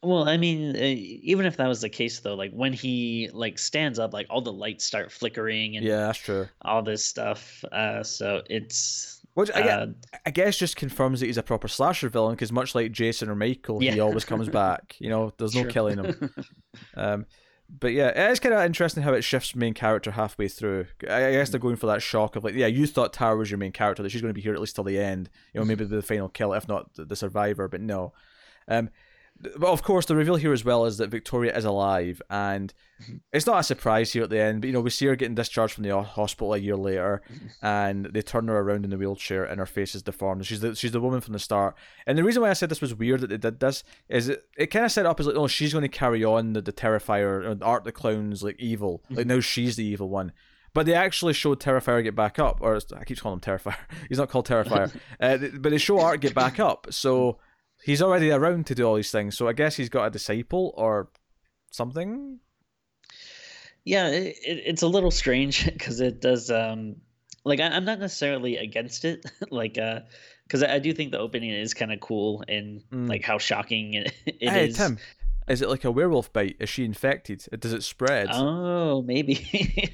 Well, 0.04 0.28
I 0.28 0.38
mean, 0.38 0.76
uh, 0.76 0.80
even 0.80 1.46
if 1.46 1.58
that 1.58 1.68
was 1.68 1.82
the 1.82 1.90
case, 1.90 2.20
though, 2.22 2.34
like 2.34 2.52
when 2.54 2.74
he 2.74 3.30
like 3.34 3.60
stands 3.60 4.00
up, 4.00 4.14
like 4.14 4.26
all 4.32 4.42
the 4.42 4.52
lights 4.52 4.84
start 4.84 5.12
flickering 5.12 5.78
and 5.78 5.86
Yeah, 5.86 6.08
that's 6.08 6.18
true. 6.18 6.48
all 6.64 6.82
this 6.82 7.06
stuff. 7.06 7.64
Uh, 7.72 8.02
so 8.04 8.42
it's 8.50 9.22
Which 9.36 9.52
I, 9.54 9.62
uh, 9.62 9.88
I 10.26 10.32
guess 10.32 10.58
just 10.58 10.76
confirms 10.76 11.20
that 11.20 11.28
he's 11.28 11.38
a 11.38 11.44
proper 11.44 11.68
slasher 11.68 12.10
villain 12.10 12.34
because 12.34 12.52
much 12.52 12.74
like 12.74 12.92
Jason 12.92 13.30
or 13.30 13.36
Michael, 13.36 13.80
he 13.80 14.00
always 14.00 14.26
comes 14.26 14.50
back. 14.62 14.96
You 15.00 15.10
know, 15.10 15.34
there's 15.38 15.56
no 15.56 15.66
killing 15.66 16.00
him. 16.04 16.34
Um, 16.96 17.26
but 17.80 17.94
yeah, 17.94 18.10
it's 18.30 18.40
kind 18.40 18.54
of 18.54 18.64
interesting 18.64 19.04
how 19.04 19.14
it 19.14 19.24
shifts 19.24 19.56
main 19.56 19.74
character 19.74 20.12
halfway 20.12 20.48
through. 20.48 20.88
I 21.04 21.32
guess 21.32 21.50
they're 21.50 21.60
going 21.60 21.78
for 21.78 21.88
that 21.88 22.02
shock 22.02 22.36
of 22.36 22.44
like, 22.44 22.54
yeah, 22.54 22.68
you 22.68 22.86
thought 22.86 23.14
Tara 23.14 23.38
was 23.38 23.50
your 23.50 23.58
main 23.58 23.72
character, 23.72 24.04
that 24.04 24.10
she's 24.10 24.22
going 24.22 24.34
to 24.34 24.36
be 24.36 24.42
here 24.42 24.54
at 24.54 24.60
least 24.60 24.76
till 24.76 24.84
the 24.84 25.00
end. 25.00 25.30
You 25.54 25.62
know, 25.62 25.66
maybe 25.66 25.86
the 25.86 26.02
final 26.02 26.28
kill, 26.28 26.54
if 26.54 26.68
not 26.68 26.94
the, 26.96 27.06
the 27.06 27.16
survivor. 27.16 27.68
But 27.68 27.82
no. 27.82 28.14
Um, 28.68 28.90
but 29.58 29.68
of 29.68 29.84
course, 29.84 30.06
the 30.06 30.16
reveal 30.16 30.36
here 30.36 30.54
as 30.54 30.64
well 30.64 30.86
is 30.86 30.98
that 30.98 31.10
Victoria 31.10 31.56
is 31.56 31.66
alive, 31.66 32.22
and 32.30 32.74
it's 33.34 33.46
not 33.46 33.60
a 33.60 33.64
surprise 33.64 34.14
here 34.14 34.24
at 34.24 34.30
the 34.30 34.40
end. 34.40 34.62
But 34.62 34.68
you 34.68 34.74
know, 34.74 34.82
we 34.82 34.90
see 34.90 35.06
her 35.08 35.16
getting 35.16 35.36
discharged 35.36 35.74
from 35.74 35.84
the 35.84 36.02
hospital 36.02 36.54
a 36.54 36.58
year 36.58 36.76
later, 36.76 37.22
and 37.62 38.06
they 38.06 38.22
turn 38.22 38.48
her 38.48 38.60
around 38.60 38.84
in 38.84 38.92
the 38.92 38.98
wheelchair, 38.98 39.44
and 39.44 39.60
her 39.60 39.66
face 39.66 39.96
is 39.96 40.04
deformed. 40.04 40.46
She's 40.46 40.62
the 40.62 40.76
she's 40.76 40.92
the 40.92 41.02
woman 41.02 41.22
from 41.22 41.34
the 41.34 41.40
start. 41.40 41.76
And 42.06 42.18
the 42.18 42.24
reason 42.24 42.42
why 42.42 42.50
I 42.50 42.54
said 42.54 42.70
this 42.70 42.82
was 42.82 42.96
weird 42.96 43.22
that 43.22 43.28
they 43.28 43.38
did 43.38 43.60
this 43.60 43.84
is 44.10 44.30
it, 44.30 44.44
it 44.58 44.68
kind 44.68 44.86
of 44.86 44.92
set 44.92 45.06
up 45.06 45.20
as 45.20 45.28
like, 45.28 45.36
oh, 45.36 45.48
she's 45.48 45.74
going 45.74 45.84
to 45.84 45.90
carry 45.90 46.24
on 46.24 46.54
the, 46.54 46.62
the 46.62 46.74
Terrifier, 46.74 47.46
or 47.46 47.58
Art 47.64 47.84
the 47.84 47.92
Clown's 47.92 48.44
like 48.44 48.60
evil. 48.60 49.04
Like 49.10 49.28
now 49.28 49.40
she's 49.40 49.76
the 49.76 49.86
evil 49.86 50.10
one. 50.10 50.32
But 50.74 50.86
they 50.86 50.94
actually 50.94 51.34
showed 51.34 51.60
Terrifier 51.60 52.02
get 52.02 52.16
back 52.16 52.40
up, 52.40 52.60
or 52.62 52.80
I 52.96 53.04
keep 53.04 53.20
calling 53.20 53.38
him 53.38 53.42
Terrifier. 53.42 53.76
He's 54.10 54.18
not 54.18 54.30
called 54.30 54.48
Terrifier, 54.48 54.96
uh, 55.20 55.38
but 55.60 55.70
they 55.70 55.78
show 55.78 56.00
Art 56.00 56.22
get 56.22 56.34
back 56.34 56.62
up. 56.62 56.88
So 56.92 57.40
he's 57.84 58.02
already 58.02 58.32
around 58.32 58.66
to 58.68 58.76
do 58.76 58.84
all 58.86 58.96
these 58.96 59.12
things. 59.12 59.38
So 59.38 59.48
I 59.48 59.54
guess 59.54 59.76
he's 59.76 59.90
got 59.90 60.06
a 60.06 60.10
disciple 60.10 60.74
or 60.78 61.10
something. 61.72 62.40
yeah, 63.84 64.08
it, 64.10 64.36
it, 64.46 64.64
it's 64.66 64.82
a 64.82 64.88
little 64.88 65.12
strange 65.12 65.66
because 65.72 66.00
it 66.02 66.22
does. 66.22 66.50
Um, 66.52 66.98
like 67.44 67.60
I, 67.60 67.68
I'm 67.68 67.86
not 67.86 68.00
necessarily 68.00 68.58
against 68.58 69.06
it, 69.06 69.26
like 69.52 69.78
uh, 69.78 70.02
because 70.46 70.64
I, 70.64 70.76
I 70.76 70.80
do 70.80 70.94
think 70.94 71.12
the 71.12 71.20
opening 71.20 71.50
is 71.50 71.74
kind 71.74 71.92
of 71.92 72.00
cool 72.00 72.44
and 72.48 72.82
Mm. 72.92 73.10
like 73.10 73.24
how 73.24 73.38
shocking 73.40 73.94
it, 73.96 74.14
it 74.26 74.36
is. 74.42 74.52
hey 74.52 74.72
Tim, 74.72 74.98
is 75.48 75.62
it 75.62 75.70
like 75.70 75.84
a 75.84 75.92
werewolf 75.92 76.32
bite? 76.32 76.56
Is 76.60 76.70
she 76.70 76.86
infected? 76.86 77.46
Does 77.60 77.74
it 77.74 77.84
spread? 77.84 78.30
Oh, 78.32 79.02
maybe. 79.02 79.48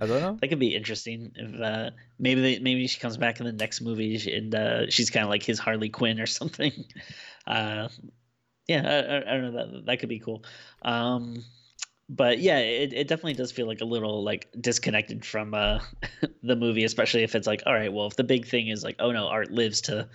I 0.00 0.06
don't 0.06 0.20
know. 0.20 0.38
That 0.40 0.48
could 0.48 0.58
be 0.58 0.74
interesting. 0.74 1.32
If 1.34 1.60
uh, 1.60 1.90
maybe 2.18 2.40
they, 2.40 2.58
maybe 2.58 2.86
she 2.86 3.00
comes 3.00 3.16
back 3.16 3.40
in 3.40 3.46
the 3.46 3.52
next 3.52 3.80
movie 3.80 4.20
and 4.34 4.54
uh, 4.54 4.90
she's 4.90 5.10
kind 5.10 5.24
of 5.24 5.30
like 5.30 5.42
his 5.42 5.58
Harley 5.58 5.88
Quinn 5.88 6.20
or 6.20 6.26
something. 6.26 6.72
Uh, 7.46 7.88
yeah, 8.68 8.82
I, 8.82 9.30
I, 9.30 9.34
don't 9.36 9.52
know. 9.52 9.72
That 9.72 9.86
that 9.86 9.98
could 10.00 10.08
be 10.08 10.18
cool. 10.18 10.44
Um, 10.82 11.44
but 12.08 12.38
yeah, 12.38 12.58
it, 12.58 12.92
it 12.92 13.08
definitely 13.08 13.34
does 13.34 13.52
feel 13.52 13.66
like 13.66 13.80
a 13.80 13.84
little 13.84 14.22
like 14.22 14.48
disconnected 14.60 15.24
from 15.24 15.54
uh, 15.54 15.80
the 16.42 16.56
movie, 16.56 16.84
especially 16.84 17.22
if 17.22 17.34
it's 17.34 17.46
like, 17.46 17.62
all 17.66 17.74
right, 17.74 17.92
well, 17.92 18.06
if 18.06 18.16
the 18.16 18.24
big 18.24 18.46
thing 18.46 18.68
is 18.68 18.84
like, 18.84 18.96
oh 18.98 19.12
no, 19.12 19.26
Art 19.28 19.50
lives 19.50 19.80
to 19.82 20.08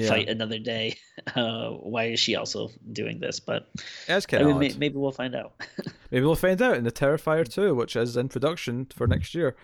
Yeah. 0.00 0.08
fight 0.08 0.28
another 0.28 0.58
day, 0.58 0.98
uh, 1.34 1.70
why 1.70 2.06
is 2.06 2.20
she 2.20 2.36
also 2.36 2.70
doing 2.92 3.20
this? 3.20 3.40
But 3.40 3.70
That's 4.06 4.26
I 4.32 4.38
mean, 4.38 4.50
of 4.50 4.58
may, 4.58 4.74
maybe 4.78 4.96
we'll 4.96 5.12
find 5.12 5.34
out. 5.34 5.52
Maybe 6.10 6.26
we'll 6.26 6.34
find 6.34 6.60
out 6.60 6.76
in 6.76 6.82
the 6.82 6.90
Terrifier 6.90 7.48
2, 7.48 7.72
which 7.72 7.94
is 7.94 8.16
in 8.16 8.28
production 8.28 8.86
for 8.86 9.06
next 9.06 9.32
year. 9.32 9.54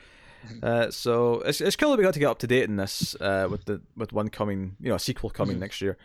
Uh, 0.62 0.90
so 0.92 1.40
it's 1.40 1.60
it's 1.60 1.74
cool 1.74 1.90
that 1.90 1.98
we 1.98 2.04
got 2.04 2.14
to 2.14 2.20
get 2.20 2.30
up 2.30 2.38
to 2.38 2.46
date 2.46 2.68
in 2.68 2.76
this 2.76 3.16
uh, 3.20 3.48
with 3.50 3.64
the 3.64 3.80
with 3.96 4.12
one 4.12 4.28
coming, 4.28 4.76
you 4.80 4.88
know, 4.88 4.94
a 4.94 4.98
sequel 5.00 5.28
coming 5.28 5.58
next 5.58 5.80
year. 5.80 5.96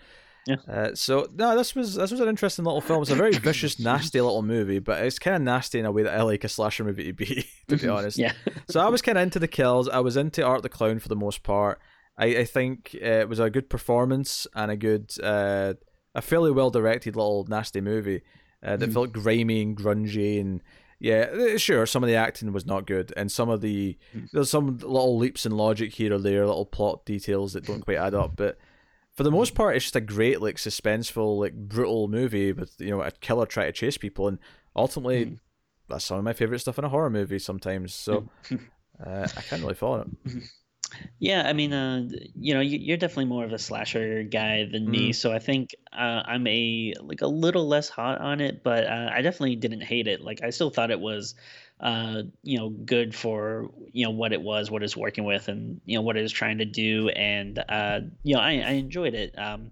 Yeah. 0.48 0.56
Uh, 0.68 0.96
so 0.96 1.28
no, 1.36 1.56
this 1.56 1.76
was 1.76 1.96
this 1.96 2.12
was 2.12 2.20
an 2.20 2.28
interesting 2.28 2.66
little 2.66 2.82
film. 2.82 3.02
It's 3.02 3.12
a 3.12 3.16
very 3.16 3.32
vicious, 3.38 3.80
nasty 3.80 4.20
little 4.20 4.42
movie, 4.42 4.80
but 4.80 5.04
it's 5.04 5.20
kind 5.20 5.36
of 5.36 5.42
nasty 5.44 5.80
in 5.80 5.86
a 5.86 5.92
way 5.92 6.04
that 6.04 6.18
I 6.18 6.24
like 6.24 6.44
a 6.44 6.50
slasher 6.50 6.84
movie 6.84 7.06
to 7.06 7.14
be. 7.14 7.48
To 7.68 7.78
be 7.78 7.88
honest, 7.88 8.18
yeah. 8.18 8.34
so 8.70 8.82
I 8.82 8.90
was 8.90 9.02
kind 9.02 9.18
of 9.18 9.22
into 9.22 9.40
the 9.40 9.48
kills. 9.48 9.88
I 9.88 10.00
was 10.00 10.18
into 10.18 10.44
Art 10.44 10.62
the 10.62 10.68
Clown 10.68 11.00
for 11.00 11.08
the 11.08 11.16
most 11.16 11.42
part. 11.42 11.80
I, 12.22 12.26
I 12.42 12.46
think 12.46 12.96
uh, 13.02 13.06
it 13.24 13.30
was 13.30 13.40
a 13.40 13.50
good 13.50 13.70
performance 13.70 14.48
and 14.56 14.70
a 14.72 14.78
good, 14.78 15.12
uh, 15.24 15.74
a 16.16 16.22
fairly 16.22 16.52
well 16.52 16.70
directed 16.70 17.16
little 17.16 17.46
nasty 17.50 17.82
movie 17.82 18.22
uh, 18.64 18.78
that 18.78 18.90
Mhm. 18.90 18.94
felt 18.94 19.12
grimy 19.12 19.62
and 19.64 19.76
grungy 19.76 20.40
and 20.40 20.62
yeah, 21.00 21.22
uh, 21.34 21.58
sure. 21.58 21.88
Some 21.88 22.04
of 22.04 22.10
the 22.10 22.16
acting 22.16 22.54
was 22.54 22.66
not 22.68 22.86
good, 22.86 23.12
and 23.18 23.32
some 23.32 23.50
of 23.50 23.62
the 23.62 23.98
Mm. 24.16 24.30
there's 24.34 24.52
some 24.52 24.78
little 24.78 25.18
leaps 25.18 25.48
in 25.48 25.52
logic 25.58 25.94
here 25.96 26.14
or 26.14 26.20
there, 26.20 26.46
little 26.46 26.66
plot 26.68 27.06
details 27.06 27.54
that 27.54 27.66
don't 27.66 27.82
quite 27.84 27.98
add 27.98 28.14
up. 28.14 28.36
But 28.36 28.60
for 29.16 29.24
the 29.24 29.32
most 29.32 29.56
part, 29.56 29.76
it's 29.76 29.86
just 29.86 29.96
a 29.96 30.02
great, 30.16 30.42
like, 30.42 30.58
suspenseful, 30.58 31.40
like, 31.40 31.56
brutal 31.56 32.08
movie 32.08 32.52
with 32.54 32.80
you 32.80 32.92
know 32.92 33.02
a 33.02 33.10
killer 33.10 33.48
trying 33.48 33.66
to 33.70 33.72
chase 33.72 33.98
people, 33.98 34.28
and 34.28 34.38
ultimately, 34.76 35.26
Mm. 35.26 35.40
that's 35.90 36.06
some 36.06 36.20
of 36.20 36.24
my 36.24 36.34
favorite 36.34 36.60
stuff 36.60 36.78
in 36.78 36.86
a 36.86 36.90
horror 36.90 37.10
movie. 37.10 37.40
Sometimes, 37.40 37.96
so 37.96 38.30
uh, 39.04 39.28
I 39.36 39.42
can't 39.42 39.64
really 39.64 39.74
follow 39.74 40.02
it. 40.02 40.44
Yeah, 41.20 41.44
I 41.48 41.54
mean, 41.54 41.72
uh, 41.74 42.08
you 42.36 42.54
know, 42.54 42.62
you- 42.62 42.80
you're 42.80 42.98
definitely 42.98 43.26
more 43.26 43.46
of 43.46 43.54
a 43.54 43.60
slasher 43.60 44.24
guy 44.24 44.66
than 44.66 44.90
me, 44.90 45.14
so 45.14 45.32
I 45.32 45.40
think 45.40 45.76
uh, 45.94 46.24
I'm 46.26 46.46
a 46.48 46.94
like 47.02 47.22
a 47.22 47.28
little 47.28 47.68
less 47.68 47.90
hot 47.90 48.20
on 48.20 48.42
it, 48.42 48.64
but 48.64 48.86
uh, 48.88 49.10
I 49.14 49.22
definitely 49.22 49.56
didn't 49.56 49.82
hate 49.82 50.08
it. 50.08 50.22
Like, 50.22 50.44
I 50.44 50.50
still 50.50 50.70
thought 50.70 50.92
it 50.92 51.00
was, 51.00 51.36
uh, 51.80 52.24
you 52.44 52.58
know, 52.58 52.70
good 52.70 53.16
for 53.16 53.70
you 53.94 54.06
know 54.06 54.12
what 54.12 54.34
it 54.34 54.42
was, 54.42 54.70
what 54.72 54.84
it's 54.84 54.98
working 54.98 55.24
with, 55.24 55.48
and 55.48 55.80
you 55.86 55.96
know 55.98 56.02
what 56.02 56.18
it 56.18 56.22
was 56.22 56.32
trying 56.32 56.58
to 56.60 56.66
do, 56.66 57.10
and 57.10 57.64
uh, 57.70 58.02
you 58.24 58.36
know, 58.36 58.42
I, 58.42 58.52
I 58.54 58.72
enjoyed 58.72 59.14
it. 59.14 59.38
Um, 59.38 59.72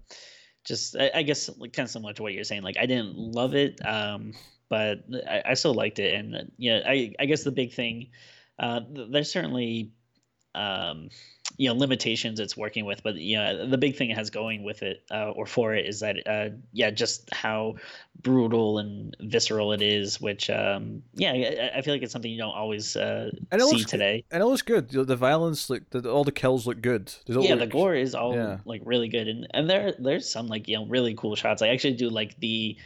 just, 0.64 0.96
I, 0.96 1.10
I 1.14 1.22
guess, 1.22 1.48
like, 1.58 1.72
kind 1.72 1.86
of 1.86 1.90
similar 1.90 2.12
to 2.14 2.22
what 2.22 2.32
you're 2.32 2.44
saying. 2.44 2.62
Like, 2.62 2.76
I 2.78 2.86
didn't 2.86 3.16
love 3.16 3.54
it, 3.54 3.84
um, 3.84 4.34
but 4.68 5.04
I, 5.28 5.42
I 5.46 5.54
still 5.54 5.74
liked 5.74 5.98
it, 5.98 6.14
and 6.14 6.36
uh, 6.36 6.42
yeah, 6.58 6.82
I, 6.86 7.14
I 7.18 7.26
guess 7.26 7.44
the 7.44 7.50
big 7.52 7.72
thing, 7.72 8.10
uh, 8.58 8.80
th- 8.80 9.08
there's 9.10 9.32
certainly 9.32 9.92
um, 10.54 11.08
you 11.56 11.68
know 11.68 11.74
limitations 11.74 12.40
it's 12.40 12.56
working 12.56 12.84
with 12.84 13.02
but 13.02 13.16
you 13.16 13.36
know 13.36 13.66
the 13.66 13.78
big 13.78 13.96
thing 13.96 14.10
it 14.10 14.16
has 14.16 14.30
going 14.30 14.62
with 14.62 14.82
it 14.82 15.02
uh, 15.10 15.30
or 15.30 15.46
for 15.46 15.74
it 15.74 15.86
is 15.86 16.00
that 16.00 16.16
uh, 16.26 16.48
yeah 16.72 16.90
just 16.90 17.32
how 17.34 17.74
brutal 18.22 18.78
and 18.78 19.16
visceral 19.20 19.72
it 19.72 19.82
is 19.82 20.20
which 20.20 20.48
um, 20.50 21.02
yeah 21.14 21.32
I, 21.32 21.78
I, 21.78 21.82
feel 21.82 21.94
like 21.94 22.02
it's 22.02 22.12
something 22.12 22.30
you 22.30 22.38
don't 22.38 22.54
always 22.54 22.96
uh, 22.96 23.30
and 23.50 23.62
see 23.62 23.84
today. 23.84 24.24
and 24.30 24.42
it 24.42 24.46
looks 24.46 24.62
good. 24.62 24.90
The 24.90 25.16
violence 25.16 25.70
like 25.70 25.88
the, 25.90 26.10
all 26.10 26.24
the 26.24 26.32
kills 26.32 26.66
look 26.66 26.80
good. 26.80 27.12
Yeah 27.26 27.36
look... 27.36 27.58
the 27.58 27.66
gore 27.66 27.94
is 27.94 28.14
all 28.14 28.34
yeah. 28.34 28.58
like 28.64 28.82
really 28.84 29.08
good. 29.08 29.28
And 29.28 29.46
and 29.52 29.68
there 29.68 29.94
there's 29.98 30.30
some 30.30 30.46
like 30.46 30.68
you 30.68 30.76
know 30.76 30.86
really 30.86 31.14
cool 31.14 31.36
shots. 31.36 31.62
I 31.62 31.68
actually 31.68 31.94
do 31.94 32.10
like 32.10 32.38
the 32.40 32.76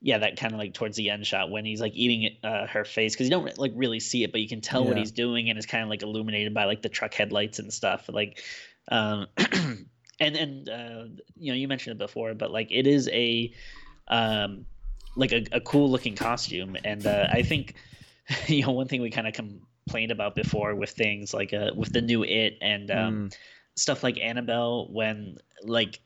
yeah, 0.00 0.18
that 0.18 0.38
kind 0.38 0.52
of 0.52 0.58
like 0.58 0.74
towards 0.74 0.96
the 0.96 1.10
end 1.10 1.26
shot 1.26 1.50
when 1.50 1.64
he's 1.64 1.80
like 1.80 1.92
eating 1.94 2.36
uh, 2.44 2.66
her 2.66 2.84
face 2.84 3.14
because 3.14 3.26
you 3.26 3.30
don't 3.30 3.58
like 3.58 3.72
really 3.74 3.98
see 3.98 4.22
it, 4.22 4.30
but 4.30 4.40
you 4.40 4.48
can 4.48 4.60
tell 4.60 4.82
yeah. 4.82 4.88
what 4.88 4.96
he's 4.96 5.10
doing, 5.10 5.50
and 5.50 5.58
it's 5.58 5.66
kind 5.66 5.82
of 5.82 5.88
like 5.88 6.02
illuminated 6.02 6.54
by 6.54 6.64
like 6.64 6.82
the 6.82 6.88
truck 6.88 7.14
headlights 7.14 7.58
and 7.58 7.72
stuff. 7.72 8.08
Like, 8.08 8.42
um, 8.90 9.26
and 9.36 10.36
and 10.36 10.68
uh, 10.68 11.04
you 11.36 11.52
know, 11.52 11.56
you 11.56 11.66
mentioned 11.66 11.96
it 11.96 11.98
before, 11.98 12.34
but 12.34 12.52
like 12.52 12.68
it 12.70 12.86
is 12.86 13.08
a 13.08 13.52
um, 14.06 14.66
like 15.16 15.32
a, 15.32 15.44
a 15.50 15.60
cool 15.60 15.90
looking 15.90 16.14
costume, 16.14 16.76
and 16.84 17.04
uh, 17.04 17.26
I 17.30 17.42
think 17.42 17.74
you 18.46 18.62
know 18.62 18.72
one 18.72 18.86
thing 18.86 19.02
we 19.02 19.10
kind 19.10 19.26
of 19.26 19.34
complained 19.34 20.12
about 20.12 20.36
before 20.36 20.76
with 20.76 20.90
things 20.90 21.34
like 21.34 21.52
uh, 21.52 21.70
with 21.74 21.92
the 21.92 22.02
new 22.02 22.22
It 22.22 22.56
and 22.60 22.90
um, 22.92 23.14
mm. 23.14 23.36
stuff 23.74 24.04
like 24.04 24.16
Annabelle 24.18 24.86
when 24.92 25.38
like 25.64 26.00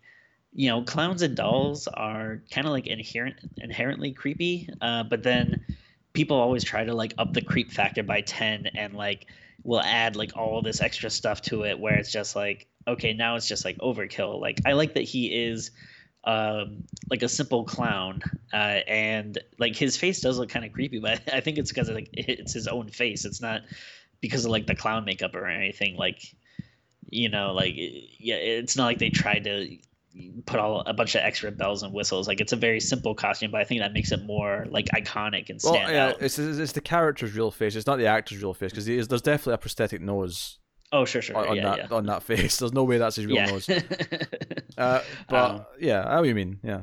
you 0.53 0.69
know, 0.69 0.83
clowns 0.83 1.23
and 1.23 1.35
dolls 1.35 1.89
are 1.89 2.43
kind 2.51 2.67
of 2.67 2.73
like 2.73 2.87
inherent 2.87 3.37
inherently 3.59 4.13
creepy, 4.13 4.69
uh, 4.81 5.03
but 5.05 5.23
then 5.23 5.65
people 6.13 6.37
always 6.37 6.63
try 6.63 6.85
to 6.85 6.95
like 6.95 7.15
up 7.19 7.33
the 7.33 7.41
creep 7.41 7.73
factor 7.73 8.03
by 8.03 8.21
10 8.21 8.67
and 8.75 8.95
like 8.95 9.27
will 9.65 9.81
add 9.81 10.17
like 10.17 10.37
all 10.37 10.61
this 10.61 10.81
extra 10.81 11.09
stuff 11.09 11.41
to 11.41 11.65
it 11.65 11.79
where 11.79 11.97
it's 11.97 12.13
just 12.13 12.37
like 12.37 12.67
okay 12.87 13.13
now 13.13 13.37
it's 13.37 13.49
just 13.49 13.65
like 13.65 13.79
overkill. 13.79 14.41
Like 14.41 14.61
i 14.67 14.73
like 14.73 14.95
that 14.95 15.05
he 15.05 15.27
is 15.45 15.71
um 16.25 16.85
like 17.11 17.23
a 17.23 17.29
simple 17.29 17.65
clown 17.65 18.23
uh 18.53 18.81
and 18.87 19.39
like 19.59 19.75
his 19.75 19.97
face 19.97 20.21
does 20.21 20.39
look 20.39 20.49
kind 20.49 20.65
of 20.65 20.73
creepy 20.73 21.01
but 21.01 21.21
i 21.33 21.41
think 21.41 21.59
it's 21.59 21.73
because 21.73 21.91
like 21.91 22.09
it's 22.13 22.53
his 22.53 22.69
own 22.69 22.89
face. 22.89 23.25
It's 23.25 23.41
not 23.41 23.63
because 24.21 24.45
of 24.45 24.51
like 24.51 24.67
the 24.67 24.75
clown 24.75 25.05
makeup 25.05 25.35
or 25.35 25.47
anything. 25.47 25.97
Like 25.97 26.21
you 27.11 27.29
know 27.29 27.53
like 27.53 27.75
yeah 27.77 28.37
it's 28.37 28.77
not 28.77 28.87
like 28.87 28.99
they 28.99 29.11
tried 29.11 29.45
to 29.45 29.77
put 30.47 30.61
all 30.61 30.81
a 30.87 30.93
bunch 30.93 31.15
of 31.15 31.23
extra 31.23 31.51
bells 31.51 31.83
and 31.83 31.93
whistles. 31.93 32.29
Like 32.29 32.41
it's 32.41 32.53
a 32.53 32.57
very 32.57 32.81
simple 32.81 33.15
costume, 33.15 33.51
but 33.51 33.61
I 33.61 33.65
think 33.65 33.81
that 33.81 33.93
makes 33.93 34.13
it 34.13 34.25
more 34.25 34.67
like 34.69 34.87
iconic 34.87 35.51
and 35.51 35.61
stand 35.61 35.85
well, 35.85 35.93
yeah, 35.93 36.07
out. 36.09 36.23
It's, 36.23 36.39
it's 36.39 36.73
the 36.73 36.81
character's 36.81 37.35
real 37.35 37.51
face. 37.51 37.77
It's 37.77 37.87
not 37.87 37.99
the 37.99 38.07
actor's 38.07 38.43
real 38.43 38.55
face 38.55 38.71
because 38.71 38.87
there's 38.87 39.23
definitely 39.23 39.55
a 39.55 39.59
prosthetic 39.59 40.01
nose. 40.01 40.59
Oh 40.93 41.07
sure, 41.07 41.23
sure, 41.23 41.37
on, 41.37 41.57
yeah, 41.57 41.63
that 41.63 41.79
yeah. 41.79 41.97
on 41.97 42.07
that 42.07 42.23
face. 42.23 42.59
There's 42.59 42.73
no 42.73 42.85
way 42.85 42.99
that's 42.99 43.17
his 43.17 43.27
real 43.27 43.37
yeah. 43.37 43.47
nose. 43.47 43.69
uh, 44.79 45.03
but 45.29 45.51
um, 45.51 45.67
yeah, 45.81 46.05
how 46.05 46.23
you 46.23 46.35
mean? 46.35 46.59
Yeah. 46.63 46.83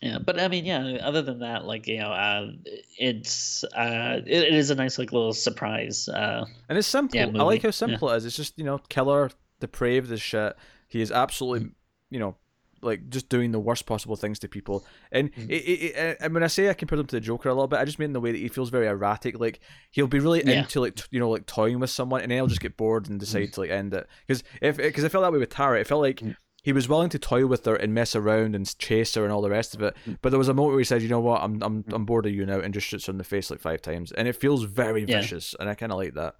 Yeah, 0.00 0.18
but 0.18 0.38
I 0.38 0.46
mean, 0.46 0.64
yeah. 0.64 0.98
Other 1.02 1.22
than 1.22 1.40
that, 1.40 1.64
like 1.64 1.88
you 1.88 1.98
know, 1.98 2.12
uh, 2.12 2.52
it's 2.96 3.64
uh, 3.64 4.20
it, 4.24 4.44
it 4.44 4.54
is 4.54 4.70
a 4.70 4.76
nice 4.76 4.96
like 4.96 5.12
little 5.12 5.32
surprise. 5.32 6.08
Uh, 6.08 6.46
and 6.68 6.78
it's 6.78 6.86
simple. 6.86 7.18
I 7.18 7.42
like 7.42 7.62
how 7.62 7.72
simple 7.72 8.08
it 8.10 8.18
is. 8.18 8.24
It's 8.24 8.36
just 8.36 8.56
you 8.56 8.64
know, 8.64 8.78
killer, 8.88 9.30
depraved 9.58 10.12
as 10.12 10.22
shit. 10.22 10.56
He 10.86 11.00
is 11.00 11.10
absolutely 11.10 11.72
you 12.10 12.18
know, 12.18 12.36
like 12.82 13.08
just 13.08 13.28
doing 13.28 13.52
the 13.52 13.58
worst 13.58 13.86
possible 13.86 14.16
things 14.16 14.38
to 14.40 14.48
people. 14.48 14.84
And 15.12 15.32
mm-hmm. 15.32 15.50
it, 15.50 15.54
it, 15.54 15.96
it, 15.96 16.16
and 16.20 16.34
when 16.34 16.42
I 16.42 16.46
say 16.46 16.68
I 16.68 16.74
compare 16.74 16.98
him 16.98 17.06
to 17.06 17.16
the 17.16 17.20
Joker 17.20 17.48
a 17.48 17.54
little 17.54 17.68
bit, 17.68 17.78
I 17.78 17.84
just 17.84 17.98
mean 17.98 18.12
the 18.12 18.20
way 18.20 18.32
that 18.32 18.38
he 18.38 18.48
feels 18.48 18.70
very 18.70 18.86
erratic. 18.86 19.38
Like 19.38 19.60
he'll 19.90 20.06
be 20.06 20.20
really 20.20 20.42
yeah. 20.44 20.60
into 20.60 20.80
like 20.80 20.96
t- 20.96 21.04
you 21.10 21.20
know 21.20 21.30
like 21.30 21.46
toying 21.46 21.80
with 21.80 21.90
someone, 21.90 22.20
and 22.20 22.30
then 22.30 22.38
he'll 22.38 22.46
just 22.46 22.60
get 22.60 22.76
bored 22.76 23.08
and 23.08 23.18
decide 23.18 23.44
mm-hmm. 23.44 23.52
to 23.52 23.60
like 23.60 23.70
end 23.70 23.94
it. 23.94 24.06
Because 24.26 24.42
if 24.60 24.76
because 24.76 25.04
I 25.04 25.08
felt 25.08 25.22
that 25.24 25.32
way 25.32 25.38
with 25.38 25.50
Tara, 25.50 25.80
it 25.80 25.86
felt 25.86 26.02
like. 26.02 26.20
Mm-hmm. 26.20 26.32
He 26.60 26.72
was 26.72 26.88
willing 26.88 27.08
to 27.10 27.20
toy 27.20 27.46
with 27.46 27.64
her 27.64 27.76
and 27.76 27.94
mess 27.94 28.16
around 28.16 28.54
and 28.54 28.78
chase 28.78 29.14
her 29.14 29.22
and 29.22 29.32
all 29.32 29.40
the 29.40 29.48
rest 29.48 29.74
of 29.74 29.80
it, 29.80 29.94
mm. 30.04 30.18
but 30.20 30.30
there 30.30 30.40
was 30.40 30.48
a 30.48 30.54
moment 30.54 30.72
where 30.72 30.80
he 30.80 30.84
said, 30.84 31.00
"You 31.00 31.08
know 31.08 31.20
what? 31.20 31.40
I'm 31.40 31.62
I'm 31.62 31.84
mm. 31.84 31.94
I'm 31.94 32.04
bored 32.04 32.26
of 32.26 32.34
you 32.34 32.44
now," 32.44 32.58
and 32.58 32.74
just 32.74 32.88
shoots 32.88 33.06
her 33.06 33.12
in 33.12 33.16
the 33.16 33.24
face 33.24 33.48
like 33.48 33.60
five 33.60 33.80
times, 33.80 34.10
and 34.10 34.26
it 34.26 34.36
feels 34.36 34.64
very 34.64 35.04
yeah. 35.04 35.20
vicious, 35.20 35.54
and 35.58 35.70
I 35.70 35.74
kind 35.74 35.92
of 35.92 35.98
like 35.98 36.14
that. 36.14 36.34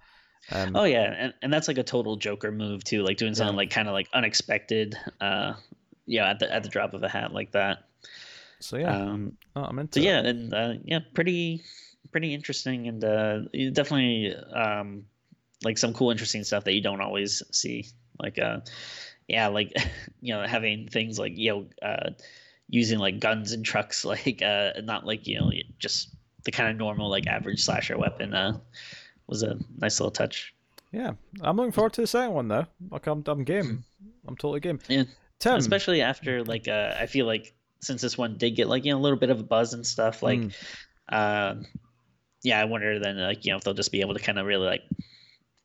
Um, 0.51 0.75
oh 0.75 0.83
yeah, 0.85 1.13
and, 1.17 1.33
and 1.41 1.53
that's 1.53 1.67
like 1.67 1.77
a 1.77 1.83
total 1.83 2.15
Joker 2.15 2.51
move 2.51 2.83
too, 2.83 3.03
like 3.03 3.17
doing 3.17 3.35
something 3.35 3.53
yeah. 3.53 3.57
like 3.57 3.69
kind 3.69 3.87
of 3.87 3.93
like 3.93 4.07
unexpected, 4.13 4.95
uh, 5.21 5.53
yeah, 6.05 6.29
at 6.29 6.39
the 6.39 6.51
at 6.53 6.63
the 6.63 6.69
drop 6.69 6.93
of 6.93 7.03
a 7.03 7.09
hat 7.09 7.33
like 7.33 7.51
that. 7.51 7.85
So 8.59 8.77
yeah, 8.77 8.95
um, 8.95 9.37
oh, 9.55 9.63
I'm 9.63 9.79
into. 9.79 9.99
So 9.99 10.05
yeah, 10.05 10.19
and 10.19 10.53
uh, 10.53 10.73
yeah, 10.83 10.99
pretty 11.13 11.63
pretty 12.11 12.33
interesting, 12.33 12.87
and 12.87 13.03
uh, 13.03 13.39
definitely 13.73 14.35
um, 14.35 15.05
like 15.63 15.77
some 15.77 15.93
cool, 15.93 16.11
interesting 16.11 16.43
stuff 16.43 16.63
that 16.65 16.73
you 16.73 16.81
don't 16.81 17.01
always 17.01 17.43
see. 17.51 17.87
Like, 18.19 18.39
uh, 18.39 18.59
yeah, 19.27 19.47
like 19.47 19.73
you 20.21 20.33
know, 20.33 20.45
having 20.45 20.87
things 20.87 21.19
like 21.19 21.37
you 21.37 21.51
know, 21.51 21.87
uh, 21.87 22.09
using 22.69 22.99
like 22.99 23.19
guns 23.19 23.51
and 23.51 23.63
trucks, 23.65 24.05
like 24.05 24.41
uh, 24.41 24.71
not 24.83 25.05
like 25.05 25.27
you 25.27 25.39
know, 25.39 25.51
just 25.77 26.09
the 26.45 26.51
kind 26.51 26.69
of 26.69 26.77
normal 26.77 27.09
like 27.09 27.27
average 27.27 27.63
slasher 27.63 27.97
weapon. 27.97 28.33
Uh, 28.33 28.57
was 29.29 29.43
a 29.43 29.57
nice 29.77 29.99
little 29.99 30.11
touch. 30.11 30.53
Yeah, 30.91 31.11
I'm 31.41 31.55
looking 31.55 31.71
forward 31.71 31.93
to 31.93 32.01
the 32.01 32.07
second 32.07 32.33
one 32.33 32.47
though. 32.47 32.65
Like 32.89 33.07
I'm, 33.07 33.23
I'm 33.27 33.43
game. 33.43 33.65
Hmm. 33.65 34.07
I'm 34.27 34.35
totally 34.35 34.59
game. 34.59 34.79
Yeah. 34.87 35.03
Tim. 35.39 35.55
Especially 35.55 36.01
after 36.01 36.43
like 36.43 36.67
uh, 36.67 36.95
I 36.99 37.05
feel 37.05 37.25
like 37.25 37.53
since 37.81 38.01
this 38.01 38.17
one 38.17 38.37
did 38.37 38.51
get 38.51 38.67
like 38.67 38.85
you 38.85 38.91
know 38.91 38.97
a 38.97 39.01
little 39.01 39.17
bit 39.17 39.29
of 39.29 39.39
a 39.39 39.43
buzz 39.43 39.73
and 39.73 39.85
stuff 39.85 40.21
like, 40.21 40.39
mm. 40.39 40.53
uh, 41.09 41.55
yeah, 42.43 42.59
I 42.59 42.65
wonder 42.65 42.99
then 42.99 43.17
like 43.17 43.45
you 43.45 43.51
know 43.51 43.57
if 43.57 43.63
they'll 43.63 43.73
just 43.73 43.91
be 43.91 44.01
able 44.01 44.15
to 44.15 44.19
kind 44.19 44.39
of 44.39 44.45
really 44.45 44.65
like 44.65 44.83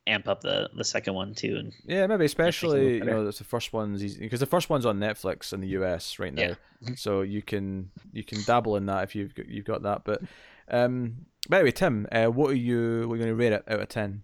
amp 0.07 0.27
up 0.27 0.41
the 0.41 0.69
the 0.75 0.83
second 0.83 1.15
one 1.15 1.33
too 1.33 1.55
and 1.57 1.73
yeah 1.85 2.05
maybe 2.05 2.25
especially 2.25 2.97
you 2.97 3.03
know 3.03 3.25
it's 3.27 3.39
the 3.39 3.43
first 3.43 3.73
one's 3.73 4.15
because 4.17 4.39
the 4.39 4.45
first 4.45 4.69
one's 4.69 4.85
on 4.85 4.99
Netflix 4.99 5.51
in 5.51 5.61
the 5.61 5.69
US 5.69 6.19
right 6.19 6.33
now 6.33 6.55
yeah. 6.81 6.95
So 6.95 7.21
you 7.21 7.41
can 7.41 7.89
you 8.13 8.23
can 8.23 8.43
dabble 8.43 8.75
in 8.75 8.85
that 8.85 9.05
if 9.05 9.15
you've 9.15 9.33
got, 9.33 9.47
you've 9.47 9.65
got 9.65 9.81
that 9.81 10.03
but 10.03 10.21
um 10.69 11.25
by 11.49 11.59
the 11.59 11.65
way 11.65 11.71
Tim 11.71 12.07
uh, 12.11 12.25
what 12.25 12.51
are 12.51 12.55
you 12.55 13.01
you 13.01 13.07
going 13.07 13.21
to 13.27 13.35
rate 13.35 13.53
it 13.53 13.63
out 13.67 13.79
of 13.79 13.89
10 13.89 14.23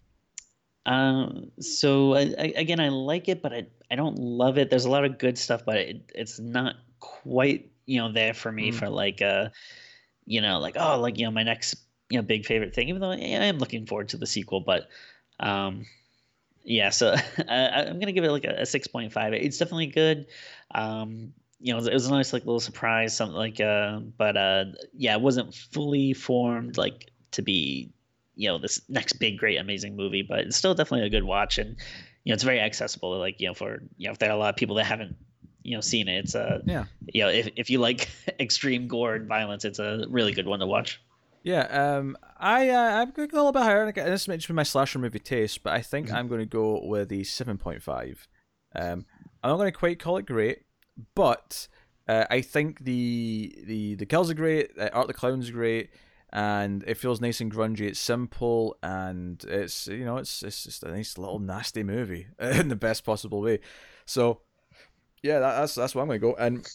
um, 0.86 1.52
so 1.60 2.16
I, 2.16 2.34
I, 2.38 2.54
again, 2.56 2.80
I 2.80 2.90
like 2.90 3.30
it, 3.30 3.42
but 3.42 3.54
I, 3.54 3.68
I 3.90 3.96
don't 3.96 4.18
love 4.18 4.58
it. 4.58 4.70
There's 4.70 4.86
a 4.86 4.90
lot 4.90 5.06
of 5.06 5.18
good 5.18 5.38
stuff, 5.38 5.64
but 5.66 5.78
it, 5.78 6.12
it's 6.16 6.40
not 6.40 6.76
quite, 7.00 7.72
you 7.86 8.00
know, 8.00 8.12
there 8.12 8.34
for 8.34 8.52
me 8.52 8.72
mm. 8.72 8.76
for 8.76 8.90
like, 8.90 9.22
uh, 9.22 9.50
you 10.26 10.42
know, 10.42 10.60
like, 10.60 10.76
oh, 10.80 11.00
like, 11.00 11.20
you 11.20 11.26
know, 11.26 11.32
my 11.32 11.44
next, 11.44 11.76
you 12.10 12.18
know, 12.18 12.24
big 12.24 12.46
favorite 12.46 12.74
thing, 12.74 12.90
even 12.90 13.02
though 13.02 13.12
I 13.12 13.18
am 13.18 13.60
looking 13.60 13.86
forward 13.86 14.10
to 14.10 14.18
the 14.18 14.26
sequel, 14.26 14.62
but, 14.62 14.90
um, 15.40 15.86
yeah, 16.64 16.90
so 16.90 17.16
I, 17.48 17.84
am 17.84 17.94
going 17.96 18.08
to 18.08 18.14
give 18.14 18.24
it 18.24 18.32
like 18.32 18.46
a, 18.46 18.62
a 18.62 18.62
6.5. 18.62 19.34
It's 19.34 19.58
definitely 19.58 19.88
good. 19.88 20.28
Um, 20.74 21.34
you 21.60 21.74
know, 21.74 21.80
it 21.80 21.94
was 21.94 22.08
a 22.08 22.12
nice 22.12 22.34
like 22.34 22.44
little 22.44 22.60
surprise, 22.60 23.16
something 23.16 23.36
like, 23.36 23.60
uh, 23.62 24.00
but, 24.00 24.36
uh, 24.36 24.66
yeah, 24.94 25.14
it 25.14 25.22
wasn't 25.22 25.54
fully 25.54 26.14
formed 26.14 26.76
like 26.76 27.11
to 27.32 27.42
be 27.42 27.92
you 28.36 28.48
know 28.48 28.58
this 28.58 28.82
next 28.90 29.14
big 29.14 29.38
great 29.38 29.60
amazing 29.60 29.96
movie 29.96 30.22
but 30.22 30.40
it's 30.40 30.58
still 30.58 30.74
definitely 30.74 31.06
a 31.06 31.10
good 31.10 31.24
watch. 31.24 31.58
And 31.58 31.78
you 32.24 32.32
know 32.32 32.36
it's 32.36 32.44
very 32.44 32.60
accessible 32.60 33.18
like 33.18 33.40
you 33.40 33.48
know 33.48 33.54
for 33.54 33.82
you 33.98 34.08
know 34.08 34.12
if 34.12 34.20
there 34.20 34.30
are 34.30 34.34
a 34.34 34.38
lot 34.38 34.50
of 34.50 34.56
people 34.56 34.76
that 34.76 34.86
haven't 34.86 35.16
you 35.64 35.76
know 35.76 35.82
seen 35.82 36.08
it 36.08 36.20
it's 36.20 36.36
a 36.36 36.62
yeah. 36.66 36.86
you 37.08 37.22
know 37.22 37.30
if, 37.30 37.50
if 37.56 37.70
you 37.70 37.80
like 37.80 38.10
extreme 38.40 38.88
gore 38.88 39.16
and 39.16 39.28
violence 39.28 39.66
it's 39.66 39.80
a 39.80 40.06
really 40.10 40.34
good 40.34 40.48
one 40.48 40.60
to 40.60 40.68
watch. 40.68 41.02
Yeah 41.44 41.96
um 41.96 42.18
i 42.38 42.70
uh, 42.70 43.02
i'm 43.02 43.12
going 43.12 43.28
to 43.28 43.32
go 43.32 43.38
a 43.38 43.44
little 43.46 43.52
bit 43.52 43.64
higher. 43.64 43.92
This 43.92 44.28
might 44.28 44.38
just 44.38 44.48
be 44.48 44.54
my 44.54 44.64
slasher 44.64 45.00
movie 45.00 45.20
taste 45.20 45.64
but 45.64 45.74
i 45.74 45.82
think 45.82 46.08
mm-hmm. 46.08 46.16
i'm 46.16 46.28
going 46.28 46.42
to 46.42 46.46
go 46.46 46.80
with 46.84 47.10
the 47.10 47.22
7.5 47.22 48.28
um 48.76 49.06
i'm 49.44 49.50
not 49.50 49.58
going 49.58 49.72
to 49.72 49.78
quite 49.78 50.00
call 50.00 50.18
it 50.18 50.28
great 50.28 50.60
but 51.16 51.68
uh, 52.08 52.26
i 52.30 52.42
think 52.42 52.84
the 52.84 53.56
the 53.66 53.96
the 53.96 54.06
kills 54.06 54.30
are 54.30 54.36
great 54.36 54.70
uh, 54.80 54.90
art 54.94 55.08
the 55.08 55.14
clown's 55.16 55.50
great 55.50 55.90
and 56.34 56.84
it 56.88 56.96
feels 56.96 57.22
nice 57.22 57.42
and 57.42 57.54
grungy. 57.54 57.82
It's 57.82 58.00
simple 58.00 58.78
and 58.82 59.44
it's 59.48 59.88
you 59.88 60.06
know 60.06 60.18
it's 60.18 60.44
it's 60.44 60.64
just 60.64 60.84
a 60.84 60.92
nice 60.92 61.18
little 61.18 61.40
nasty 61.40 61.84
movie 61.84 62.28
in 62.40 62.70
the 62.70 62.76
best 62.76 63.04
possible 63.04 63.42
way. 63.42 63.60
So 64.06 64.42
yeah, 65.22 65.40
that, 65.40 65.60
that's 65.60 65.76
that's 65.76 65.96
where 65.96 66.04
I'm 66.04 66.08
gonna 66.08 66.20
go. 66.20 66.36
And 66.36 66.68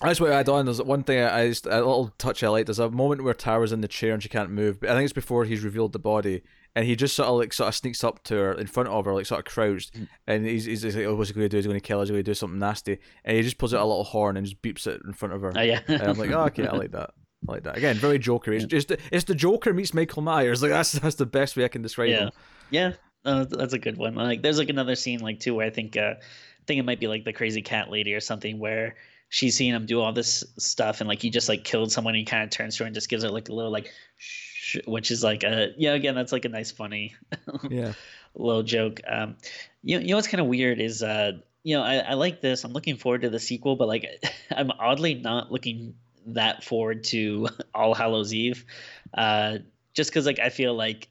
that's 0.00 0.20
what 0.20 0.32
I 0.32 0.40
add 0.40 0.48
on. 0.48 0.64
There's 0.64 0.82
one 0.82 1.04
thing 1.04 1.22
I 1.22 1.48
just 1.48 1.66
a 1.66 1.76
little 1.76 2.12
touch 2.18 2.42
I 2.42 2.48
like. 2.48 2.66
There's 2.66 2.78
a 2.78 2.90
moment 2.90 3.22
where 3.22 3.34
Tara's 3.34 3.72
in 3.72 3.80
the 3.80 3.88
chair 3.88 4.12
and 4.12 4.22
she 4.22 4.28
can't 4.28 4.50
move. 4.50 4.80
But 4.80 4.90
I 4.90 4.94
think 4.94 5.04
it's 5.04 5.12
before 5.12 5.44
he's 5.44 5.62
revealed 5.62 5.92
the 5.92 5.98
body, 5.98 6.42
and 6.74 6.84
he 6.84 6.96
just 6.96 7.14
sort 7.14 7.28
of 7.28 7.36
like 7.36 7.52
sort 7.52 7.68
of 7.68 7.74
sneaks 7.74 8.02
up 8.02 8.24
to 8.24 8.34
her 8.34 8.52
in 8.52 8.66
front 8.66 8.88
of 8.88 9.04
her, 9.04 9.14
like 9.14 9.26
sort 9.26 9.38
of 9.40 9.44
crouched, 9.44 9.94
mm. 9.94 10.08
and 10.26 10.44
he's, 10.44 10.64
he's 10.64 10.84
like, 10.84 11.04
"Oh, 11.04 11.14
what's 11.14 11.30
he 11.30 11.34
going 11.34 11.44
to 11.44 11.48
do? 11.48 11.58
He's 11.58 11.66
going 11.66 11.78
to 11.78 11.86
kill 11.86 11.98
her. 11.98 12.02
He's 12.02 12.10
going 12.10 12.24
to 12.24 12.30
do 12.30 12.34
something 12.34 12.58
nasty." 12.58 12.98
And 13.24 13.36
he 13.36 13.42
just 13.42 13.58
pulls 13.58 13.72
out 13.72 13.82
a 13.82 13.86
little 13.86 14.04
horn 14.04 14.36
and 14.36 14.46
just 14.46 14.60
beeps 14.62 14.86
it 14.86 15.00
in 15.06 15.12
front 15.12 15.34
of 15.34 15.42
her. 15.42 15.52
Oh, 15.54 15.62
yeah. 15.62 15.80
and 15.86 16.02
I'm 16.02 16.18
like, 16.18 16.30
"Oh, 16.30 16.44
okay, 16.46 16.66
I 16.66 16.72
like 16.76 16.92
that." 16.92 17.10
Like 17.46 17.64
that. 17.64 17.76
Again, 17.76 17.96
very 17.96 18.18
Joker. 18.18 18.52
It's 18.52 18.64
just 18.64 18.92
it's 19.12 19.24
the 19.24 19.34
Joker 19.34 19.72
meets 19.72 19.94
Michael 19.94 20.22
Myers. 20.22 20.62
Like 20.64 20.70
that's 20.70 20.92
that's 20.92 21.16
the 21.16 21.26
best 21.26 21.56
way 21.56 21.64
I 21.64 21.68
can 21.68 21.82
describe 21.82 22.08
yeah. 22.08 22.18
him. 22.18 22.30
Yeah, 22.70 22.92
uh, 23.24 23.44
that's 23.44 23.74
a 23.74 23.78
good 23.78 23.98
one. 23.98 24.14
Like 24.14 24.42
there's 24.42 24.58
like 24.58 24.70
another 24.70 24.94
scene 24.94 25.20
like 25.20 25.40
too 25.40 25.54
where 25.54 25.66
I 25.66 25.70
think 25.70 25.96
uh, 25.96 26.14
I 26.18 26.64
think 26.66 26.80
it 26.80 26.84
might 26.84 27.00
be 27.00 27.08
like 27.08 27.24
the 27.24 27.32
crazy 27.32 27.62
cat 27.62 27.90
lady 27.90 28.14
or 28.14 28.20
something 28.20 28.58
where 28.58 28.94
she's 29.28 29.56
seeing 29.56 29.74
him 29.74 29.84
do 29.84 30.00
all 30.00 30.12
this 30.12 30.44
stuff 30.58 31.00
and 31.00 31.08
like 31.08 31.20
he 31.20 31.28
just 31.28 31.48
like 31.48 31.64
killed 31.64 31.92
someone. 31.92 32.14
he 32.14 32.24
kind 32.24 32.44
of 32.44 32.50
turns 32.50 32.76
to 32.76 32.84
her 32.84 32.86
and 32.86 32.94
just 32.94 33.08
gives 33.08 33.24
her 33.24 33.30
like 33.30 33.48
a 33.48 33.52
little 33.52 33.70
like, 33.72 33.90
shh, 34.16 34.76
which 34.86 35.10
is 35.10 35.22
like 35.24 35.42
a 35.42 35.72
yeah 35.76 35.92
again 35.92 36.14
that's 36.14 36.32
like 36.32 36.44
a 36.44 36.48
nice 36.48 36.70
funny 36.70 37.14
yeah 37.70 37.92
little 38.34 38.62
joke. 38.62 39.00
Um, 39.08 39.36
you 39.82 39.98
you 39.98 40.08
know 40.08 40.16
what's 40.16 40.28
kind 40.28 40.40
of 40.40 40.46
weird 40.46 40.80
is 40.80 41.02
uh 41.02 41.32
you 41.62 41.76
know 41.76 41.82
I, 41.82 41.96
I 41.96 42.14
like 42.14 42.40
this. 42.40 42.64
I'm 42.64 42.72
looking 42.72 42.96
forward 42.96 43.22
to 43.22 43.30
the 43.30 43.40
sequel, 43.40 43.76
but 43.76 43.88
like 43.88 44.06
I'm 44.50 44.70
oddly 44.70 45.14
not 45.14 45.50
looking 45.50 45.94
that 46.26 46.64
forward 46.64 47.04
to 47.04 47.48
All 47.74 47.94
Hallows 47.94 48.32
Eve, 48.32 48.64
uh, 49.14 49.58
just 49.94 50.10
because 50.10 50.26
like 50.26 50.38
I 50.38 50.50
feel 50.50 50.74
like 50.74 51.08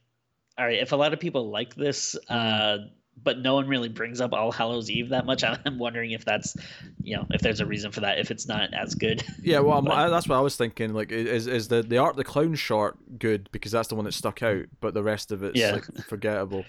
all 0.57 0.65
right 0.65 0.79
if 0.79 0.91
a 0.91 0.95
lot 0.95 1.13
of 1.13 1.19
people 1.19 1.49
like 1.49 1.75
this. 1.75 2.15
Uh, 2.29 2.79
but 3.21 3.39
no 3.39 3.53
one 3.53 3.67
really 3.67 3.89
brings 3.89 4.21
up 4.21 4.33
All 4.33 4.51
Hallows 4.51 4.89
Eve 4.89 5.09
that 5.09 5.25
much. 5.25 5.43
I'm 5.65 5.77
wondering 5.77 6.11
if 6.11 6.25
that's, 6.25 6.55
you 7.01 7.15
know, 7.15 7.25
if 7.29 7.41
there's 7.41 7.59
a 7.59 7.65
reason 7.65 7.91
for 7.91 8.01
that. 8.01 8.19
If 8.19 8.31
it's 8.31 8.47
not 8.47 8.73
as 8.73 8.95
good. 8.95 9.23
Yeah, 9.43 9.59
well, 9.59 9.81
but, 9.81 10.09
that's 10.09 10.27
what 10.27 10.37
I 10.37 10.41
was 10.41 10.55
thinking. 10.55 10.93
Like, 10.93 11.11
is 11.11 11.47
is 11.47 11.67
the 11.67 11.83
the 11.83 11.97
art 11.97 12.15
the 12.15 12.23
clown 12.23 12.55
short 12.55 12.97
good 13.19 13.49
because 13.51 13.73
that's 13.73 13.89
the 13.89 13.95
one 13.95 14.05
that 14.05 14.13
stuck 14.13 14.41
out, 14.41 14.65
but 14.79 14.93
the 14.93 15.03
rest 15.03 15.31
of 15.31 15.43
it's 15.43 15.59
yeah. 15.59 15.73
like 15.73 15.85
forgettable. 16.07 16.63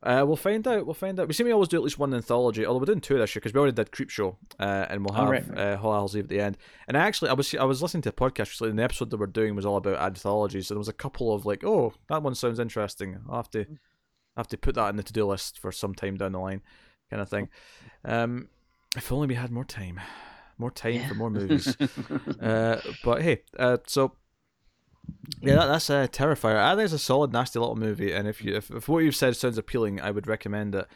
Uh, 0.00 0.24
we'll 0.24 0.36
find 0.36 0.66
out. 0.68 0.86
We'll 0.86 0.94
find 0.94 1.18
out. 1.18 1.26
We 1.26 1.34
seem 1.34 1.46
to 1.46 1.52
always 1.52 1.68
do 1.68 1.76
at 1.76 1.82
least 1.82 1.98
one 1.98 2.14
anthology, 2.14 2.64
although 2.64 2.78
we're 2.78 2.86
doing 2.86 3.00
two 3.00 3.18
this 3.18 3.34
year 3.34 3.40
because 3.40 3.52
we 3.52 3.58
already 3.58 3.74
did 3.74 3.90
Creepshow, 3.90 4.36
uh, 4.60 4.86
and 4.88 5.04
we'll 5.04 5.16
have 5.16 5.26
oh, 5.26 5.30
right, 5.32 5.48
right. 5.48 5.58
uh, 5.58 5.80
All 5.82 5.92
Hallows 5.92 6.16
Eve 6.16 6.24
at 6.24 6.30
the 6.30 6.40
end. 6.40 6.56
And 6.86 6.96
actually, 6.96 7.30
I 7.30 7.32
was 7.32 7.52
I 7.54 7.64
was 7.64 7.82
listening 7.82 8.02
to 8.02 8.10
a 8.10 8.12
podcast 8.12 8.46
recently, 8.46 8.70
and 8.70 8.78
the 8.78 8.84
episode 8.84 9.10
that 9.10 9.18
we're 9.18 9.26
doing 9.26 9.56
was 9.56 9.66
all 9.66 9.76
about 9.76 10.00
anthologies. 10.00 10.68
So 10.68 10.74
there 10.74 10.78
was 10.78 10.88
a 10.88 10.92
couple 10.92 11.34
of 11.34 11.46
like, 11.46 11.64
oh, 11.64 11.94
that 12.08 12.22
one 12.22 12.36
sounds 12.36 12.60
interesting. 12.60 13.18
I'll 13.28 13.36
have 13.36 13.50
to 13.50 13.62
I 13.62 14.40
have 14.40 14.48
to 14.48 14.56
put 14.56 14.76
that 14.76 14.90
in 14.90 14.96
the 14.96 15.02
to 15.02 15.12
do 15.12 15.26
list 15.26 15.58
for 15.58 15.72
some 15.72 15.96
time 15.96 16.16
down 16.16 16.30
the 16.30 16.38
line, 16.38 16.62
kind 17.10 17.20
of 17.20 17.28
thing. 17.28 17.48
Um, 18.04 18.48
if 18.96 19.10
only 19.10 19.26
we 19.26 19.34
had 19.34 19.50
more 19.50 19.64
time, 19.64 20.00
more 20.58 20.70
time 20.70 20.94
yeah. 20.94 21.08
for 21.08 21.14
more 21.14 21.30
movies. 21.32 21.76
uh, 22.40 22.80
but 23.02 23.22
hey, 23.22 23.42
uh, 23.58 23.78
so 23.88 24.12
yeah, 25.40 25.54
that, 25.54 25.66
that's 25.66 25.90
a 25.90 25.96
uh, 25.96 26.06
Terrifier. 26.06 26.56
I 26.56 26.74
think 26.74 26.84
it's 26.84 26.94
a 26.94 26.98
solid, 26.98 27.32
nasty 27.32 27.58
little 27.58 27.76
movie, 27.76 28.12
and 28.12 28.26
if 28.26 28.42
you 28.42 28.56
if, 28.56 28.70
if 28.70 28.88
what 28.88 29.04
you've 29.04 29.16
said 29.16 29.36
sounds 29.36 29.58
appealing, 29.58 30.00
I 30.00 30.10
would 30.10 30.26
recommend 30.26 30.74
it. 30.74 30.86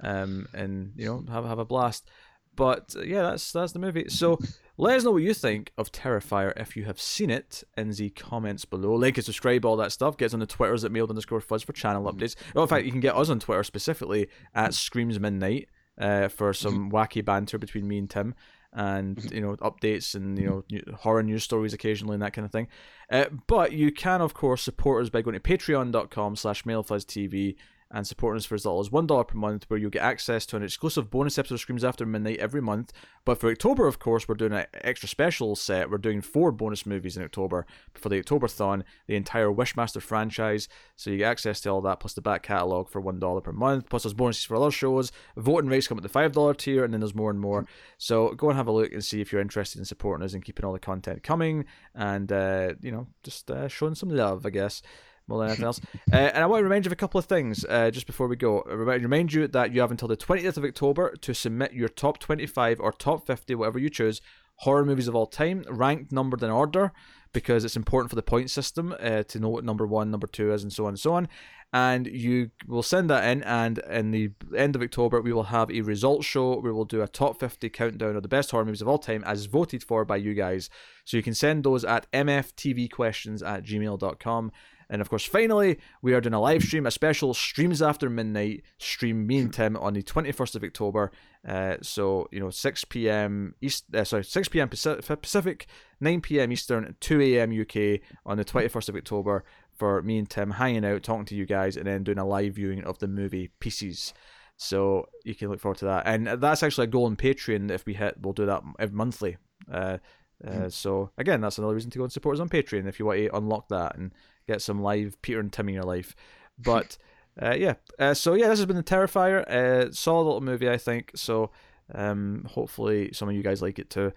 Um, 0.00 0.46
and 0.54 0.92
you 0.96 1.06
know, 1.06 1.24
have 1.32 1.44
have 1.44 1.58
a 1.58 1.64
blast. 1.64 2.08
But 2.54 2.94
uh, 2.96 3.02
yeah, 3.02 3.22
that's 3.22 3.52
that's 3.52 3.72
the 3.72 3.78
movie. 3.78 4.08
So 4.08 4.38
let 4.76 4.96
us 4.96 5.04
know 5.04 5.12
what 5.12 5.22
you 5.22 5.34
think 5.34 5.72
of 5.76 5.90
Terrifier 5.90 6.52
if 6.56 6.76
you 6.76 6.84
have 6.84 7.00
seen 7.00 7.30
it 7.30 7.64
in 7.76 7.90
the 7.90 8.10
comments 8.10 8.64
below. 8.64 8.94
Like 8.94 9.16
and 9.16 9.24
subscribe, 9.24 9.64
all 9.64 9.76
that 9.76 9.92
stuff. 9.92 10.16
Get 10.16 10.26
us 10.26 10.34
on 10.34 10.40
the 10.40 10.46
Twitters 10.46 10.84
at 10.84 10.92
mailed 10.92 11.10
underscore 11.10 11.40
fuzz 11.40 11.62
for 11.62 11.72
channel 11.72 12.12
updates. 12.12 12.36
Oh, 12.54 12.62
in 12.62 12.68
fact, 12.68 12.84
you 12.84 12.92
can 12.92 13.00
get 13.00 13.16
us 13.16 13.28
on 13.28 13.40
Twitter 13.40 13.64
specifically 13.64 14.28
at 14.54 14.74
Screams 14.74 15.18
Midnight 15.18 15.68
uh, 15.98 16.28
for 16.28 16.52
some 16.52 16.90
mm-hmm. 16.90 16.96
wacky 16.96 17.24
banter 17.24 17.58
between 17.58 17.88
me 17.88 17.98
and 17.98 18.08
Tim 18.08 18.34
and 18.72 19.16
mm-hmm. 19.16 19.34
you 19.34 19.40
know 19.40 19.56
updates 19.56 20.14
and 20.14 20.38
you 20.38 20.46
know 20.46 20.94
horror 20.96 21.22
news 21.22 21.42
stories 21.44 21.72
occasionally 21.72 22.14
and 22.14 22.22
that 22.22 22.32
kind 22.32 22.44
of 22.44 22.52
thing. 22.52 22.68
Uh, 23.10 23.26
but 23.46 23.72
you 23.72 23.90
can 23.90 24.20
of 24.20 24.34
course 24.34 24.62
support 24.62 25.02
us 25.02 25.10
by 25.10 25.22
going 25.22 25.34
to 25.34 25.40
patreon.com 25.40 26.36
slash 26.36 26.64
mailfuzztv 26.64 27.56
and 27.90 28.06
supporting 28.06 28.38
us 28.38 28.44
for 28.44 28.54
as 28.54 28.66
little 28.66 28.80
as 28.80 28.90
$1 28.90 29.28
per 29.28 29.38
month, 29.38 29.64
where 29.68 29.78
you'll 29.78 29.90
get 29.90 30.02
access 30.02 30.44
to 30.46 30.56
an 30.56 30.62
exclusive 30.62 31.10
bonus 31.10 31.38
episode 31.38 31.54
of 31.54 31.60
Screams 31.60 31.84
After 31.84 32.04
Midnight 32.04 32.38
every 32.38 32.60
month. 32.60 32.92
But 33.24 33.40
for 33.40 33.50
October, 33.50 33.86
of 33.86 33.98
course, 33.98 34.28
we're 34.28 34.34
doing 34.34 34.52
an 34.52 34.66
extra 34.74 35.08
special 35.08 35.56
set. 35.56 35.90
We're 35.90 35.98
doing 35.98 36.20
four 36.20 36.52
bonus 36.52 36.84
movies 36.84 37.16
in 37.16 37.22
October 37.22 37.66
for 37.94 38.10
the 38.10 38.22
Octoberthon, 38.22 38.82
the 39.06 39.16
entire 39.16 39.48
Wishmaster 39.48 40.02
franchise. 40.02 40.68
So 40.96 41.10
you 41.10 41.18
get 41.18 41.30
access 41.30 41.60
to 41.62 41.70
all 41.70 41.80
that, 41.82 42.00
plus 42.00 42.12
the 42.12 42.20
back 42.20 42.42
catalogue 42.42 42.90
for 42.90 43.00
$1 43.00 43.42
per 43.42 43.52
month, 43.52 43.88
plus 43.88 44.02
there's 44.02 44.14
bonuses 44.14 44.44
for 44.44 44.56
other 44.56 44.70
shows. 44.70 45.10
Voting 45.36 45.70
rates 45.70 45.88
come 45.88 45.98
at 45.98 46.02
the 46.02 46.08
$5 46.10 46.56
tier, 46.58 46.84
and 46.84 46.92
then 46.92 47.00
there's 47.00 47.14
more 47.14 47.30
and 47.30 47.40
more. 47.40 47.66
So 47.96 48.34
go 48.34 48.48
and 48.48 48.56
have 48.56 48.68
a 48.68 48.72
look 48.72 48.92
and 48.92 49.04
see 49.04 49.22
if 49.22 49.32
you're 49.32 49.40
interested 49.40 49.78
in 49.78 49.86
supporting 49.86 50.24
us 50.24 50.34
and 50.34 50.44
keeping 50.44 50.66
all 50.66 50.72
the 50.74 50.78
content 50.78 51.22
coming 51.22 51.64
and, 51.94 52.30
uh, 52.30 52.74
you 52.82 52.92
know, 52.92 53.06
just 53.22 53.50
uh, 53.50 53.68
showing 53.68 53.94
some 53.94 54.10
love, 54.10 54.44
I 54.44 54.50
guess 54.50 54.82
more 55.28 55.38
than 55.40 55.48
anything 55.48 55.64
else. 55.64 55.80
Uh, 56.12 56.16
and 56.16 56.42
I 56.42 56.46
want 56.46 56.60
to 56.60 56.64
remind 56.64 56.84
you 56.84 56.88
of 56.88 56.92
a 56.92 56.96
couple 56.96 57.18
of 57.18 57.26
things 57.26 57.64
uh, 57.68 57.90
just 57.90 58.06
before 58.06 58.28
we 58.28 58.36
go. 58.36 58.62
Remind, 58.62 59.02
remind 59.02 59.32
you 59.32 59.46
that 59.48 59.72
you 59.72 59.80
have 59.80 59.90
until 59.90 60.08
the 60.08 60.16
20th 60.16 60.56
of 60.56 60.64
October 60.64 61.14
to 61.20 61.34
submit 61.34 61.72
your 61.72 61.88
top 61.88 62.18
25 62.18 62.80
or 62.80 62.92
top 62.92 63.26
50, 63.26 63.54
whatever 63.54 63.78
you 63.78 63.90
choose, 63.90 64.20
horror 64.56 64.84
movies 64.84 65.08
of 65.08 65.14
all 65.14 65.26
time, 65.26 65.64
ranked, 65.68 66.12
numbered 66.12 66.42
in 66.42 66.50
order, 66.50 66.92
because 67.32 67.64
it's 67.64 67.76
important 67.76 68.10
for 68.10 68.16
the 68.16 68.22
point 68.22 68.50
system 68.50 68.94
uh, 69.00 69.22
to 69.24 69.38
know 69.38 69.48
what 69.48 69.64
number 69.64 69.86
one, 69.86 70.10
number 70.10 70.26
two 70.26 70.52
is, 70.52 70.62
and 70.62 70.72
so 70.72 70.84
on 70.84 70.90
and 70.90 71.00
so 71.00 71.14
on. 71.14 71.28
And 71.70 72.06
you 72.06 72.50
will 72.66 72.82
send 72.82 73.10
that 73.10 73.28
in, 73.28 73.42
and 73.42 73.78
in 73.78 74.10
the 74.10 74.30
end 74.56 74.74
of 74.74 74.80
October, 74.80 75.20
we 75.20 75.34
will 75.34 75.44
have 75.44 75.70
a 75.70 75.82
results 75.82 76.24
show. 76.24 76.58
We 76.58 76.72
will 76.72 76.86
do 76.86 77.02
a 77.02 77.08
top 77.08 77.38
50 77.38 77.68
countdown 77.68 78.16
of 78.16 78.22
the 78.22 78.28
best 78.28 78.50
horror 78.50 78.64
movies 78.64 78.80
of 78.80 78.88
all 78.88 78.98
time 78.98 79.22
as 79.24 79.44
voted 79.44 79.84
for 79.84 80.06
by 80.06 80.16
you 80.16 80.32
guys. 80.32 80.70
So 81.04 81.18
you 81.18 81.22
can 81.22 81.34
send 81.34 81.64
those 81.64 81.84
at 81.84 82.10
mftvquestions 82.12 83.46
at 83.46 83.64
gmail.com. 83.64 84.52
And 84.90 85.02
of 85.02 85.10
course, 85.10 85.24
finally, 85.24 85.78
we 86.00 86.14
are 86.14 86.20
doing 86.20 86.34
a 86.34 86.40
live 86.40 86.62
stream, 86.62 86.86
a 86.86 86.90
special 86.90 87.34
Streams 87.34 87.82
After 87.82 88.08
Midnight 88.08 88.62
stream, 88.78 89.26
me 89.26 89.38
and 89.38 89.52
Tim, 89.52 89.76
on 89.76 89.92
the 89.92 90.02
21st 90.02 90.54
of 90.56 90.64
October. 90.64 91.12
Uh, 91.46 91.76
so, 91.82 92.26
you 92.32 92.40
know, 92.40 92.50
6 92.50 92.84
p.m. 92.84 93.54
East, 93.60 93.84
uh, 93.94 94.04
sorry, 94.04 94.24
6 94.24 94.48
p.m. 94.48 94.68
Pacific, 94.68 95.66
9 96.00 96.20
p.m. 96.22 96.52
Eastern, 96.52 96.96
2 97.00 97.20
a.m. 97.20 97.60
UK 97.60 98.00
on 98.24 98.38
the 98.38 98.44
21st 98.44 98.88
of 98.88 98.96
October 98.96 99.44
for 99.78 100.02
me 100.02 100.18
and 100.18 100.28
Tim 100.28 100.52
hanging 100.52 100.84
out, 100.84 101.02
talking 101.02 101.26
to 101.26 101.36
you 101.36 101.46
guys, 101.46 101.76
and 101.76 101.86
then 101.86 102.02
doing 102.02 102.18
a 102.18 102.26
live 102.26 102.54
viewing 102.54 102.82
of 102.84 102.98
the 102.98 103.08
movie 103.08 103.50
Pieces. 103.60 104.12
So 104.56 105.06
you 105.24 105.34
can 105.34 105.48
look 105.48 105.60
forward 105.60 105.78
to 105.78 105.84
that. 105.84 106.06
And 106.06 106.26
that's 106.26 106.62
actually 106.62 106.84
a 106.84 106.88
goal 106.88 107.04
on 107.04 107.16
Patreon. 107.16 107.70
If 107.70 107.86
we 107.86 107.94
hit, 107.94 108.16
we'll 108.20 108.32
do 108.32 108.46
that 108.46 108.62
every 108.78 108.96
monthly. 108.96 109.36
Uh, 109.70 109.98
uh, 110.44 110.50
hmm. 110.50 110.68
so 110.68 111.10
again, 111.18 111.40
that's 111.40 111.58
another 111.58 111.74
reason 111.74 111.90
to 111.90 111.98
go 111.98 112.04
and 112.04 112.12
support 112.12 112.36
us 112.36 112.40
on 112.40 112.48
Patreon 112.48 112.86
if 112.86 112.98
you 112.98 113.06
want 113.06 113.18
to 113.18 113.36
unlock 113.36 113.68
that 113.68 113.96
and 113.96 114.12
get 114.48 114.62
some 114.62 114.82
live 114.82 115.20
Peter 115.22 115.40
and 115.40 115.52
Tim 115.52 115.68
in 115.68 115.74
your 115.74 115.84
life. 115.84 116.16
But 116.60 116.98
uh, 117.40 117.54
yeah, 117.56 117.74
uh, 118.00 118.14
so 118.14 118.34
yeah, 118.34 118.48
this 118.48 118.58
has 118.58 118.66
been 118.66 118.74
the 118.74 118.82
Terrifier. 118.82 119.48
Uh, 119.48 119.92
solid 119.92 120.24
little 120.24 120.40
movie, 120.40 120.68
I 120.68 120.76
think. 120.76 121.12
So 121.14 121.52
um, 121.94 122.48
hopefully 122.50 123.10
some 123.12 123.28
of 123.28 123.36
you 123.36 123.44
guys 123.44 123.62
like 123.62 123.78
it 123.78 123.90
too. 123.90 124.12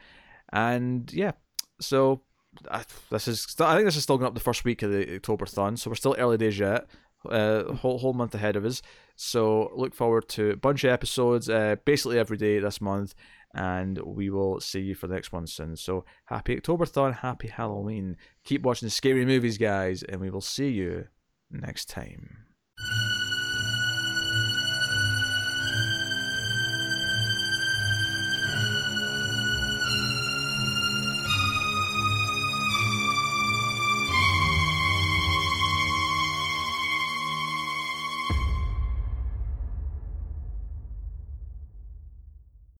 And 0.51 1.13
yeah, 1.13 1.33
so 1.79 2.21
this 3.09 3.27
is 3.27 3.55
I 3.59 3.75
think 3.75 3.85
this 3.85 3.95
is 3.95 4.03
still 4.03 4.17
going 4.17 4.27
up 4.27 4.33
the 4.33 4.39
first 4.39 4.65
week 4.65 4.81
of 4.81 4.91
the 4.91 5.15
October 5.15 5.45
Thon, 5.45 5.77
so 5.77 5.89
we're 5.89 5.95
still 5.95 6.15
early 6.17 6.37
days 6.37 6.57
yet. 6.57 6.87
Uh, 7.29 7.73
whole 7.75 7.99
whole 7.99 8.13
month 8.13 8.33
ahead 8.33 8.55
of 8.55 8.65
us. 8.65 8.81
So 9.15 9.71
look 9.75 9.93
forward 9.93 10.27
to 10.29 10.51
a 10.51 10.55
bunch 10.55 10.83
of 10.83 10.89
episodes, 10.89 11.47
uh, 11.47 11.75
basically 11.85 12.17
every 12.17 12.37
day 12.37 12.57
this 12.57 12.81
month, 12.81 13.13
and 13.53 13.97
we 13.99 14.29
will 14.29 14.59
see 14.59 14.79
you 14.79 14.95
for 14.95 15.07
the 15.07 15.13
next 15.13 15.31
one 15.31 15.47
soon. 15.47 15.75
So 15.75 16.05
happy 16.25 16.55
Octoberthon, 16.55 17.15
happy 17.17 17.47
Halloween. 17.47 18.17
Keep 18.43 18.63
watching 18.63 18.89
scary 18.89 19.25
movies, 19.25 19.57
guys, 19.57 20.03
and 20.03 20.21
we 20.21 20.29
will 20.29 20.41
see 20.41 20.69
you 20.69 21.07
next 21.49 21.89
time. 21.89 22.45